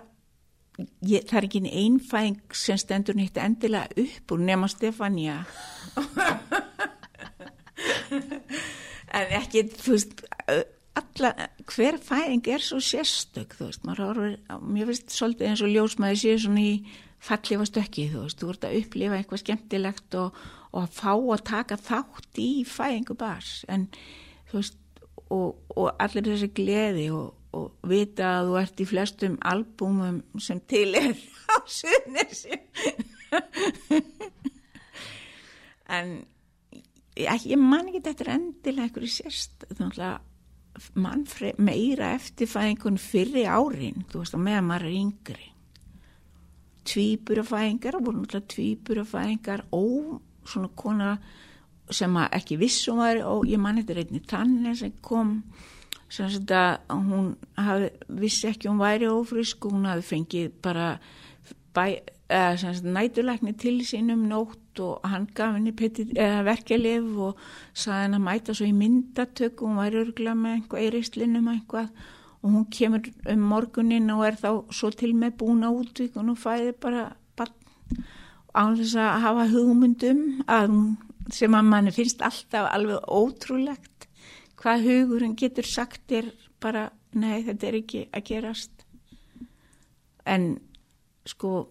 ég, 0.78 1.24
það 1.28 1.38
er 1.38 1.46
ekki 1.48 1.62
einn 1.62 1.72
einfæðing 1.82 2.56
sem 2.56 2.78
stendur 2.80 3.18
nýtt 3.18 3.40
endilega 3.40 3.92
upp 4.04 4.34
úr 4.34 4.44
nema 4.46 4.70
Stefania. 4.72 5.42
En 9.12 9.28
ekki, 9.36 9.66
þú 9.76 9.92
veist 9.92 10.22
alla, 10.96 11.32
hver 11.68 11.98
fæðing 12.00 12.48
er 12.52 12.62
svo 12.64 12.78
sérstök, 12.80 13.56
þú 13.58 13.68
veist, 13.68 13.84
maður 13.84 14.06
horfir 14.06 14.62
mér 14.64 14.88
finnst 14.88 15.14
svolítið 15.16 15.48
eins 15.50 15.64
og 15.64 15.72
ljósmaður 15.72 16.20
séu 16.22 16.38
svona 16.40 16.64
í 16.64 16.72
fallifa 17.22 17.66
stökki, 17.68 18.08
þú 18.12 18.24
veist, 18.24 18.40
þú 18.40 18.50
ert 18.52 18.66
að 18.68 18.78
upplifa 18.80 19.18
eitthvað 19.18 19.42
skemmtilegt 19.44 20.16
og, 20.20 20.40
og 20.72 20.80
að 20.86 20.96
fá 20.96 21.12
að 21.12 21.44
taka 21.52 21.78
þátt 21.80 22.40
í 22.42 22.50
fæðingu 22.68 23.16
bars, 23.20 23.52
en 23.72 23.86
þú 24.50 24.58
veist, 24.58 24.80
og, 25.28 25.60
og 25.76 25.92
allir 26.02 26.32
þessi 26.32 26.50
gleði 26.56 27.06
og, 27.16 27.30
og 27.52 27.88
vita 27.88 28.38
að 28.38 28.50
þú 28.50 28.58
ert 28.62 28.82
í 28.82 28.88
flestum 28.88 29.38
albúmum 29.44 30.22
sem 30.40 30.60
til 30.70 30.90
er 30.98 31.16
á 31.52 31.56
suðnesi 31.68 32.56
en 35.92 36.12
ég, 37.16 37.46
ég 37.52 37.58
man 37.60 37.88
ekki 37.90 38.04
þetta 38.06 38.26
er 38.26 38.34
endilega 38.38 38.88
einhverju 38.88 39.12
sérst 39.12 39.66
mann 40.96 41.26
meira 41.58 42.14
eftirfæðingun 42.16 42.98
fyrir 43.00 43.48
árin. 43.52 44.04
Þú 44.08 44.22
veist 44.22 44.36
að 44.36 44.44
meðan 44.46 44.68
maður 44.68 44.88
er 44.88 44.98
yngri. 45.02 45.48
Tvíburafæðingar 46.88 47.98
og 47.98 48.06
voru 48.06 48.22
náttúrulega 48.22 48.52
tvíburafæðingar 48.54 49.64
og 49.76 50.20
svona 50.48 50.70
kona 50.74 51.10
sem 51.92 52.16
ekki 52.24 52.58
vissum 52.58 53.02
var 53.02 53.20
og 53.28 53.44
ég 53.50 53.60
man 53.60 53.78
þetta 53.78 53.98
reyni 53.98 54.22
tannin 54.26 54.78
sem 54.78 54.94
kom 55.04 55.36
sem 56.12 56.32
að 56.52 56.80
hún 56.92 57.28
hafi, 57.56 57.90
vissi 58.20 58.48
ekki 58.50 58.68
hún 58.68 58.80
væri 58.82 59.08
ofrisk 59.08 59.66
og 59.66 59.76
hún 59.76 59.88
hafi 59.88 60.04
fengið 60.10 60.50
bara 60.64 60.88
bæ, 61.74 61.86
nætulækni 62.84 63.52
til 63.60 63.80
sínum 63.88 64.26
nótt 64.28 64.80
og 64.80 65.08
hann 65.08 65.26
gaf 65.34 65.54
henni 65.56 65.72
verkelif 66.44 67.16
og 67.16 67.38
saði 67.72 68.02
henni 68.02 68.20
að 68.20 68.26
mæta 68.28 68.54
svo 68.56 68.68
í 68.68 68.76
myndatöku 68.76 69.68
hún 69.68 69.80
væri 69.80 70.02
örgulega 70.04 70.36
með 70.36 70.56
einhvað 70.56 70.84
eirislinum 70.86 71.48
eitthvað. 71.52 71.88
Og 72.42 72.50
hún 72.50 72.64
kemur 72.74 73.04
um 73.30 73.42
morgunin 73.52 74.10
og 74.10 74.24
er 74.26 74.36
þá 74.40 74.48
svo 74.74 74.90
til 74.90 75.12
með 75.14 75.36
búna 75.38 75.70
útvík 75.70 76.16
og 76.16 76.24
nú 76.26 76.34
fæði 76.34 76.72
bara 76.80 77.12
á 78.52 78.62
þess 78.76 78.96
að 79.00 79.22
hafa 79.24 79.48
hugmyndum 79.52 80.20
að 80.50 80.72
hún 80.72 80.88
sem 81.32 81.54
að 81.54 81.68
manni 81.70 81.92
finnst 81.94 82.22
alltaf 82.24 82.68
alveg 82.74 83.04
ótrúlegt 83.08 83.91
hvað 84.62 84.84
hugurinn 84.86 85.36
getur 85.38 85.66
sagt 85.66 86.12
er 86.14 86.30
bara, 86.62 86.86
nei 87.18 87.42
þetta 87.46 87.66
er 87.68 87.78
ekki 87.80 88.04
að 88.14 88.24
gerast. 88.28 88.84
En 90.26 90.60
sko 91.26 91.68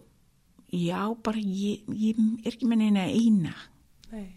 já, 0.72 1.00
bara 1.24 1.40
ég, 1.40 1.86
ég 1.88 2.20
er 2.44 2.52
ekki 2.52 2.68
með 2.68 2.82
neina 2.84 3.06
eina. 3.08 3.54
Nei, 4.12 4.28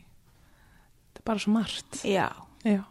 þetta 1.11 1.21
er 1.21 1.27
bara 1.27 1.43
svo 1.43 1.55
margt. 1.57 2.01
Já, 2.07 2.29
Já, 2.65 2.81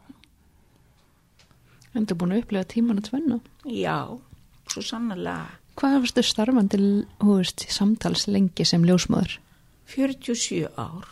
En 1.94 2.06
þú 2.06 2.14
er 2.14 2.18
búin 2.18 2.32
að 2.34 2.40
upplega 2.42 2.66
tíman 2.70 2.98
að 3.00 3.08
tvenna. 3.08 3.36
já, 3.70 3.96
svo 4.70 4.82
sannlega 4.82 5.46
Hvað 5.78 5.96
varstu 6.04 6.22
starfandi, 6.26 6.78
veist, 7.22 7.64
samtals 7.70 8.26
lengi 8.30 8.64
sem 8.66 8.82
ljósmaður? 8.86 9.36
47 9.90 10.68
ár. 10.78 11.06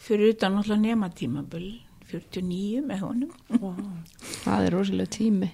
Fyrir 0.00 0.32
utan 0.34 0.54
náttúrulega 0.56 0.80
nema 0.80 1.08
tímabull 1.12 1.66
49 2.10 2.84
með 2.86 3.02
honum. 3.06 3.32
Wow. 3.60 3.80
Það 4.44 4.68
er 4.68 4.76
rosalega 4.76 5.14
tími. 5.16 5.50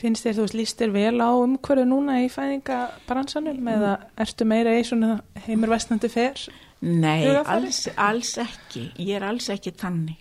Finnst 0.00 0.24
þér, 0.24 0.38
þú 0.38 0.46
veist, 0.46 0.56
líst 0.56 0.80
þér 0.80 0.94
vel 0.94 1.20
á 1.20 1.30
umhverju 1.36 1.84
núna 1.84 2.22
í 2.24 2.30
fæðingabransanum 2.32 3.68
eða 3.68 3.92
ertu 4.24 4.46
meira 4.48 4.72
í 4.78 4.86
svona 4.88 5.18
heimur 5.44 5.74
vestnandi 5.74 6.08
fer? 6.08 6.40
Nei, 6.80 7.28
alls, 7.44 7.84
alls 8.00 8.32
ekki. 8.40 8.86
Ég 8.96 9.18
er 9.18 9.28
alls 9.28 9.50
ekki 9.52 9.74
tannig 9.76 10.16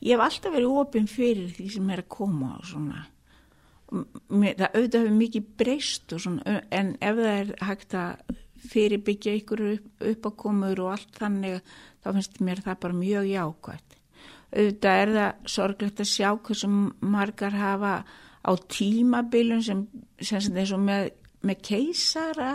ég 0.00 0.16
hef 0.16 0.24
alltaf 0.24 0.54
verið 0.54 0.76
opinn 0.82 1.08
fyrir 1.10 1.50
því 1.54 1.66
sem 1.74 1.90
er 1.92 2.02
að 2.04 2.12
koma 2.16 2.54
og 2.58 2.68
svona. 2.68 3.04
Mér, 3.90 4.54
það 4.58 4.76
auðvitað 4.76 5.00
hefur 5.02 5.16
mikið 5.18 5.48
breyst 5.60 6.14
og 6.14 6.22
svona, 6.24 6.58
en 6.70 6.92
ef 7.02 7.20
það 7.20 7.32
er 7.34 7.52
hægt 7.66 7.96
að 7.98 8.34
fyrirbyggja 8.70 9.36
ykkur 9.40 9.62
upp, 9.70 9.86
uppákomur 10.12 10.82
og 10.84 10.92
allt 10.94 11.16
þannig 11.16 11.62
þá 12.04 12.10
finnst 12.12 12.42
mér 12.44 12.60
það 12.64 12.82
bara 12.84 12.98
mjög 13.00 13.30
jákvæmt 13.30 13.89
auðvitað 14.50 15.02
er 15.02 15.12
það 15.16 15.50
sorglegt 15.54 16.02
að 16.02 16.10
sjá 16.10 16.28
hversu 16.34 16.70
margar 17.00 17.56
hafa 17.56 17.94
á 18.40 18.50
tímabilun 18.72 19.62
sem, 19.62 19.84
sem, 20.18 20.40
sem 20.40 20.74
og 20.76 20.82
með, 20.86 21.10
með 21.46 21.62
keisara. 21.68 22.54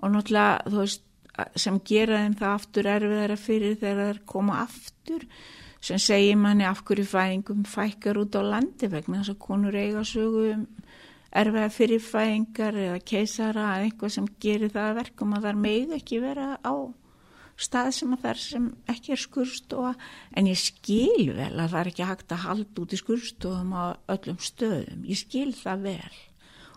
Og 0.00 0.12
náttúrulega 0.12 0.70
þú 0.70 0.80
veist 0.82 1.04
sem 1.60 1.78
gera 1.84 2.22
þeim 2.22 2.36
það 2.38 2.54
aftur 2.54 2.88
erfiðara 2.94 3.36
fyrir 3.40 3.78
þegar 3.80 4.10
þeir 4.10 4.22
koma 4.32 4.60
aftur. 4.64 5.26
Sem 5.86 6.00
segir 6.02 6.38
manni 6.40 6.64
af 6.66 6.80
hverju 6.86 7.04
fæðingum 7.06 7.66
fækkar 7.68 8.18
út 8.22 8.38
á 8.40 8.42
landi 8.42 8.88
vegna 8.90 9.20
þess 9.20 9.34
að 9.34 9.42
konur 9.44 9.76
eiga 9.76 10.02
sögu 10.08 10.46
um 10.54 10.64
erfiða 11.36 11.68
fyrir 11.72 12.00
fæðingar 12.02 12.78
eða 12.80 13.02
keisara 13.04 13.66
eða 13.74 13.88
eitthvað 13.90 14.14
sem 14.14 14.28
gerir 14.40 14.72
það 14.72 14.88
að 14.90 14.98
verkum 15.02 15.34
að 15.36 15.48
þar 15.48 15.58
megið 15.66 15.98
ekki 15.98 16.20
vera 16.22 16.46
á 16.64 16.74
stað 17.56 17.90
sem 17.96 18.12
að 18.12 18.24
þar 18.26 18.40
sem 18.42 18.64
ekki 18.92 19.14
er 19.14 19.22
skurstofa 19.22 19.92
en 20.36 20.50
ég 20.50 20.60
skil 20.60 21.30
vel 21.36 21.54
að 21.54 21.70
það 21.72 21.78
er 21.80 21.90
ekki 21.92 22.08
hægt 22.10 22.34
að 22.34 22.44
halda 22.44 22.82
út 22.82 22.92
í 22.92 23.00
skurstofum 23.00 23.72
á 23.72 23.84
öllum 24.12 24.40
stöðum, 24.44 25.06
ég 25.08 25.20
skil 25.20 25.52
það 25.56 25.86
vel 25.88 26.18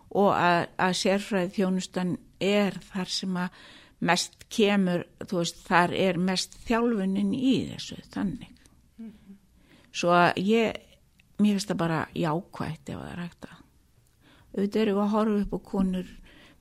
og 0.10 0.32
að, 0.34 0.62
að 0.82 0.96
sérfræði 1.04 1.52
þjónustan 1.58 2.16
er 2.42 2.80
þar 2.90 3.12
sem 3.14 3.38
að 3.38 3.60
mest 4.00 4.46
kemur, 4.54 5.04
þú 5.28 5.42
veist, 5.42 5.60
þar 5.68 5.94
er 5.98 6.20
mest 6.24 6.56
þjálfunin 6.68 7.34
í 7.36 7.56
þessu, 7.74 8.00
þannig. 8.14 8.54
Svo 9.92 10.14
að 10.16 10.40
ég, 10.46 10.78
mér 11.42 11.58
finnst 11.58 11.72
það 11.74 11.82
bara 11.82 12.00
jákvætt 12.16 12.92
ef 12.94 13.02
það 13.02 13.12
er 13.12 13.22
hægt 13.26 13.50
að. 13.50 13.58
Auðvitað 14.50 14.90
við 14.90 15.02
að 15.04 15.14
horfa 15.14 15.42
upp 15.44 15.54
á 15.54 15.60
konur 15.70 16.14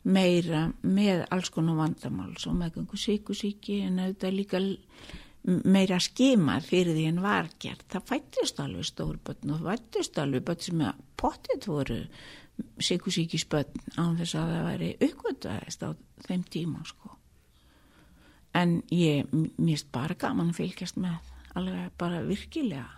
meira 0.04 0.68
með 0.82 1.24
alls 1.34 1.50
konar 1.54 1.78
vandamál, 1.78 2.32
svo 2.38 2.54
meðgöngu 2.56 2.98
síkusíki 3.00 3.80
en 3.86 3.98
auðvitað 4.02 4.36
líka 4.36 4.62
meira 5.64 5.98
skima 6.02 6.58
fyrir 6.64 6.94
því 6.96 7.06
en 7.12 7.22
var 7.24 7.48
gert. 7.60 7.86
Það 7.90 8.08
fættist 8.12 8.60
alveg 8.62 8.88
stórbötn 8.88 9.54
og 9.54 9.64
fættist 9.66 10.18
alveg 10.20 10.44
bötn 10.48 10.68
sem 10.68 10.84
að 10.88 11.04
pottit 11.18 11.68
voru 11.70 12.02
síkusíkisbötn 12.82 13.98
án 14.00 14.18
þess 14.18 14.38
að 14.38 14.52
það 14.54 14.66
væri 14.72 14.90
uppgöttaðist 15.08 15.86
á 15.86 15.90
þeim 16.26 16.44
tíma, 16.50 16.82
sko 16.86 17.18
en 18.56 18.78
ég, 18.94 19.28
finnst 19.30 19.90
bara 19.94 20.16
gaman 20.18 20.54
fylgjast 20.56 20.98
með, 21.00 21.18
alveg 21.58 21.90
bara 22.00 22.22
virkilega 22.26 22.88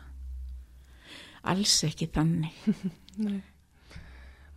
alls 1.50 1.78
ekki 1.86 2.10
þannig 2.12 2.56
Nei. 3.24 3.40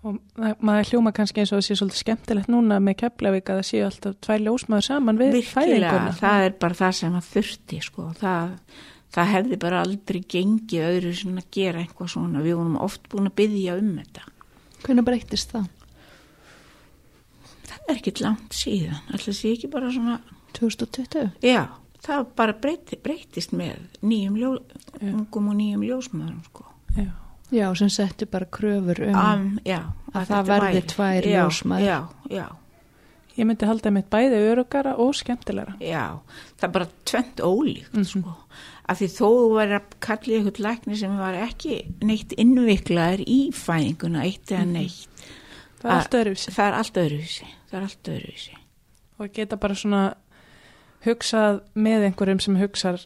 Og 0.03 0.17
það- 0.35 0.57
maður 0.59 0.89
hljóma 0.91 1.11
kannski 1.15 1.39
eins 1.39 1.51
og 1.53 1.59
það 1.61 1.67
sé 1.67 1.75
svolítið 1.79 2.01
skemmtilegt 2.03 2.49
núna 2.51 2.79
með 2.83 2.97
Keflavík 3.03 3.47
að 3.53 3.59
það 3.61 3.67
séu 3.69 3.83
alltaf 3.87 4.15
tvær 4.25 4.41
ljósmaður 4.43 4.83
saman 4.89 5.17
við 5.21 5.37
fæðinguna. 5.47 6.15
það 6.19 6.45
er 6.47 6.57
bara 6.59 6.73
það 6.75 6.91
sem 6.97 7.13
að 7.15 7.29
þurfti 7.33 7.79
sko, 7.85 8.07
það, 8.19 8.49
það 9.15 9.31
hefði 9.35 9.59
bara 9.63 9.81
aldrei 9.85 10.19
gengið 10.35 10.83
öðru 10.89 11.13
sem 11.15 11.37
að 11.39 11.47
gera 11.55 11.79
eitthvað 11.85 12.09
svona, 12.17 12.41
við 12.43 12.55
vorum 12.59 12.75
oft 12.83 13.07
búin 13.09 13.29
að 13.31 13.35
byggja 13.39 13.77
um 13.79 13.93
þetta 14.01 14.27
Hvernig 14.83 15.05
breytist 15.07 15.53
það? 15.55 15.69
það 17.63 17.87
er 17.87 17.95
ekkit 17.95 18.19
langt 18.23 18.51
síðan, 18.59 18.99
alltaf 19.13 19.35
sé 19.39 19.53
ekki 19.55 19.69
bara 19.71 19.91
svona 19.95 20.19
2020? 20.53 21.31
já, 21.41 21.63
það 22.03 22.27
bara 22.35 22.53
breyti, 22.59 22.99
breytist 23.01 23.55
með 23.55 23.79
nýjum 24.03 24.35
ljó, 24.37 24.51
ungum 25.01 25.47
og 25.53 25.55
nýjum 25.61 25.87
ljósmaðurum 25.87 26.43
sko 26.51 26.65
Já. 26.97 27.07
Já, 27.53 27.67
sem 27.77 27.89
setti 27.93 28.25
bara 28.25 28.45
kröfur 28.49 28.99
um 29.07 29.15
um, 29.19 29.47
já, 29.65 29.79
að 30.09 30.13
það 30.13 30.27
þetta 30.31 30.43
verði 30.49 30.73
væri- 30.79 30.91
tvær 30.93 31.27
já, 31.29 31.33
ljósmæður. 31.43 31.85
já, 31.87 31.97
já, 32.39 32.45
Ég 33.33 33.47
myndi 33.49 33.65
halda 33.65 33.89
mitt 33.89 34.09
bæði 34.13 34.39
örugara 34.51 34.91
og 35.01 35.15
skemmtilegra. 35.17 35.71
Já, 35.81 36.19
það 36.59 36.67
er 36.67 36.71
bara 36.75 36.87
tvent 37.09 37.39
ólíkt 37.41 37.95
sko. 38.05 38.33
Af 38.85 38.99
því 38.99 39.07
þó 39.09 39.25
þú 39.25 39.47
væri 39.55 39.77
að 39.79 39.95
kalla 40.05 40.35
ykkur 40.37 40.59
lækni 40.61 40.97
sem 40.99 41.15
var 41.17 41.33
ekki 41.41 41.77
neitt 42.05 42.35
innviklaður 42.37 43.23
í 43.25 43.39
fæðinguna 43.57 44.21
eitt 44.27 44.51
eða 44.53 44.67
neitt. 44.69 45.23
Það 45.81 45.89
er 45.89 45.95
allt 45.97 46.17
öðruvísi. 46.19 46.53
Það 46.53 46.67
er 46.67 46.77
allt 46.77 46.99
öðruvísi. 47.01 47.47
Það 47.71 47.79
er 47.79 47.87
allt 47.87 48.11
öðruvísi. 48.13 48.59
Og 49.19 49.33
geta 49.33 49.57
bara 49.65 49.79
svona 49.81 50.03
hugsað 51.07 51.61
með 51.75 52.05
einhverjum 52.11 52.39
sem 52.45 52.59
hugsar 52.61 53.01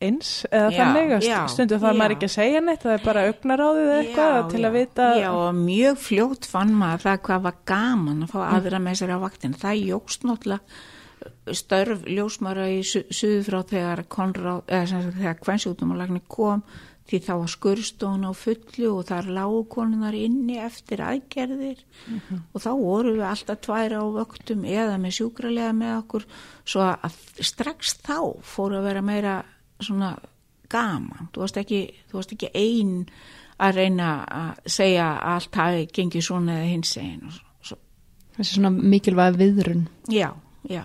eins 0.00 0.30
eða 0.48 0.70
Já, 0.70 0.78
þannig 0.78 1.14
að 1.16 1.26
já, 1.28 1.38
stundu 1.52 1.78
þarf 1.80 1.98
maður 2.00 2.14
ekki 2.16 2.28
að 2.28 2.34
segja 2.36 2.62
neitt, 2.64 2.84
það 2.84 2.94
er 2.94 3.02
bara 3.04 3.24
augnaráðið 3.28 3.90
eitthvað 3.96 4.36
Já, 4.36 4.44
til 4.52 4.62
að 4.64 4.78
vita. 4.78 5.08
Já, 5.20 5.28
og 5.32 5.58
mjög 5.60 6.00
fljótt 6.06 6.48
fann 6.50 6.72
maður 6.80 7.04
það 7.06 7.20
hvað 7.28 7.44
var 7.48 7.58
gaman 7.72 8.24
að 8.24 8.32
fá 8.32 8.40
aðra 8.46 8.80
með 8.86 9.00
sér 9.00 9.14
á 9.14 9.18
vaktin. 9.24 9.58
Það 9.60 9.84
jógst 9.90 10.26
náttúrulega 10.28 11.56
störf 11.56 12.06
ljósmara 12.08 12.68
í 12.72 12.78
su 12.86 13.02
suðu 13.12 13.42
frá 13.44 13.58
þegar 13.68 14.04
Konráð, 14.08 14.62
eða 14.68 14.86
sem 14.88 15.02
sagt 15.04 15.18
þegar 15.18 15.42
kvennsjúkdómalagni 15.44 16.22
kom 16.30 16.62
því 17.10 17.20
þá 17.26 17.30
var 17.40 17.50
skurstón 17.50 18.26
á 18.28 18.32
fullu 18.38 18.90
og 18.94 19.06
þar 19.08 19.30
lágu 19.34 19.62
konunar 19.72 20.14
inni 20.14 20.60
eftir 20.62 21.02
aðgerðir 21.02 21.80
og 22.54 22.62
þá 22.62 22.70
voru 22.78 23.14
við 23.16 23.26
alltaf 23.26 23.62
tværa 23.66 24.02
á 24.02 24.06
vöktum 24.14 24.62
eða 24.68 24.98
með 25.02 25.16
sjúkralega 25.18 25.72
með 25.74 25.96
okkur 26.04 26.28
svo 26.62 26.86
að 26.86 27.18
strax 27.50 27.96
þá 28.06 28.18
fóru 28.46 28.78
að 28.78 28.86
vera 28.90 29.02
meira 29.02 29.34
svona 29.84 30.14
gaman, 30.70 31.30
þú 31.34 31.44
varst 31.44 31.60
ekki, 31.60 31.82
þú 32.10 32.20
varst 32.20 32.34
ekki 32.36 32.50
ein 32.54 32.96
að 33.60 33.80
reyna 33.80 34.10
að 34.24 34.72
segja 34.76 35.06
að 35.10 35.34
allt 35.34 35.60
hafi 35.60 35.86
gengið 35.98 36.26
svona 36.26 36.56
eða 36.60 36.70
hins 36.70 36.94
eginn 37.00 37.26
og 37.28 37.36
svo. 37.68 37.78
Þessi 38.36 38.56
svona 38.56 38.70
mikilvæg 38.76 39.38
viðrun. 39.40 39.86
Já, 40.12 40.30
já. 40.70 40.84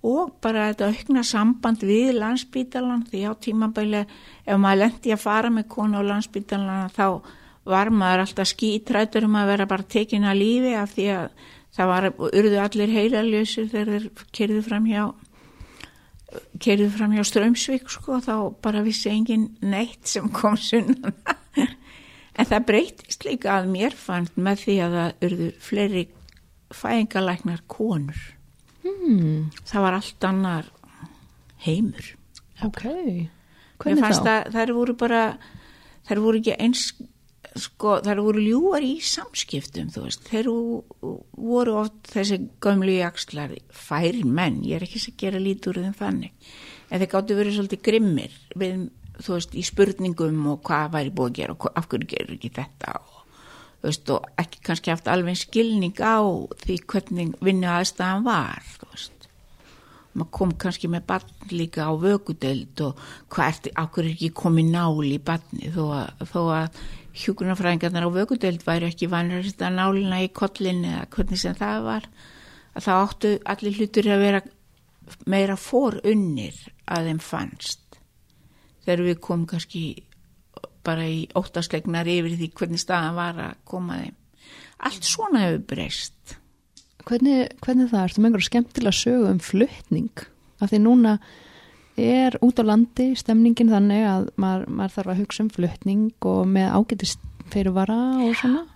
Og 0.00 0.32
bara 0.40 0.70
þetta 0.70 0.88
aukna 0.88 1.22
samband 1.28 1.84
við 1.84 2.14
landsbítalan 2.16 3.04
því 3.10 3.20
á 3.28 3.32
tímabæli 3.36 4.00
ef 4.00 4.56
maður 4.58 4.82
lendi 4.86 5.12
að 5.12 5.22
fara 5.26 5.52
með 5.52 5.68
konu 5.74 6.00
á 6.00 6.02
landsbítalan 6.08 6.94
þá 6.96 7.20
var 7.68 7.92
maður 7.92 8.24
alltaf 8.24 8.48
skítrættur 8.48 9.28
um 9.28 9.36
að 9.36 9.52
vera 9.52 9.68
bara 9.68 9.84
tekin 9.84 10.24
að 10.24 10.40
lífi 10.40 10.72
af 10.80 10.94
því 10.96 11.08
að 11.14 11.26
það 11.76 11.90
var, 11.92 12.06
urðu 12.30 12.62
allir 12.64 12.94
heilaljösir 12.96 13.68
þegar 13.70 13.92
þeir 13.92 14.30
kerðu 14.38 14.62
fram 14.66 14.88
hjá 14.88 15.02
kerðu 16.62 16.88
fram 16.94 17.14
hjá 17.16 17.24
Strömsvík 17.26 17.90
sko, 17.90 18.20
þá 18.22 18.34
bara 18.62 18.82
vissi 18.86 19.10
engin 19.12 19.48
neitt 19.62 20.06
sem 20.10 20.28
kom 20.34 20.56
sunnan 20.60 21.14
en 22.38 22.46
það 22.48 22.66
breytist 22.68 23.24
líka 23.26 23.56
að 23.58 23.70
mér 23.72 23.96
fannst 23.98 24.36
með 24.40 24.64
því 24.64 24.76
að 24.84 24.98
það 24.98 25.26
urðu 25.28 25.48
fleiri 25.68 26.04
fæðingalæknar 26.80 27.64
konur 27.70 28.20
Hmm, 28.80 29.50
það 29.68 29.82
var 29.84 29.94
allt 29.98 30.24
annar 30.24 30.68
heimur 31.66 32.06
ok. 32.64 32.84
Hvernig 33.80 34.00
þá? 34.00 34.28
að 34.32 34.54
þær 34.54 34.72
voru 34.76 34.94
bara 34.96 35.24
þær 36.08 36.20
voru 36.24 36.40
ekki 36.40 36.54
eins 36.56 36.86
sko, 37.58 37.96
þær 38.06 38.20
voru 38.22 38.42
ljúar 38.44 38.84
í 38.86 39.00
samskiptum 39.02 39.88
þú 39.90 40.04
veist, 40.06 40.22
þeir 40.30 40.48
vo- 40.50 41.16
voru 41.34 41.74
oft 41.80 42.12
þessi 42.12 42.38
gömlu 42.62 42.94
jakslar 43.00 43.56
færi 43.74 44.22
menn, 44.24 44.60
ég 44.64 44.78
er 44.78 44.86
ekki 44.86 45.02
að 45.02 45.16
gera 45.24 45.42
lítur 45.42 45.80
þeim 45.82 45.96
þannig, 45.98 46.32
en 46.90 47.02
þeir 47.02 47.12
gáttu 47.14 47.38
verið 47.38 47.56
svolítið 47.58 47.82
grimmir 47.88 48.36
við, 48.54 48.88
þú 49.20 49.36
veist, 49.36 49.54
í 49.58 49.64
spurningum 49.66 50.44
og 50.54 50.62
hvað 50.68 50.92
væri 50.94 51.14
búið 51.14 51.32
að 51.32 51.38
gera 51.40 51.56
og 51.58 51.70
af 51.74 51.88
hverju 51.90 52.10
gerur 52.14 52.36
ekki 52.38 52.52
þetta 52.60 52.94
og 53.00 53.16
veist, 53.82 54.10
og 54.14 54.28
ekki 54.40 54.62
kannski 54.70 54.92
haft 54.94 55.08
alveg 55.10 55.40
skilning 55.40 55.96
á 56.04 56.20
því 56.62 56.78
hvernig 56.86 57.34
vinnu 57.40 57.66
aðstæðan 57.72 58.26
var, 58.28 58.62
þú 58.78 58.92
veist. 58.94 59.16
Maður 60.10 60.30
kom 60.34 60.52
kannski 60.58 60.88
með 60.90 61.04
barn 61.06 61.52
líka 61.54 61.84
á 61.86 61.94
vökudeld 61.94 62.80
og 62.82 62.98
hvað 63.30 63.50
ertu, 63.52 63.70
ákveður 63.78 64.08
ekki 64.10 64.30
komið 64.40 64.72
nál 64.74 65.04
í 65.06 65.18
barni 65.22 65.70
þó 65.70 65.84
að, 66.00 66.24
þó 66.32 66.40
að 66.56 66.80
hjúkunarfræðingarnar 67.16 68.06
á 68.06 68.10
vökudeld 68.14 68.64
væri 68.66 68.90
ekki 68.90 69.08
vanir 69.10 69.46
að 69.50 69.74
nálina 69.76 70.20
í 70.22 70.30
kollin 70.34 70.84
eða 70.86 71.06
hvernig 71.14 71.40
sem 71.42 71.56
það 71.58 71.86
var 71.86 72.08
að 72.74 72.86
það 72.86 73.02
áttu 73.04 73.32
allir 73.52 73.78
hlutur 73.78 74.10
að 74.10 74.24
vera 74.24 74.42
meira 75.26 75.56
forunnir 75.58 76.56
að 76.86 77.10
þeim 77.10 77.20
fannst. 77.24 77.98
Þegar 78.84 79.04
við 79.08 79.20
komum 79.24 79.48
kannski 79.50 79.84
bara 80.86 81.04
í 81.08 81.26
óttaslegnar 81.36 82.08
yfir 82.08 82.38
því 82.38 82.50
hvernig 82.56 82.82
staðan 82.82 83.18
var 83.18 83.42
að 83.48 83.58
koma 83.68 83.98
þeim. 84.00 84.16
Allt 84.80 85.04
svona 85.04 85.44
hefur 85.44 85.64
breyst. 85.74 86.36
Hvernig, 87.04 87.50
hvernig 87.64 87.90
það? 87.90 88.04
Er? 88.04 88.14
Þú 88.14 88.24
einhverju 88.24 88.48
skemmtilega 88.48 88.96
sögu 88.96 89.28
um 89.28 89.40
fluttning 89.44 90.24
af 90.60 90.70
því 90.70 90.80
núna 90.84 91.16
er 92.00 92.36
út 92.44 92.60
á 92.60 92.64
landi 92.64 93.10
stemningin 93.18 93.70
þannig 93.72 94.04
að 94.08 94.28
maður, 94.40 94.66
maður 94.68 94.94
þarf 94.96 95.12
að 95.12 95.22
hugsa 95.22 95.44
um 95.44 95.50
fluttning 95.54 96.26
og 96.30 96.42
með 96.50 96.74
ágætist 96.76 97.24
fyrirvara 97.50 97.98
og 98.24 98.36
svona. 98.38 98.66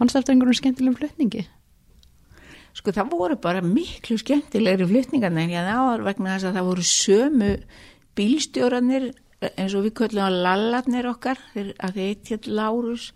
Mannst 0.00 0.18
eftir 0.18 0.34
einhverjum 0.34 0.58
skemmtilegum 0.60 0.98
fluttningi? 0.98 1.44
Sko 2.76 2.92
það 2.92 3.12
voru 3.14 3.36
bara 3.40 3.62
miklu 3.64 4.18
skemmtilegri 4.20 4.88
flutningarna 4.90 5.46
en 5.46 5.54
ég 5.54 5.64
náður 5.64 6.04
vegna 6.10 6.34
þess 6.34 6.50
að 6.50 6.58
það 6.58 6.68
voru 6.70 6.86
sömu 6.90 7.52
bílstjóranir 8.16 9.10
eins 9.54 9.74
og 9.76 9.86
við 9.86 9.96
köllum 10.00 10.26
að 10.26 10.38
lallarnir 10.44 11.08
okkar 11.10 11.40
þeir, 11.52 11.72
að 11.80 11.98
þeir 11.98 12.08
eitt 12.12 12.48
Lárus 12.48 13.10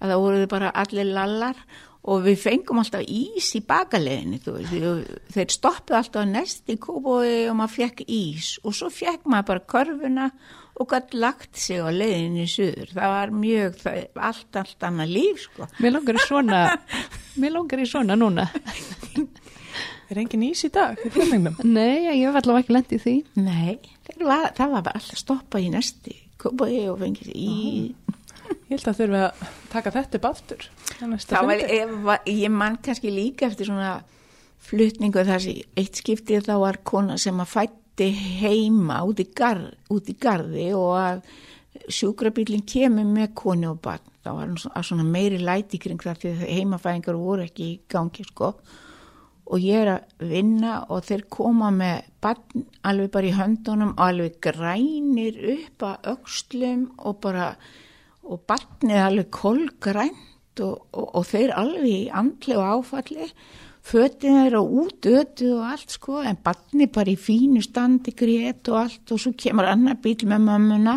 að 0.00 0.12
það 0.12 0.22
voru 0.24 0.40
þið 0.40 0.50
bara 0.54 0.72
allir 0.82 1.10
lallar 1.10 1.64
og 2.10 2.24
við 2.26 2.40
fengum 2.42 2.80
alltaf 2.82 3.04
ís 3.06 3.50
í 3.54 3.62
bakaleginni 3.66 4.40
þeir 4.42 5.52
stoppuð 5.54 5.98
alltaf 6.00 6.26
næst 6.28 6.72
í 6.72 6.78
kóbói 6.80 7.50
og 7.50 7.58
maður 7.60 7.76
fekk 7.76 8.02
ís 8.06 8.56
og 8.64 8.74
svo 8.76 8.90
fekk 8.94 9.28
maður 9.30 9.50
bara 9.52 9.68
körfuna 9.74 10.30
og 10.80 10.88
gætt 10.90 11.14
lagt 11.14 11.58
sig 11.60 11.82
á 11.82 11.92
leiðinni 11.92 12.46
í 12.46 12.50
suður, 12.50 12.92
það 12.96 13.14
var 13.14 13.34
mjög 13.36 13.76
það, 13.82 13.98
allt, 14.30 14.60
allt 14.62 14.86
annað 14.88 15.14
líf 15.16 15.42
sko 15.44 15.68
Mér 15.78 15.96
langar 15.98 16.16
í 16.16 16.24
svona, 16.24 16.60
mér 17.40 17.54
langar 17.58 17.82
í 17.82 17.88
svona 17.90 18.16
núna. 18.18 18.46
Er 20.10 20.18
engin 20.18 20.46
ís 20.48 20.64
í 20.66 20.72
dag? 20.74 20.98
Nei, 21.62 22.08
ég 22.08 22.24
hef 22.24 22.40
allavega 22.40 22.64
ekki 22.64 22.74
lendið 22.74 23.04
því. 23.04 23.12
Nei, 23.44 23.76
var, 24.18 24.48
það 24.56 24.72
var 24.72 24.86
bara 24.88 24.98
alltaf 24.98 25.20
stoppað 25.20 25.68
í 25.68 25.70
næsti 25.76 26.16
kópaði 26.40 26.80
og 26.90 26.98
fengið 27.02 27.30
í 27.36 27.58
Ég 28.50 28.76
held 28.76 28.88
að 28.90 29.00
þurfi 29.00 29.20
að 29.24 29.44
taka 29.72 29.92
þetta 29.94 30.18
upp 30.18 30.26
aftur. 30.30 30.64
á 31.02 31.04
næsta 31.10 31.36
það 31.36 31.50
var, 31.50 31.92
var, 32.06 32.24
ég 32.30 32.54
mann 32.54 32.78
kannski 32.84 33.12
líka 33.14 33.48
eftir 33.48 33.70
svona 33.70 33.92
flutningu 34.60 35.24
þessi 35.26 35.56
eitt 35.78 36.00
skiptið 36.00 36.48
þá 36.48 36.54
var 36.62 36.80
kona 36.86 37.16
sem 37.20 37.40
að 37.40 37.54
fætti 37.54 38.10
heima 38.40 39.00
út 39.08 39.22
í, 39.22 39.26
garð, 39.36 39.72
út 39.92 40.10
í 40.10 40.16
garði 40.20 40.68
og 40.76 40.92
að 41.00 41.24
sjúkrabílinn 41.90 42.66
kemur 42.68 43.08
með 43.08 43.34
konu 43.38 43.72
og 43.72 43.82
barn 43.82 44.06
þá 44.20 44.30
var 44.34 44.46
hann 44.46 44.84
svona, 44.84 45.06
meiri 45.06 45.40
læti 45.40 45.80
kring 45.80 46.00
það 46.02 46.22
því 46.22 46.32
að 46.34 46.46
heimafæðingar 46.58 47.18
voru 47.18 47.46
ekki 47.46 47.66
í 47.66 47.76
gangi 47.90 48.26
sko 48.28 48.52
og 49.50 49.64
ég 49.64 49.82
er 49.82 49.92
að 49.96 50.26
vinna 50.30 50.74
og 50.92 51.06
þeir 51.08 51.24
koma 51.32 51.70
með 51.74 52.10
barn 52.22 52.66
alveg 52.86 53.12
bara 53.14 53.30
í 53.30 53.36
höndunum 53.38 53.94
og 53.96 54.02
alveg 54.06 54.36
grænir 54.44 55.40
upp 55.56 55.86
að 55.88 56.10
öxlum 56.14 56.84
og 56.98 57.22
bara 57.24 57.54
og 58.30 58.44
barnið 58.48 59.00
alveg 59.02 59.30
kolgrænt 59.34 60.62
og, 60.62 60.86
og, 60.94 61.06
og 61.18 61.26
þeir 61.26 61.54
alveg 61.58 61.90
í 61.90 62.12
andli 62.14 62.56
og 62.58 62.68
áfalli. 62.76 63.28
Fötin 63.90 64.36
þeirra 64.36 64.60
út 64.60 65.06
ötu 65.08 65.54
og 65.56 65.64
allt 65.72 65.94
sko 65.96 66.20
en 66.20 66.38
barnið 66.44 66.92
bara 66.94 67.14
í 67.14 67.18
fínu 67.18 67.62
standi 67.64 68.12
grét 68.14 68.68
og 68.70 68.82
allt 68.84 69.14
og 69.14 69.22
svo 69.22 69.32
kemur 69.40 69.68
annar 69.70 69.98
bíl 70.04 70.20
með 70.28 70.46
mömmuna. 70.46 70.96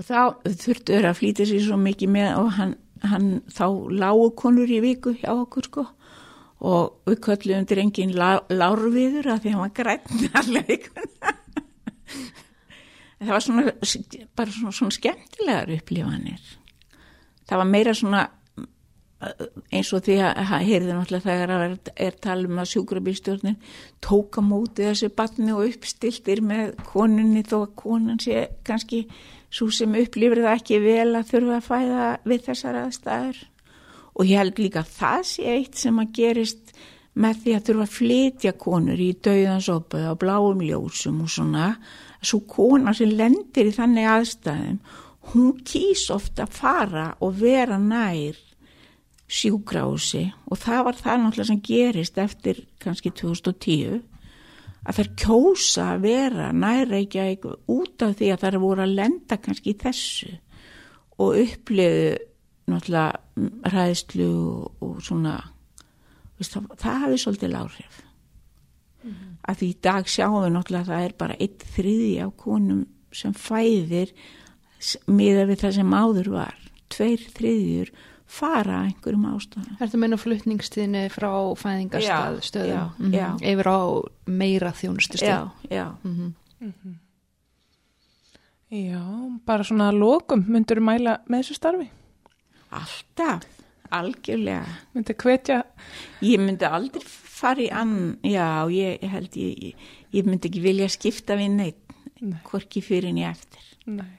Og 0.00 0.06
þá 0.08 0.20
þurftu 0.48 0.94
þeirra 0.94 1.12
að 1.12 1.20
flýta 1.20 1.46
sér 1.46 1.64
svo 1.66 1.78
mikið 1.80 2.14
með 2.16 2.30
og 2.40 2.52
hann, 2.56 2.76
hann 3.04 3.32
þá 3.52 3.66
lágu 4.02 4.30
konur 4.40 4.70
í 4.72 4.80
viku 4.82 5.14
hjá 5.20 5.34
okkur 5.36 5.68
sko. 5.68 5.86
Og 6.60 7.08
við 7.08 7.20
köllum 7.24 7.68
drengin 7.68 8.16
lá, 8.16 8.42
lárviður 8.52 9.30
að 9.32 9.44
því 9.44 9.52
hann 9.54 9.64
var 9.64 9.76
græn 9.76 10.26
allir 10.40 10.66
vikuna 10.68 11.36
En 12.10 12.49
það 13.20 13.34
var 13.36 13.44
svona, 13.44 13.64
bara 14.36 14.56
svona, 14.56 14.74
svona 14.74 14.96
skemmtilegar 14.96 15.72
upplifanir. 15.76 16.52
Það 17.48 17.62
var 17.62 17.68
meira 17.70 17.96
svona 17.96 18.26
eins 19.20 19.90
og 19.92 20.04
því 20.06 20.14
að 20.24 20.52
heyrðu 20.64 20.94
náttúrulega 20.94 21.26
þegar 21.26 21.50
að 21.52 21.90
er, 21.92 22.14
talum 22.24 22.60
að 22.62 22.70
sjúkrabílstjórnin 22.70 23.58
tóka 24.00 24.40
móti 24.44 24.86
þessu 24.86 25.10
batni 25.12 25.52
og 25.52 25.66
uppstiltir 25.66 26.40
með 26.44 26.72
konunni 26.88 27.42
þó 27.44 27.58
að 27.58 27.74
konan 27.82 28.22
sé 28.22 28.46
kannski 28.64 29.02
svo 29.52 29.68
sem 29.74 29.92
upplifir 30.00 30.40
það 30.40 30.56
ekki 30.56 30.80
vel 30.86 31.10
að 31.18 31.34
þurfa 31.34 31.58
að 31.58 31.68
fæða 31.68 32.06
við 32.32 32.46
þessar 32.48 32.80
aðstæður 32.86 33.42
og 34.14 34.30
ég 34.30 34.40
held 34.40 34.62
líka 34.64 34.84
að 34.86 34.96
það 34.96 35.28
sé 35.34 35.52
eitt 35.58 35.80
sem 35.82 36.00
að 36.00 36.16
gerist 36.16 36.74
með 37.20 37.42
því 37.42 37.56
að 37.58 37.64
þurfa 37.68 37.86
að 37.86 37.96
flytja 37.98 38.56
konur 38.64 39.04
í 39.04 39.10
dauðansopið 39.20 40.08
á 40.08 40.14
bláum 40.16 40.64
ljósum 40.64 41.20
og 41.26 41.34
svona 41.34 41.66
svo 42.20 42.42
kona 42.48 42.94
sem 42.96 43.12
lendir 43.16 43.70
í 43.70 43.74
þannig 43.76 44.08
aðstæðum 44.10 44.78
hún 45.32 45.58
kýs 45.66 46.06
ofta 46.12 46.46
að 46.46 46.56
fara 46.56 47.06
og 47.20 47.36
vera 47.40 47.78
nær 47.80 48.38
sjúgrási 49.30 50.24
og 50.50 50.58
það 50.58 50.86
var 50.88 50.98
það 50.98 51.20
náttúrulega 51.22 51.50
sem 51.52 51.60
gerist 51.64 52.18
eftir 52.18 52.64
kannski 52.82 53.12
2010 53.14 54.00
að 54.80 54.96
þær 54.96 55.10
kjósa 55.22 55.86
að 55.94 56.06
vera 56.08 56.50
nærreikja 56.56 57.26
út 57.70 58.04
af 58.04 58.16
því 58.18 58.32
að 58.32 58.44
þær 58.44 58.58
voru 58.64 58.84
að 58.84 58.96
lenda 58.98 59.38
kannski 59.38 59.74
í 59.74 59.80
þessu 59.80 60.32
og 61.20 61.40
upplifu 61.44 62.16
náttúrulega 62.70 63.72
ræðslu 63.74 64.30
og, 64.80 65.00
svona 65.04 65.36
það, 66.40 66.70
það 66.80 67.02
hafi 67.04 67.20
svolítið 67.22 67.54
láhrif 67.54 68.00
mm 69.02 69.10
-hmm. 69.10 69.36
að 69.48 69.56
því 69.58 69.66
í 69.70 69.76
dag 69.82 70.04
sjáum 70.06 70.42
við 70.44 70.52
náttúrulega 70.52 70.82
að 70.82 70.86
það 70.92 71.04
er 71.04 71.12
bara 71.18 71.34
eitt 71.40 71.64
þriði 71.76 72.22
af 72.26 72.36
konum 72.36 72.86
sem 73.12 73.32
fæðir 73.34 74.12
miða 75.06 75.44
við 75.46 75.58
það 75.60 75.72
sem 75.74 75.90
áður 75.94 76.28
var 76.30 76.54
tveir 76.88 77.18
þriðjur 77.34 77.90
fara 78.30 78.84
einhverjum 78.86 79.24
ástæðum. 79.26 79.76
Er 79.80 79.88
það 79.88 79.98
meina 79.98 80.16
flutningstíðinni 80.16 81.08
frá 81.10 81.32
fæðingarstað 81.58 82.34
Já, 82.36 82.40
stöðum 82.40 82.68
já, 82.70 82.90
Mhm. 82.98 83.12
já. 83.12 83.36
yfir 83.42 83.66
á 83.66 83.80
meira 84.26 84.70
þjónustu 84.72 85.16
Já, 85.18 85.18
stöð? 85.18 85.50
já. 85.70 85.86
Mhm. 86.04 86.34
Já, 88.70 89.02
bara 89.46 89.64
svona 89.64 89.90
lokum 89.92 90.44
myndur 90.46 90.78
mæla 90.80 91.18
með 91.28 91.40
þessu 91.42 91.54
starfi. 91.58 91.88
Alltaf, 92.70 93.42
algjörlega. 93.90 94.66
Myndur 94.94 95.14
hvetja, 95.18 95.62
Ég 96.22 96.38
myndi 96.38 96.62
aldrei 96.68 97.02
fara 97.40 97.64
í 97.64 97.68
ann, 97.72 98.16
já, 98.26 98.46
ég 98.72 99.04
held 99.12 99.36
ég, 99.40 99.70
ég, 99.70 99.90
ég 100.16 100.28
myndi 100.28 100.50
ekki 100.50 100.64
vilja 100.64 100.88
skipta 100.92 101.36
við 101.40 101.54
neitt, 101.56 101.94
Nei. 102.20 102.40
hvorki 102.48 102.82
fyrir 102.84 103.10
en 103.12 103.20
ég 103.22 103.30
eftir. 103.32 103.68
nei. 103.86 104.18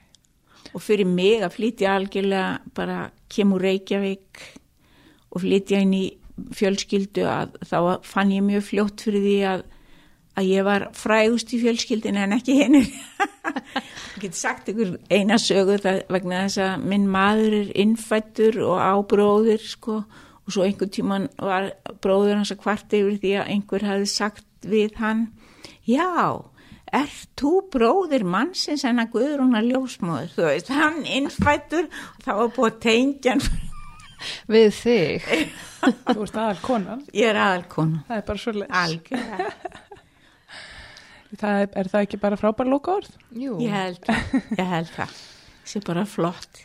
og 0.72 0.82
fyrir 0.82 1.06
mig 1.06 1.42
að 1.42 1.54
flytja 1.56 1.94
algjörlega 1.96 2.72
bara 2.74 3.10
kemur 3.32 3.62
Reykjavík 3.62 4.40
og 5.32 5.42
flytja 5.42 5.80
inn 5.82 5.94
í 5.96 6.04
fjölskyldu 6.56 7.26
að 7.28 7.56
þá 7.68 7.78
fann 8.06 8.32
ég 8.32 8.44
mjög 8.46 8.66
fljótt 8.70 9.04
fyrir 9.04 9.24
því 9.24 9.36
að, 9.50 9.64
að 10.40 10.48
ég 10.48 10.66
var 10.66 10.86
frægust 10.96 11.52
í 11.52 11.60
fjölskyldin 11.62 12.18
en 12.20 12.36
ekki 12.38 12.56
henni 12.62 12.82
ég 12.86 14.20
get 14.24 14.38
sagt 14.38 14.70
ykkur 14.72 14.96
eina 15.12 15.38
sögu 15.40 15.78
það, 15.82 16.02
vegna 16.12 16.44
þess 16.46 16.62
að 16.66 16.86
minn 16.92 17.08
maður 17.12 17.58
er 17.60 17.72
innfættur 17.84 18.60
og 18.64 18.80
ábróður 18.80 19.66
sko 19.66 20.00
og 20.00 20.22
svo 20.54 20.64
einhvern 20.66 20.92
tíman 20.94 21.28
var 21.40 21.70
bróður 22.04 22.38
hans 22.38 22.52
að 22.54 22.62
kvart 22.62 22.96
yfir 22.96 23.18
því 23.22 23.34
að 23.40 23.52
einhver 23.56 23.86
hafi 23.88 24.08
sagt 24.12 24.46
við 24.68 24.96
hann 25.02 25.26
já, 25.88 26.06
er 26.92 27.10
þú 27.40 27.52
bróðir 27.72 28.24
mannsins? 28.28 28.84
En 28.88 29.02
að 29.02 29.14
Guðrún 29.16 29.56
að 29.58 29.72
ljósmóður 29.72 30.32
þú 30.36 30.46
veist, 30.48 30.72
hann 30.72 31.02
innfættur 31.08 31.88
og 31.88 32.24
það 32.26 32.40
var 32.42 32.52
búið 32.56 32.70
að 32.70 32.80
tengja 32.86 33.36
hann 33.36 33.70
við 34.52 34.68
þig. 34.78 35.30
Þú 35.82 36.18
veist 36.20 36.36
aðal 36.38 36.60
konan, 36.62 37.00
ég 37.16 37.32
er 37.32 37.40
aðalkona. 37.42 38.04
Það 38.06 38.20
er 38.20 38.26
bara 38.28 38.42
svo 38.44 38.66
algjörlega, 38.82 39.54
Það 41.40 41.62
er, 41.62 41.68
er 41.80 41.88
það 41.88 42.02
ekki 42.04 42.18
bara 42.20 42.36
frábær 42.36 42.68
lókaorð? 42.68 43.14
Jú. 43.40 43.54
ég 43.64 43.72
held 43.72 44.10
ég 44.60 44.66
held 44.68 44.90
það, 44.92 44.98
það. 44.98 45.14
Sé 45.72 45.80
bara 45.86 46.02
flott 46.04 46.60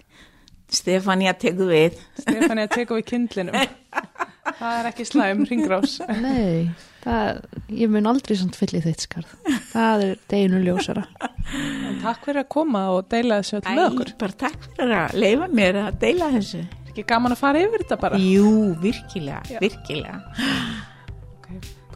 Stefania 0.74 1.32
tekur 1.40 1.70
við 1.72 1.96
Stefán 2.20 2.60
að 2.64 2.74
teka 2.76 2.98
við 2.98 3.06
kindlinum. 3.14 3.56
Það 4.58 4.78
er 4.80 4.88
ekki 4.90 5.06
slæm, 5.06 5.42
ringrás. 5.46 5.98
Nei, 6.24 6.70
það, 7.04 7.42
ég 7.78 7.92
mun 7.92 8.08
aldrei 8.10 8.34
samt 8.40 8.56
fyll 8.58 8.72
í 8.80 8.82
þitt 8.82 9.04
skarð. 9.04 9.34
Það 9.74 10.04
er 10.06 10.14
deginu 10.32 10.62
ljósara. 10.64 11.04
En 11.52 12.00
takk 12.02 12.24
fyrir 12.26 12.42
að 12.42 12.48
koma 12.56 12.82
og 12.96 13.10
deila 13.12 13.42
þessu 13.44 13.60
öll 13.60 13.66
með 13.68 13.84
okkur. 13.90 14.12
Bara 14.24 14.38
takk 14.46 14.70
fyrir 14.72 14.96
að 15.04 15.18
leifa 15.20 15.50
mér 15.60 15.80
að 15.84 16.00
deila 16.02 16.30
þessu 16.34 16.62
Er 16.64 16.90
ekki 16.94 17.04
gaman 17.12 17.36
að 17.36 17.42
fara 17.44 17.62
yfir 17.68 17.84
þetta 17.84 18.00
bara? 18.02 18.18
Jú, 18.24 18.54
virkilega, 18.82 19.44
Já. 19.52 19.60
virkilega 19.62 20.16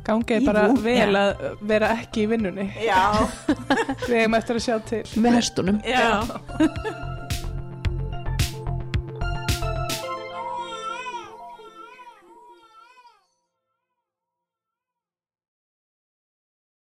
Gangið 0.05 0.43
Í 0.43 0.45
bara 0.51 0.67
vú, 0.69 0.78
vel 0.86 1.15
já. 1.15 1.24
að 1.24 1.65
vera 1.72 1.89
ekki 1.95 2.24
í 2.26 2.30
vinnunni. 2.32 2.67
Já, 2.84 3.01
Við 4.09 4.15
hefum 4.19 4.38
eftir 4.38 4.57
að 4.59 4.63
sjá 4.67 4.78
til. 4.91 5.01
Með 5.24 5.39
hestunum. 5.39 5.82
já 5.88 6.07